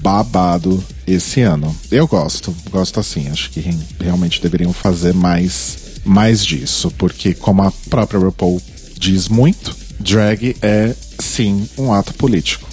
babado 0.02 0.84
esse 1.06 1.42
ano. 1.42 1.76
Eu 1.92 2.08
gosto, 2.08 2.56
gosto 2.72 3.00
assim. 3.00 3.30
Acho 3.30 3.52
que 3.52 3.64
realmente 4.00 4.42
deveriam 4.42 4.74
fazer 4.74 5.14
mais, 5.14 5.78
mais 6.04 6.44
disso, 6.44 6.92
porque 6.98 7.36
como 7.36 7.62
a 7.62 7.72
própria 7.88 8.20
RuPaul 8.20 8.60
diz 8.98 9.28
muito, 9.28 9.78
drag 10.00 10.56
é 10.64 10.96
sim 11.20 11.70
um 11.78 11.94
ato 11.94 12.16
político. 12.16 12.72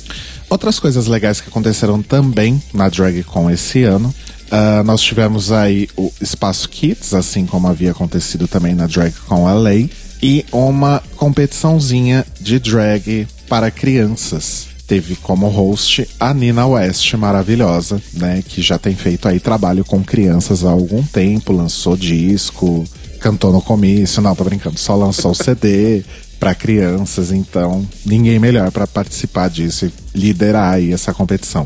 Outras 0.50 0.80
coisas 0.80 1.06
legais 1.06 1.40
que 1.40 1.48
aconteceram 1.48 2.02
também 2.02 2.62
na 2.72 2.88
DragCon 2.88 3.50
esse 3.50 3.84
ano. 3.84 4.14
Uh, 4.50 4.82
nós 4.82 5.02
tivemos 5.02 5.52
aí 5.52 5.88
o 5.94 6.10
Espaço 6.22 6.68
Kids, 6.70 7.12
assim 7.12 7.44
como 7.44 7.68
havia 7.68 7.90
acontecido 7.90 8.48
também 8.48 8.74
na 8.74 8.86
DragCon 8.86 9.44
LA, 9.44 9.88
e 10.22 10.44
uma 10.50 11.02
competiçãozinha 11.16 12.24
de 12.40 12.58
drag 12.58 13.28
para 13.46 13.70
crianças. 13.70 14.66
Teve 14.86 15.16
como 15.16 15.48
host 15.48 16.08
a 16.18 16.32
Nina 16.32 16.66
West, 16.66 17.12
maravilhosa, 17.12 18.00
né? 18.14 18.42
Que 18.46 18.62
já 18.62 18.78
tem 18.78 18.96
feito 18.96 19.28
aí 19.28 19.38
trabalho 19.38 19.84
com 19.84 20.02
crianças 20.02 20.64
há 20.64 20.70
algum 20.70 21.02
tempo, 21.02 21.52
lançou 21.52 21.94
disco, 21.94 22.84
cantou 23.20 23.52
no 23.52 23.60
comício, 23.60 24.22
não, 24.22 24.34
tô 24.34 24.44
brincando, 24.44 24.78
só 24.78 24.96
lançou 24.96 25.32
o 25.32 25.34
CD, 25.36 26.02
para 26.38 26.54
crianças, 26.54 27.32
então 27.32 27.86
ninguém 28.04 28.38
melhor 28.38 28.70
para 28.70 28.86
participar 28.86 29.48
disso 29.48 29.86
e 29.86 30.18
liderar 30.18 30.74
aí 30.74 30.92
essa 30.92 31.12
competição. 31.12 31.64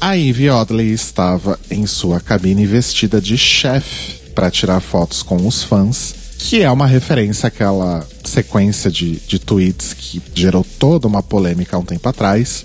A 0.00 0.14
Ivy 0.14 0.48
Odley 0.50 0.92
estava 0.92 1.58
em 1.70 1.86
sua 1.86 2.20
cabine 2.20 2.66
vestida 2.66 3.20
de 3.20 3.36
chefe 3.36 4.18
para 4.34 4.50
tirar 4.50 4.80
fotos 4.80 5.22
com 5.22 5.46
os 5.46 5.62
fãs, 5.62 6.14
que 6.38 6.62
é 6.62 6.70
uma 6.70 6.86
referência 6.86 7.48
àquela 7.48 8.06
sequência 8.24 8.90
de, 8.90 9.16
de 9.26 9.38
tweets 9.38 9.92
que 9.92 10.22
gerou 10.34 10.64
toda 10.78 11.06
uma 11.06 11.22
polêmica 11.22 11.76
há 11.76 11.78
um 11.78 11.84
tempo 11.84 12.08
atrás, 12.08 12.64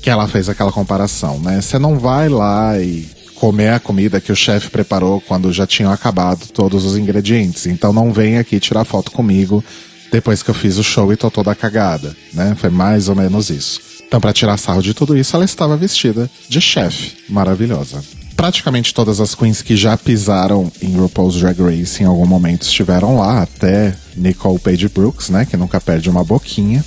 que 0.00 0.08
ela 0.08 0.28
fez 0.28 0.48
aquela 0.48 0.70
comparação, 0.70 1.40
né? 1.40 1.60
Você 1.60 1.78
não 1.78 1.98
vai 1.98 2.28
lá 2.28 2.78
e 2.78 3.08
comer 3.34 3.70
a 3.72 3.80
comida 3.80 4.20
que 4.20 4.30
o 4.30 4.36
chefe 4.36 4.70
preparou 4.70 5.20
quando 5.20 5.52
já 5.52 5.66
tinham 5.66 5.90
acabado 5.90 6.46
todos 6.52 6.84
os 6.84 6.96
ingredientes. 6.96 7.66
Então 7.66 7.92
não 7.92 8.12
vem 8.12 8.38
aqui 8.38 8.60
tirar 8.60 8.84
foto 8.84 9.10
comigo 9.10 9.62
depois 10.10 10.42
que 10.42 10.50
eu 10.50 10.54
fiz 10.54 10.76
o 10.76 10.84
show 10.84 11.12
e 11.12 11.16
tô 11.16 11.30
toda 11.30 11.54
cagada, 11.54 12.16
né? 12.32 12.56
Foi 12.58 12.70
mais 12.70 13.08
ou 13.08 13.14
menos 13.14 13.50
isso. 13.50 13.80
Então, 14.06 14.20
para 14.20 14.32
tirar 14.32 14.56
sarro 14.56 14.82
de 14.82 14.94
tudo 14.94 15.16
isso, 15.16 15.34
ela 15.34 15.44
estava 15.44 15.76
vestida 15.76 16.30
de 16.48 16.60
chefe, 16.60 17.16
maravilhosa. 17.28 18.02
Praticamente 18.36 18.94
todas 18.94 19.20
as 19.20 19.34
queens 19.34 19.62
que 19.62 19.76
já 19.76 19.96
pisaram 19.96 20.70
em 20.80 20.96
RuPaul's 20.96 21.36
Drag 21.36 21.58
Race 21.60 22.02
em 22.02 22.06
algum 22.06 22.26
momento 22.26 22.62
estiveram 22.62 23.16
lá, 23.16 23.42
até 23.42 23.96
Nicole 24.14 24.58
Page 24.58 24.88
Brooks, 24.88 25.30
né, 25.30 25.44
que 25.44 25.56
nunca 25.56 25.80
perde 25.80 26.10
uma 26.10 26.22
boquinha. 26.22 26.84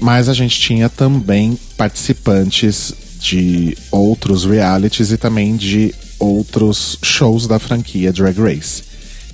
Mas 0.00 0.28
a 0.28 0.34
gente 0.34 0.58
tinha 0.58 0.88
também 0.88 1.58
participantes 1.76 2.94
de 3.20 3.76
outros 3.90 4.44
realities 4.44 5.10
e 5.12 5.16
também 5.16 5.56
de 5.56 5.94
outros 6.18 6.98
shows 7.02 7.46
da 7.46 7.58
franquia 7.58 8.12
Drag 8.12 8.38
Race. 8.40 8.82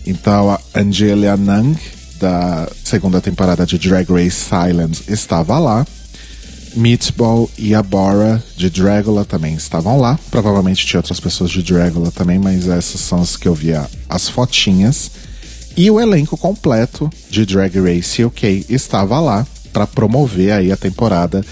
Então 0.06 0.50
a 0.50 0.60
Angelia 0.74 1.36
Nung, 1.36 1.76
da 2.18 2.68
segunda 2.84 3.20
temporada 3.20 3.66
de 3.66 3.78
Drag 3.78 4.10
Race 4.10 4.30
Silence, 4.48 5.04
estava 5.08 5.58
lá. 5.58 5.86
Meatball 6.76 7.48
e 7.56 7.74
a 7.74 7.82
Bora 7.82 8.42
de 8.56 8.68
Dragula 8.68 9.24
também 9.24 9.54
estavam 9.54 10.00
lá. 10.00 10.18
Provavelmente 10.30 10.84
tinha 10.84 10.98
outras 10.98 11.20
pessoas 11.20 11.50
de 11.50 11.62
Dragula 11.62 12.10
também, 12.10 12.38
mas 12.38 12.68
essas 12.68 13.00
são 13.00 13.20
as 13.22 13.36
que 13.36 13.46
eu 13.46 13.54
via 13.54 13.88
as 14.08 14.28
fotinhas. 14.28 15.10
E 15.76 15.90
o 15.90 16.00
elenco 16.00 16.36
completo 16.36 17.10
de 17.30 17.46
Drag 17.46 17.78
Race 17.78 18.24
UK 18.24 18.66
estava 18.68 19.20
lá 19.20 19.46
para 19.72 19.86
promover 19.86 20.52
aí 20.52 20.70
a 20.70 20.76
temporada 20.76 21.44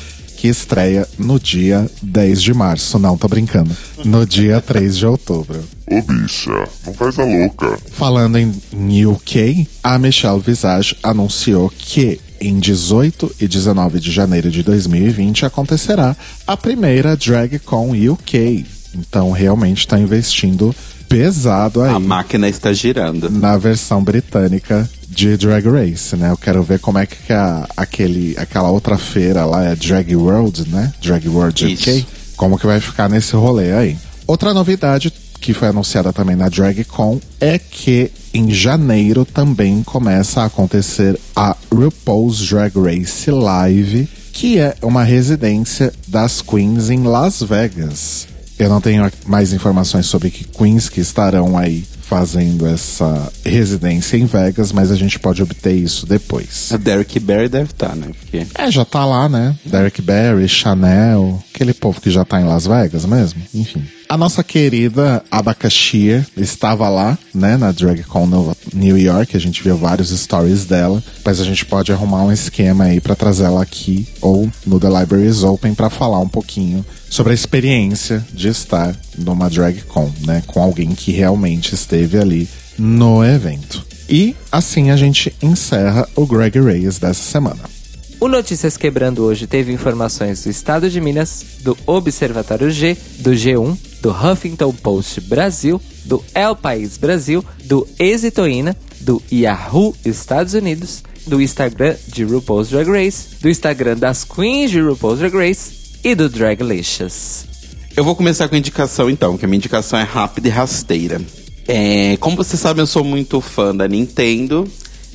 que 0.43 0.49
estreia 0.49 1.07
no 1.17 1.39
dia 1.39 1.89
10 2.03 2.43
de 2.43 2.53
março. 2.53 2.99
Não, 2.99 3.17
tô 3.17 3.29
brincando. 3.29 3.71
No 4.05 4.27
dia 4.27 4.59
3 4.67 4.97
de 4.97 5.07
outubro. 5.07 5.63
Ô 5.89 6.03
bicha, 6.03 6.51
não 6.85 6.93
faz 6.95 7.17
a 7.21 7.25
louca. 7.25 7.79
Falando 7.93 8.37
em 8.37 9.07
UK, 9.07 9.69
a 9.85 9.97
Michelle 10.01 10.41
Visage 10.41 10.97
anunciou 11.01 11.71
que 11.71 12.19
em 12.41 12.59
18 12.59 13.37
e 13.41 13.47
19 13.47 14.01
de 14.01 14.11
janeiro 14.11 14.51
de 14.51 14.65
2020 14.65 15.47
acontecerá 15.47 16.17
a 16.45 16.57
primeira 16.57 17.17
DragCon 17.17 17.93
UK. 17.93 18.67
Então 18.97 19.31
realmente 19.31 19.79
está 19.79 19.97
investindo 19.97 20.75
pesado 21.13 21.83
aí. 21.83 21.95
A 21.95 21.99
máquina 21.99 22.49
está 22.49 22.73
girando. 22.73 23.31
Na 23.31 23.57
versão 23.57 24.03
britânica 24.03 24.89
de 25.09 25.37
Drag 25.37 25.67
Race, 25.69 26.17
né? 26.17 26.31
Eu 26.31 26.37
quero 26.37 26.63
ver 26.63 26.79
como 26.79 26.99
é 26.99 27.07
que 27.07 27.33
a, 27.33 27.69
aquele, 27.77 28.35
aquela 28.39 28.71
outra 28.71 28.97
feira 28.97 29.45
lá 29.45 29.65
é 29.65 29.77
Drag 29.77 30.15
World, 30.17 30.69
né? 30.71 30.93
Drag 31.03 31.29
World 31.29 31.73
Isso. 31.73 31.91
UK. 31.91 32.07
Como 32.37 32.59
que 32.59 32.67
vai 32.67 32.81
ficar 32.81 33.09
nesse 33.09 33.37
rolê 33.37 33.73
aí. 33.73 33.99
Outra 34.27 34.55
novidade 34.55 35.13
que 35.41 35.53
foi 35.53 35.69
anunciada 35.69 36.13
também 36.13 36.37
na 36.37 36.49
DragCon 36.49 37.21
é 37.41 37.59
que 37.59 38.11
em 38.33 38.51
janeiro 38.51 39.25
também 39.25 39.83
começa 39.83 40.41
a 40.41 40.47
acontecer 40.47 41.19
a 41.37 41.57
RuPaul's 41.71 42.39
Drag 42.49 42.73
Race 42.79 43.31
Live, 43.31 44.09
que 44.33 44.59
é 44.59 44.75
uma 44.81 45.03
residência 45.03 45.93
das 46.09 46.41
queens 46.41 46.89
em 46.89 47.03
Las 47.03 47.43
Vegas. 47.43 48.32
Eu 48.63 48.69
não 48.69 48.81
tenho 48.81 49.11
mais 49.27 49.53
informações 49.53 50.07
sobre 50.07 50.31
que 50.31 50.45
queens 50.45 50.89
que 50.89 51.01
estarão 51.01 51.59
aí 51.59 51.85
fazendo 52.03 52.65
essa 52.65 53.33
residência 53.45 54.17
em 54.17 54.25
Vegas, 54.25 54.71
mas 54.71 54.93
a 54.93 54.95
gente 54.95 55.19
pode 55.19 55.43
obter 55.43 55.73
isso 55.73 56.07
depois. 56.07 56.71
A 56.71 56.77
Derek 56.77 57.19
Barry 57.19 57.49
deve 57.49 57.73
estar, 57.73 57.97
né? 57.97 58.07
Porque 58.21 58.47
É, 58.55 58.71
já 58.71 58.85
tá 58.85 59.05
lá, 59.05 59.29
né? 59.29 59.57
Derek 59.65 60.01
Barry, 60.01 60.49
Chanel, 60.49 61.43
aquele 61.53 61.75
povo 61.75 62.01
que 62.01 62.09
já 62.09 62.25
tá 62.25 62.41
em 62.41 62.45
Las 62.45 62.65
Vegas 62.65 63.05
mesmo. 63.05 63.43
Enfim. 63.53 63.83
A 64.13 64.17
nossa 64.19 64.45
querida 64.45 65.25
Abacaxia 65.31 66.27
estava 66.37 66.87
lá, 66.91 67.17
né, 67.35 67.57
na 67.57 67.73
DragCon 67.73 68.29
New 68.75 68.99
York. 68.99 69.35
A 69.35 69.41
gente 69.41 69.63
viu 69.63 69.75
vários 69.75 70.11
stories 70.11 70.67
dela, 70.67 71.03
mas 71.25 71.41
a 71.41 71.45
gente 71.45 71.65
pode 71.65 71.91
arrumar 71.93 72.25
um 72.25 72.31
esquema 72.31 72.85
aí 72.85 73.01
pra 73.01 73.15
trazer 73.15 73.45
ela 73.45 73.63
aqui 73.63 74.07
ou 74.21 74.51
no 74.67 74.79
The 74.79 74.89
Libraries 75.01 75.43
Open 75.43 75.73
pra 75.75 75.89
falar 75.89 76.19
um 76.19 76.29
pouquinho 76.29 76.85
sobre 77.09 77.33
a 77.33 77.35
experiência 77.35 78.23
de 78.35 78.49
estar 78.49 78.95
numa 79.17 79.49
DragCon, 79.49 80.13
né, 80.27 80.43
com 80.47 80.63
alguém 80.63 80.91
que 80.91 81.11
realmente 81.11 81.75
esteve 81.75 82.19
ali 82.19 82.47
no 82.79 83.25
evento. 83.25 83.83
E 84.11 84.37
assim 84.53 84.91
a 84.91 84.97
gente 84.99 85.35
encerra 85.41 86.07
o 86.15 86.27
Greg 86.27 86.61
Reyes 86.61 86.99
dessa 86.99 87.23
semana. 87.23 87.61
O 88.21 88.29
Notícias 88.29 88.77
Quebrando 88.77 89.25
hoje 89.25 89.47
teve 89.47 89.73
informações 89.73 90.45
do 90.45 90.51
Estado 90.51 90.91
de 90.91 91.01
Minas, 91.01 91.45
do 91.63 91.75
Observatório 91.87 92.71
G, 92.71 92.95
do 93.19 93.31
G1, 93.31 93.75
do 94.03 94.11
Huffington 94.11 94.73
Post 94.73 95.21
Brasil, 95.21 95.81
do 96.05 96.23
El 96.35 96.57
País 96.57 96.99
Brasil, 96.99 97.45
do 97.65 97.87
Exitoína, 98.01 98.77
do 99.01 99.23
Yahoo 99.33 99.95
Estados 100.05 100.55
Unidos, 100.55 101.05
do 101.25 101.41
Instagram 101.41 101.95
de 102.09 102.25
RuPaul's 102.25 102.69
Drag 102.69 102.91
Race, 102.91 103.37
do 103.41 103.49
Instagram 103.49 103.97
das 103.97 104.25
Queens 104.25 104.73
de 104.73 104.81
RuPaul's 104.81 105.21
Drag 105.21 105.33
Race 105.33 105.73
e 106.03 106.17
do 106.17 106.29
Draglicious. 106.29 107.47
Eu 107.97 108.03
vou 108.03 108.17
começar 108.17 108.49
com 108.49 108.57
a 108.57 108.59
indicação 108.59 109.09
então, 109.09 109.39
que 109.39 109.45
a 109.45 109.49
minha 109.49 109.59
indicação 109.59 109.97
é 109.97 110.03
rápida 110.03 110.49
e 110.49 110.51
rasteira. 110.51 111.21
É, 111.69 112.17
como 112.17 112.37
vocês 112.37 112.61
sabem, 112.61 112.83
eu 112.83 112.87
sou 112.89 113.05
muito 113.05 113.41
fã 113.41 113.75
da 113.75 113.87
Nintendo, 113.87 114.67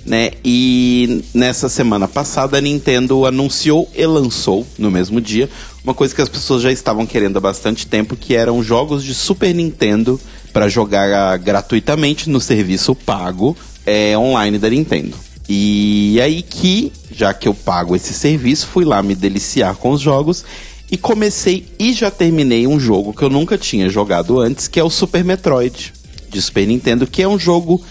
né? 0.05 0.31
E 0.45 1.25
nessa 1.33 1.67
semana 1.67 2.07
passada 2.07 2.57
a 2.57 2.61
Nintendo 2.61 3.25
anunciou 3.25 3.89
e 3.93 4.05
lançou 4.05 4.65
no 4.77 4.89
mesmo 4.89 5.19
dia 5.19 5.49
uma 5.88 5.93
coisa 5.93 6.13
que 6.13 6.21
as 6.21 6.27
pessoas 6.27 6.61
já 6.61 6.69
estavam 6.69 7.05
querendo 7.05 7.38
há 7.38 7.39
bastante 7.39 7.88
tempo, 7.88 8.17
que 8.17 8.35
eram 8.35 8.61
jogos 8.61 9.01
de 9.01 9.13
Super 9.13 9.55
Nintendo 9.55 10.19
para 10.51 10.67
jogar 10.67 11.09
ah, 11.13 11.38
gratuitamente 11.38 12.29
no 12.29 12.41
serviço 12.41 12.93
pago 12.93 13.55
é, 13.85 14.17
online 14.17 14.59
da 14.59 14.69
Nintendo. 14.69 15.15
E 15.47 16.19
aí 16.21 16.41
que, 16.41 16.91
já 17.09 17.33
que 17.33 17.47
eu 17.47 17.53
pago 17.53 17.95
esse 17.95 18.13
serviço, 18.13 18.67
fui 18.67 18.83
lá 18.83 19.01
me 19.01 19.15
deliciar 19.15 19.75
com 19.77 19.91
os 19.91 20.01
jogos 20.01 20.43
e 20.91 20.97
comecei 20.97 21.65
e 21.79 21.93
já 21.93 22.11
terminei 22.11 22.67
um 22.67 22.77
jogo 22.77 23.13
que 23.13 23.23
eu 23.23 23.29
nunca 23.29 23.57
tinha 23.57 23.88
jogado 23.88 24.41
antes, 24.41 24.67
que 24.67 24.81
é 24.81 24.83
o 24.83 24.89
Super 24.89 25.23
Metroid 25.23 25.93
de 26.29 26.41
Super 26.41 26.67
Nintendo, 26.67 27.07
que 27.07 27.21
é 27.21 27.27
um 27.29 27.39
jogo, 27.39 27.81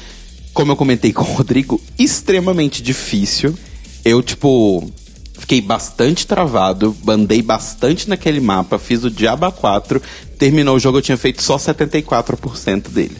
como 0.52 0.70
eu 0.70 0.76
comentei 0.76 1.14
com 1.14 1.22
o 1.22 1.34
Rodrigo, 1.34 1.80
extremamente 1.98 2.82
difícil. 2.82 3.54
Eu, 4.04 4.22
tipo, 4.22 4.86
fiquei 5.38 5.60
bastante 5.60 6.26
travado, 6.26 6.96
bandei 7.02 7.42
bastante 7.42 8.08
naquele 8.08 8.40
mapa, 8.40 8.78
fiz 8.78 9.04
o 9.04 9.10
Diaba 9.10 9.52
4, 9.52 10.00
terminou 10.38 10.76
o 10.76 10.80
jogo, 10.80 10.98
eu 10.98 11.02
tinha 11.02 11.16
feito 11.16 11.42
só 11.42 11.56
74% 11.56 12.88
dele. 12.88 13.16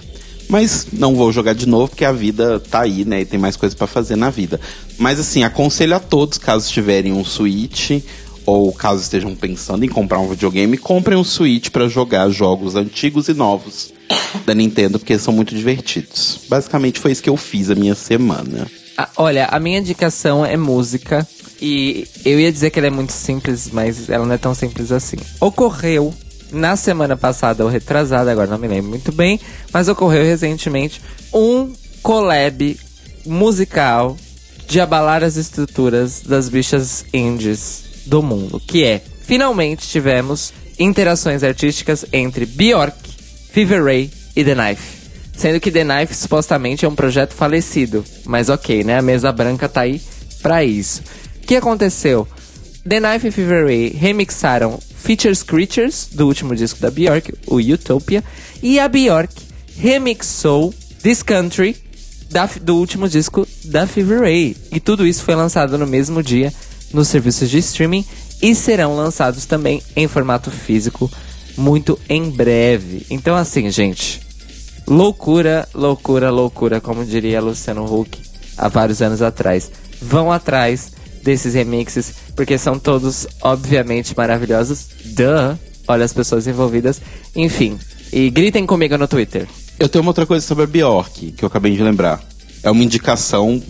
Mas 0.49 0.87
não 0.93 1.15
vou 1.15 1.33
jogar 1.33 1.55
de 1.55 1.67
novo, 1.67 1.89
porque 1.89 2.05
a 2.05 2.13
vida 2.13 2.61
tá 2.61 2.83
aí, 2.83 3.05
né? 3.05 3.23
E 3.23 3.25
tem 3.25 3.39
mais 3.39 3.57
coisa 3.57 3.75
pra 3.75 3.87
fazer 3.87 4.15
na 4.15 4.31
vida. 4.31 4.61
Mas 4.97 5.19
assim, 5.19 5.43
aconselho 5.43 5.97
a 5.97 6.01
todos, 6.01 6.39
caso 6.39 6.71
tiverem 6.71 7.13
um 7.13 7.25
Switch, 7.25 8.01
ou 8.45 8.73
caso 8.73 9.03
estejam 9.03 9.35
pensando 9.35 9.85
em 9.85 9.89
comprar 9.89 10.21
um 10.21 10.29
videogame, 10.29 10.79
comprem 10.79 11.19
um 11.19 11.25
Switch 11.25 11.71
pra 11.71 11.89
jogar 11.89 12.31
jogos 12.31 12.77
antigos 12.77 13.27
e 13.29 13.35
novos 13.35 13.93
da 14.47 14.55
Nintendo, 14.55 15.01
porque 15.01 15.19
são 15.19 15.35
muito 15.35 15.55
divertidos. 15.55 16.41
Basicamente 16.49 17.01
foi 17.01 17.11
isso 17.11 17.23
que 17.23 17.31
eu 17.31 17.37
fiz 17.37 17.69
a 17.69 17.75
minha 17.75 17.97
semana. 17.97 18.69
Ah, 18.97 19.09
olha, 19.17 19.47
a 19.47 19.59
minha 19.61 19.79
indicação 19.79 20.45
é 20.45 20.57
música. 20.57 21.27
E 21.61 22.07
eu 22.25 22.39
ia 22.39 22.53
dizer 22.53 22.71
que 22.71 22.79
ela 22.79 22.89
é 22.89 22.91
muito 22.91 23.13
simples, 23.13 23.71
mas 23.73 24.11
ela 24.11 24.27
não 24.27 24.35
é 24.35 24.39
tão 24.39 24.55
simples 24.55 24.93
assim. 24.93 25.17
Ocorreu 25.41 26.13
na 26.53 26.77
semana 26.77 27.17
passada 27.17 27.65
ou 27.65 27.71
retrasada, 27.71 28.31
agora 28.31 28.51
não 28.51 28.59
me 28.59 28.69
lembro 28.69 28.91
muito 28.91 29.11
bem, 29.11 29.41
mas 29.73 29.89
ocorreu 29.89 30.23
recentemente 30.23 31.01
um 31.33 31.73
collab 32.03 32.79
musical 33.25 34.17
de 34.69 34.81
abalar 34.81 35.25
as 35.25 35.37
estruturas 35.37 36.21
das 36.21 36.49
bichas 36.49 37.05
indies 37.13 37.85
do 38.07 38.23
mundo, 38.23 38.61
que 38.61 38.85
é 38.85 39.03
finalmente 39.23 39.89
tivemos 39.89 40.53
interações 40.79 41.43
artísticas 41.43 42.05
entre 42.13 42.47
Bjork, 42.47 42.97
Fever 43.51 43.83
Ray 43.83 44.11
e 44.35 44.45
The 44.45 44.55
Knife. 44.55 44.96
Sendo 45.37 45.61
que 45.61 45.71
The 45.71 45.85
Knife 45.85 46.15
supostamente 46.15 46.85
é 46.85 46.89
um 46.89 46.95
projeto 46.95 47.35
falecido. 47.35 48.05
Mas 48.25 48.49
ok, 48.49 48.83
né? 48.85 48.99
A 48.99 49.03
mesa 49.03 49.31
branca 49.31 49.69
tá 49.69 49.83
aí 49.83 50.01
pra 50.43 50.65
isso. 50.65 51.03
O 51.43 51.47
que 51.47 51.57
aconteceu? 51.57 52.27
The 52.89 53.01
Knife 53.01 53.29
e 53.29 53.31
Fever 53.31 53.67
Ray 53.67 53.89
remixaram 53.91 54.79
Features 54.97 55.43
Creatures, 55.43 56.09
do 56.13 56.27
último 56.27 56.55
disco 56.57 56.81
da 56.81 56.91
Bjork, 56.91 57.35
o 57.47 57.57
Utopia. 57.57 58.25
E 58.63 58.79
a 58.81 58.89
Bjork 58.89 59.33
remixou 59.79 60.73
This 61.03 61.23
Country, 61.23 61.77
da- 62.31 62.49
do 62.61 62.77
último 62.77 63.09
disco 63.09 63.47
da 63.65 63.87
Fever 63.87 64.21
Ray. 64.23 64.57
E 64.73 64.81
tudo 64.81 65.07
isso 65.07 65.23
foi 65.23 65.35
lançado 65.35 65.77
no 65.79 65.87
mesmo 65.87 66.23
dia 66.23 66.53
nos 66.93 67.09
serviços 67.09 67.51
de 67.51 67.59
streaming 67.59 68.05
e 68.41 68.55
serão 68.55 68.97
lançados 68.97 69.45
também 69.47 69.83
em 69.95 70.09
formato 70.09 70.51
físico 70.51 71.11
muito 71.57 71.99
em 72.09 72.31
breve. 72.31 73.05
Então 73.11 73.35
assim, 73.37 73.71
gente, 73.71 74.21
loucura, 74.87 75.69
loucura, 75.75 76.31
loucura, 76.31 76.81
como 76.81 77.05
diria 77.05 77.41
Luciano 77.41 77.85
Huck 77.85 78.19
há 78.57 78.69
vários 78.69 79.03
anos 79.03 79.23
atrás. 79.23 79.71
Vão 80.01 80.31
atrás 80.31 80.93
desses 81.23 81.55
remixes, 81.55 82.15
porque 82.35 82.57
são 82.59 82.79
todos, 82.79 83.27
obviamente, 83.43 84.15
maravilhosos. 84.17 84.87
Duh! 85.05 85.59
Olha 85.89 86.05
as 86.05 86.13
pessoas 86.13 86.47
envolvidas. 86.47 87.01
Enfim, 87.35 87.79
e 88.13 88.31
gritem 88.31 88.67
comigo 88.67 88.97
no 88.97 89.09
Twitter. 89.09 89.47
Eu 89.79 89.89
tenho 89.89 90.03
uma 90.03 90.11
outra 90.11 90.27
coisa 90.27 90.47
sobre 90.47 90.65
a 90.65 90.67
Bjork, 90.67 91.33
que 91.33 91.45
eu 91.45 91.47
acabei 91.49 91.77
de 91.77 91.83
lembrar. 91.83 92.23
É 92.63 92.71
uma 92.71 92.83
indicação 92.83 93.63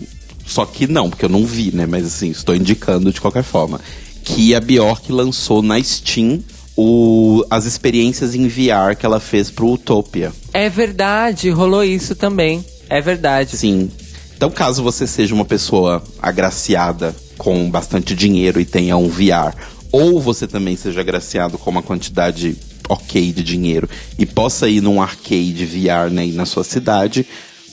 só 0.47 0.65
que 0.65 0.87
não, 0.87 1.09
porque 1.09 1.25
eu 1.25 1.29
não 1.29 1.45
vi, 1.45 1.75
né? 1.75 1.85
Mas 1.85 2.05
assim, 2.05 2.29
estou 2.29 2.55
indicando 2.55 3.11
de 3.11 3.19
qualquer 3.19 3.43
forma. 3.43 3.81
Que 4.23 4.55
a 4.55 4.59
Bjork 4.59 5.11
lançou 5.11 5.61
na 5.61 5.81
Steam 5.83 6.41
o, 6.77 7.43
as 7.49 7.65
experiências 7.65 8.35
em 8.35 8.47
VR 8.47 8.95
que 8.97 9.05
ela 9.05 9.19
fez 9.19 9.49
pro 9.49 9.73
Utopia. 9.73 10.31
É 10.53 10.69
verdade, 10.69 11.49
rolou 11.49 11.83
isso 11.83 12.15
também. 12.15 12.63
É 12.87 13.01
verdade. 13.01 13.57
Sim. 13.57 13.89
Então, 14.35 14.51
caso 14.51 14.83
você 14.83 15.07
seja 15.07 15.33
uma 15.33 15.43
pessoa 15.43 16.03
agraciada 16.21 17.15
com 17.37 17.69
bastante 17.69 18.13
dinheiro 18.13 18.61
e 18.61 18.65
tenha 18.65 18.95
um 18.95 19.09
VR, 19.09 19.55
ou 19.91 20.21
você 20.21 20.47
também 20.47 20.75
seja 20.75 21.01
agraciado 21.01 21.57
com 21.57 21.71
uma 21.71 21.81
quantidade 21.81 22.55
ok 22.87 23.31
de 23.31 23.43
dinheiro 23.43 23.89
e 24.17 24.25
possa 24.25 24.69
ir 24.69 24.81
num 24.81 25.01
arcade 25.01 25.65
VR 25.65 26.11
né, 26.11 26.25
na 26.27 26.45
sua 26.45 26.63
cidade, 26.63 27.25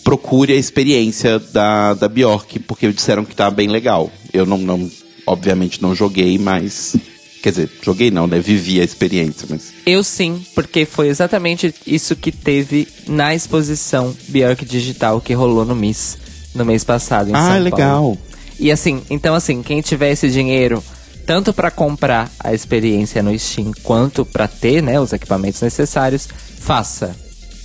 procure 0.02 0.52
a 0.52 0.56
experiência 0.56 1.38
da, 1.38 1.94
da 1.94 2.08
Bjork, 2.08 2.58
porque 2.60 2.90
disseram 2.90 3.24
que 3.24 3.36
tá 3.36 3.50
bem 3.50 3.68
legal. 3.68 4.10
Eu 4.32 4.46
não, 4.46 4.58
não 4.58 4.90
obviamente 5.26 5.82
não 5.82 5.94
joguei, 5.94 6.38
mas 6.38 6.96
Quer 7.44 7.50
dizer, 7.50 7.70
joguei 7.82 8.10
não, 8.10 8.26
né? 8.26 8.40
Vivi 8.40 8.80
a 8.80 8.84
experiência, 8.84 9.46
mas. 9.50 9.74
Eu 9.84 10.02
sim, 10.02 10.42
porque 10.54 10.86
foi 10.86 11.08
exatamente 11.08 11.74
isso 11.86 12.16
que 12.16 12.32
teve 12.32 12.88
na 13.06 13.34
exposição 13.34 14.16
Bjork 14.28 14.64
Digital 14.64 15.20
que 15.20 15.34
rolou 15.34 15.62
no 15.62 15.76
MIS 15.76 16.16
no 16.54 16.64
mês 16.64 16.84
passado. 16.84 17.28
Em 17.28 17.34
ah, 17.34 17.52
São 17.52 17.58
legal. 17.58 18.00
Paulo. 18.00 18.18
E 18.58 18.72
assim, 18.72 19.02
então 19.10 19.34
assim, 19.34 19.62
quem 19.62 19.82
tiver 19.82 20.12
esse 20.12 20.30
dinheiro 20.30 20.82
tanto 21.26 21.52
para 21.52 21.70
comprar 21.70 22.32
a 22.40 22.54
experiência 22.54 23.22
no 23.22 23.38
Steam 23.38 23.72
quanto 23.82 24.24
para 24.24 24.48
ter, 24.48 24.82
né, 24.82 24.98
os 24.98 25.12
equipamentos 25.12 25.60
necessários, 25.60 26.26
faça. 26.60 27.14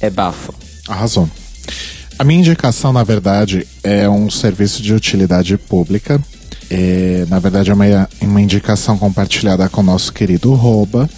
É 0.02 0.10
bafo. 0.10 0.54
Arrasou. 0.90 1.30
A 2.18 2.26
minha 2.26 2.42
indicação, 2.42 2.92
na 2.92 3.06
verdade, 3.06 3.66
é 3.82 4.10
um 4.10 4.30
serviço 4.30 4.82
de 4.82 4.94
utilidade 4.94 5.58
pública 5.58 6.22
é, 6.70 7.26
na 7.28 7.40
verdade, 7.40 7.72
é 7.72 7.74
uma, 7.74 8.10
uma 8.22 8.42
indicação 8.42 8.98
compartilhada 8.98 9.68
com 9.68 9.82
o 9.82 9.84
nosso 9.84 10.14
querido 10.14 10.54
Roba. 10.54 11.10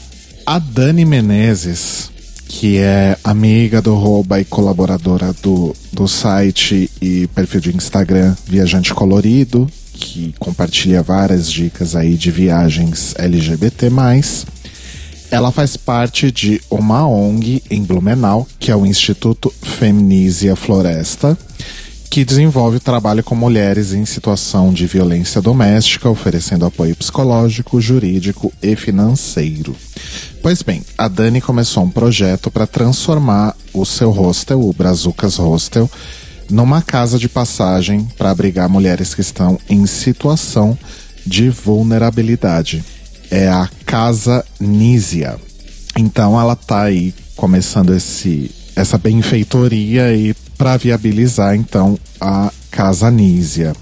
A 0.45 0.57
Dani 0.57 1.05
Menezes, 1.05 2.09
que 2.47 2.77
é 2.77 3.17
amiga 3.23 3.81
do 3.81 3.95
Roba 3.95 4.39
e 4.39 4.45
colaboradora 4.45 5.33
do, 5.41 5.75
do 5.91 6.07
site 6.07 6.89
e 7.01 7.27
perfil 7.27 7.61
de 7.61 7.75
Instagram 7.75 8.35
Viajante 8.47 8.93
Colorido, 8.93 9.69
que 9.93 10.33
compartilha 10.39 11.03
várias 11.03 11.51
dicas 11.51 11.95
aí 11.95 12.15
de 12.15 12.31
viagens 12.31 13.13
LGBT+. 13.17 13.89
Ela 15.29 15.51
faz 15.51 15.77
parte 15.77 16.29
de 16.29 16.61
uma 16.69 17.07
ONG 17.07 17.63
em 17.69 17.83
Blumenau, 17.83 18.45
que 18.59 18.69
é 18.69 18.75
o 18.75 18.85
Instituto 18.85 19.53
Feminísia 19.61 20.55
Floresta, 20.55 21.37
que 22.11 22.25
desenvolve 22.25 22.77
trabalho 22.77 23.23
com 23.23 23.33
mulheres 23.33 23.93
em 23.93 24.03
situação 24.05 24.73
de 24.73 24.85
violência 24.85 25.41
doméstica, 25.41 26.09
oferecendo 26.09 26.65
apoio 26.65 26.93
psicológico, 26.93 27.79
jurídico 27.79 28.51
e 28.61 28.75
financeiro. 28.75 29.73
Pois 30.41 30.61
bem, 30.61 30.83
a 30.97 31.07
Dani 31.07 31.39
começou 31.39 31.83
um 31.83 31.89
projeto 31.89 32.51
para 32.51 32.67
transformar 32.67 33.55
o 33.73 33.85
seu 33.85 34.11
hostel, 34.11 34.59
o 34.59 34.73
Brazucas 34.73 35.37
Hostel, 35.37 35.89
numa 36.49 36.81
casa 36.81 37.17
de 37.17 37.29
passagem 37.29 38.05
para 38.17 38.29
abrigar 38.29 38.67
mulheres 38.67 39.15
que 39.15 39.21
estão 39.21 39.57
em 39.69 39.85
situação 39.85 40.77
de 41.25 41.49
vulnerabilidade. 41.49 42.83
É 43.29 43.47
a 43.47 43.69
Casa 43.85 44.43
Nísia. 44.59 45.37
Então 45.97 46.37
ela 46.37 46.53
está 46.53 46.81
aí 46.81 47.13
começando 47.37 47.93
esse, 47.93 48.51
essa 48.75 48.97
benfeitoria 48.97 50.13
e 50.13 50.35
para 50.61 50.77
viabilizar 50.77 51.55
então 51.55 51.97
a 52.19 52.51
Casa 52.69 53.09
Nísia. 53.09 53.73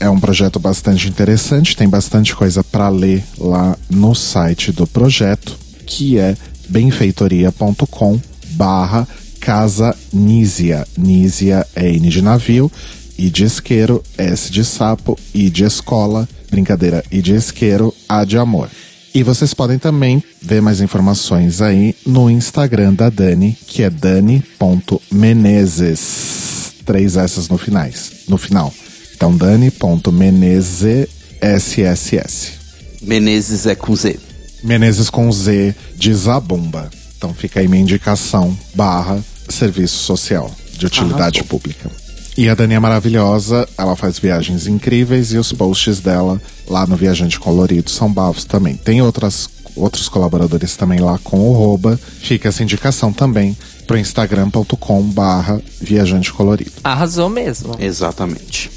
É 0.00 0.10
um 0.10 0.18
projeto 0.18 0.58
bastante 0.58 1.06
interessante, 1.06 1.76
tem 1.76 1.88
bastante 1.88 2.34
coisa 2.34 2.64
para 2.64 2.88
ler 2.88 3.22
lá 3.38 3.78
no 3.88 4.12
site 4.12 4.72
do 4.72 4.88
projeto, 4.88 5.56
que 5.86 6.18
é 6.18 6.36
benfeitoria.com 6.68 8.20
barra 8.54 9.06
Casa 9.38 9.96
Nísia. 10.12 10.84
Nísia 10.98 11.64
é 11.76 11.88
N 11.88 12.08
de 12.08 12.20
navio, 12.20 12.72
I 13.16 13.30
de 13.30 13.44
isqueiro, 13.44 14.02
S 14.18 14.50
de 14.50 14.64
sapo, 14.64 15.16
I 15.32 15.48
de 15.48 15.62
escola, 15.62 16.28
brincadeira, 16.50 17.04
I 17.08 17.22
de 17.22 17.36
isqueiro, 17.36 17.94
A 18.08 18.24
de 18.24 18.36
amor. 18.36 18.68
E 19.12 19.22
vocês 19.22 19.52
podem 19.52 19.78
também 19.78 20.22
ver 20.40 20.62
mais 20.62 20.80
informações 20.80 21.60
aí 21.60 21.96
no 22.06 22.30
Instagram 22.30 22.94
da 22.94 23.10
Dani, 23.10 23.58
que 23.66 23.82
é 23.82 23.90
dani.menezes. 23.90 24.40
Três 26.84 27.16
essas 27.16 27.48
no 27.48 27.58
finais, 27.58 28.12
no 28.28 28.38
final. 28.38 28.72
Então, 29.14 29.36
dani.menezes. 29.36 31.08
Menezes 33.02 33.66
é 33.66 33.74
com 33.74 33.96
Z. 33.96 34.18
Menezes 34.62 35.10
com 35.10 35.32
Z 35.32 35.74
de 35.96 36.12
Zabumba. 36.14 36.90
Então 37.16 37.34
fica 37.34 37.60
aí 37.60 37.68
minha 37.68 37.82
indicação 37.82 38.56
barra 38.74 39.22
serviço 39.48 39.98
social 39.98 40.50
de 40.72 40.86
utilidade 40.86 41.42
pública. 41.44 41.90
E 42.36 42.48
a 42.48 42.54
Dani 42.54 42.74
é 42.74 42.78
maravilhosa, 42.78 43.68
ela 43.76 43.94
faz 43.96 44.18
viagens 44.18 44.66
incríveis 44.66 45.32
e 45.32 45.36
os 45.36 45.52
posts 45.52 46.00
dela 46.00 46.40
lá 46.70 46.86
no 46.86 46.96
Viajante 46.96 47.38
Colorido 47.38 47.90
são 47.90 48.10
bafos 48.10 48.44
também. 48.44 48.76
Tem 48.76 49.02
outras, 49.02 49.50
outros 49.74 50.08
colaboradores 50.08 50.76
também 50.76 51.00
lá 51.00 51.18
com 51.22 51.50
o 51.50 51.52
Roba. 51.52 52.00
Fica 52.20 52.48
essa 52.48 52.62
indicação 52.62 53.12
também 53.12 53.54
pro 53.86 53.98
instagram.com 53.98 55.02
barra 55.10 55.60
Viajante 55.80 56.32
Colorido. 56.32 56.70
Arrasou 56.84 57.28
mesmo. 57.28 57.74
Exatamente. 57.78 58.70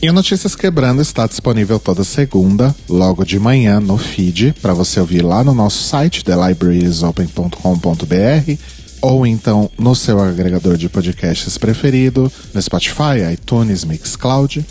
E 0.00 0.08
o 0.08 0.12
Notícias 0.12 0.54
Quebrando 0.54 1.02
está 1.02 1.26
disponível 1.26 1.80
toda 1.80 2.04
segunda, 2.04 2.74
logo 2.88 3.24
de 3.24 3.38
manhã, 3.38 3.80
no 3.80 3.96
feed, 3.96 4.54
para 4.60 4.74
você 4.74 5.00
ouvir 5.00 5.22
lá 5.22 5.42
no 5.42 5.54
nosso 5.54 5.82
site, 5.82 6.22
thelibrariesopen.com.br 6.22 8.84
ou 9.04 9.26
então 9.26 9.70
no 9.78 9.94
seu 9.94 10.18
agregador 10.18 10.78
de 10.78 10.88
podcasts 10.88 11.58
preferido, 11.58 12.32
no 12.54 12.62
Spotify, 12.62 13.32
iTunes, 13.32 13.84
Mixcloud, 13.84 14.64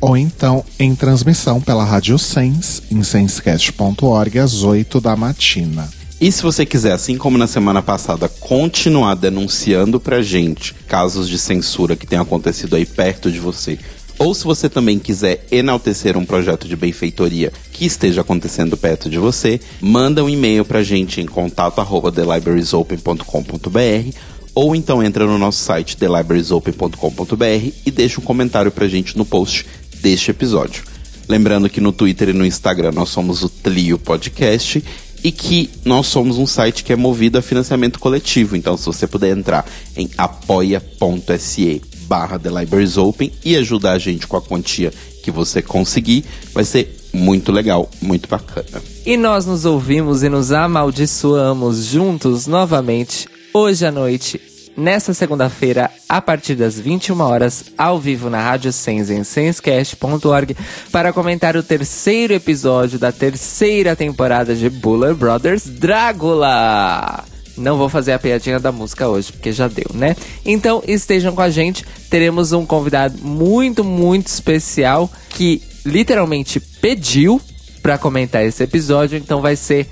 ou 0.00 0.16
então 0.16 0.64
em 0.78 0.94
transmissão 0.94 1.60
pela 1.60 1.84
Rádio 1.84 2.18
Sens, 2.18 2.82
em 2.90 3.02
senscast.org, 3.02 4.38
às 4.38 4.62
8 4.62 5.00
da 5.00 5.14
matina. 5.14 5.88
E 6.20 6.30
se 6.30 6.42
você 6.42 6.66
quiser, 6.66 6.92
assim 6.92 7.16
como 7.16 7.38
na 7.38 7.46
semana 7.46 7.80
passada, 7.80 8.28
continuar 8.28 9.14
denunciando 9.14 9.98
pra 9.98 10.20
gente 10.20 10.74
casos 10.86 11.28
de 11.28 11.38
censura 11.38 11.96
que 11.96 12.06
tenham 12.06 12.22
acontecido 12.22 12.76
aí 12.76 12.84
perto 12.84 13.30
de 13.30 13.38
você, 13.38 13.78
ou 14.18 14.34
se 14.34 14.44
você 14.44 14.68
também 14.68 14.98
quiser 14.98 15.46
enaltecer 15.50 16.18
um 16.18 16.26
projeto 16.26 16.68
de 16.68 16.76
benfeitoria 16.76 17.50
que 17.72 17.86
esteja 17.86 18.20
acontecendo 18.20 18.76
perto 18.76 19.08
de 19.08 19.16
você, 19.16 19.58
manda 19.80 20.22
um 20.22 20.28
e-mail 20.28 20.62
pra 20.62 20.82
gente 20.82 21.22
em 21.22 21.26
contato 21.26 21.80
arroba 21.80 22.12
thelibrariesopen.com.br 22.12 24.16
ou 24.54 24.76
então 24.76 25.02
entra 25.02 25.24
no 25.24 25.38
nosso 25.38 25.64
site 25.64 25.96
thelibrariesopen.com.br 25.96 27.72
e 27.86 27.90
deixa 27.90 28.20
um 28.20 28.24
comentário 28.24 28.70
pra 28.70 28.88
gente 28.88 29.16
no 29.16 29.24
post 29.24 29.64
deste 30.00 30.30
episódio. 30.30 30.82
Lembrando 31.28 31.68
que 31.70 31.80
no 31.80 31.92
Twitter 31.92 32.30
e 32.30 32.32
no 32.32 32.44
Instagram 32.44 32.92
nós 32.92 33.08
somos 33.08 33.44
o 33.44 33.48
Tlio 33.48 33.98
Podcast 33.98 34.82
e 35.22 35.30
que 35.30 35.70
nós 35.84 36.06
somos 36.06 36.38
um 36.38 36.46
site 36.46 36.82
que 36.82 36.92
é 36.92 36.96
movido 36.96 37.38
a 37.38 37.42
financiamento 37.42 37.98
coletivo. 37.98 38.56
Então, 38.56 38.76
se 38.76 38.86
você 38.86 39.06
puder 39.06 39.36
entrar 39.36 39.64
em 39.96 40.08
apoia.se 40.16 41.82
barra 42.06 42.38
The 42.38 42.48
Libraries 42.48 42.96
Open 42.96 43.30
e 43.44 43.54
ajudar 43.56 43.92
a 43.92 43.98
gente 43.98 44.26
com 44.26 44.36
a 44.36 44.42
quantia 44.42 44.92
que 45.22 45.30
você 45.30 45.62
conseguir, 45.62 46.24
vai 46.52 46.64
ser 46.64 46.96
muito 47.12 47.52
legal, 47.52 47.88
muito 48.00 48.28
bacana. 48.28 48.82
E 49.04 49.16
nós 49.16 49.46
nos 49.46 49.64
ouvimos 49.64 50.22
e 50.22 50.28
nos 50.28 50.50
amaldiçoamos 50.50 51.84
juntos 51.84 52.46
novamente 52.46 53.28
hoje 53.52 53.84
à 53.84 53.92
noite, 53.92 54.40
nesta 54.80 55.14
segunda-feira, 55.14 55.90
a 56.08 56.20
partir 56.20 56.54
das 56.54 56.80
21 56.80 57.20
horas, 57.20 57.66
ao 57.76 58.00
vivo 58.00 58.30
na 58.30 58.42
Rádio 58.42 58.72
Sens 58.72 59.10
em 59.10 59.22
senscast.org, 59.22 60.56
para 60.90 61.12
comentar 61.12 61.56
o 61.56 61.62
terceiro 61.62 62.32
episódio 62.32 62.98
da 62.98 63.12
terceira 63.12 63.94
temporada 63.94 64.54
de 64.54 64.68
Buller 64.68 65.14
Brothers 65.14 65.66
Drácula. 65.66 67.24
Não 67.56 67.76
vou 67.76 67.88
fazer 67.88 68.12
a 68.12 68.18
piadinha 68.18 68.58
da 68.58 68.72
música 68.72 69.06
hoje, 69.06 69.30
porque 69.32 69.52
já 69.52 69.68
deu, 69.68 69.90
né? 69.92 70.16
Então 70.44 70.82
estejam 70.86 71.34
com 71.34 71.42
a 71.42 71.50
gente. 71.50 71.84
Teremos 72.08 72.52
um 72.52 72.64
convidado 72.64 73.18
muito, 73.18 73.84
muito 73.84 74.28
especial 74.28 75.10
que 75.28 75.62
literalmente 75.84 76.58
pediu 76.58 77.40
para 77.82 77.98
comentar 77.98 78.44
esse 78.44 78.62
episódio. 78.62 79.18
Então 79.18 79.42
vai 79.42 79.56
ser 79.56 79.86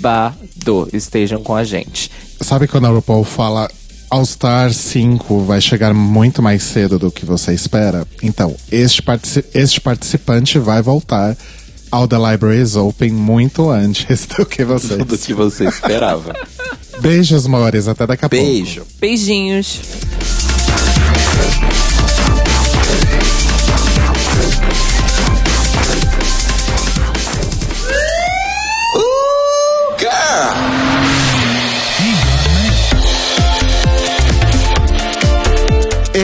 babado. 0.00 0.88
Estejam 0.92 1.42
com 1.42 1.54
a 1.54 1.64
gente. 1.64 2.10
Sabe 2.40 2.66
quando 2.66 2.86
a 2.86 2.90
RuPaul 2.90 3.24
fala 3.24 3.70
All 4.10 4.24
Star 4.26 4.72
5 4.72 5.40
vai 5.44 5.60
chegar 5.60 5.94
muito 5.94 6.42
mais 6.42 6.62
cedo 6.62 6.98
do 6.98 7.10
que 7.12 7.24
você 7.24 7.52
espera? 7.52 8.06
Então, 8.22 8.56
este, 8.72 9.02
partici 9.02 9.44
este 9.54 9.80
participante 9.80 10.58
vai 10.58 10.82
voltar 10.82 11.36
ao 11.90 12.08
The 12.08 12.16
Libraries 12.16 12.76
Open 12.76 13.10
muito 13.10 13.70
antes 13.70 14.26
do 14.26 14.46
que 14.46 14.64
você. 14.64 14.96
Do 14.96 15.18
que 15.18 15.34
você 15.34 15.64
esperava. 15.66 16.34
Beijos, 17.00 17.46
amores. 17.46 17.88
Até 17.88 18.06
daqui 18.06 18.24
a 18.24 18.28
Beijo. 18.28 18.80
pouco. 18.80 18.92
Beijinhos. 19.00 19.80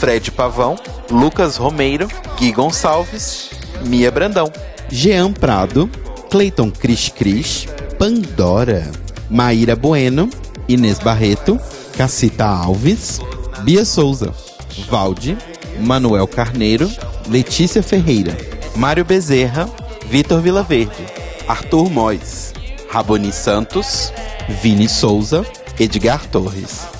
Fred 0.00 0.30
Pavão, 0.30 0.78
Lucas 1.10 1.58
Romeiro, 1.58 2.08
Gui 2.38 2.52
Gonçalves, 2.52 3.50
Mia 3.84 4.10
Brandão. 4.10 4.50
Jean 4.88 5.30
Prado, 5.30 5.90
Cleiton 6.30 6.70
Cris 6.70 7.10
Cris, 7.10 7.68
Pandora, 7.98 8.90
Maíra 9.28 9.76
Bueno, 9.76 10.30
Inês 10.66 10.98
Barreto, 10.98 11.60
Cacita 11.98 12.46
Alves, 12.46 13.20
Bia 13.62 13.84
Souza, 13.84 14.32
Valde, 14.88 15.36
Manuel 15.78 16.26
Carneiro, 16.26 16.90
Letícia 17.28 17.82
Ferreira, 17.82 18.34
Mário 18.74 19.04
Bezerra, 19.04 19.68
Vitor 20.06 20.40
Vilaverde, 20.40 21.04
Arthur 21.46 21.90
Mois, 21.90 22.54
Raboni 22.90 23.32
Santos, 23.32 24.14
Vini 24.62 24.88
Souza, 24.88 25.44
Edgar 25.78 26.26
Torres. 26.26 26.99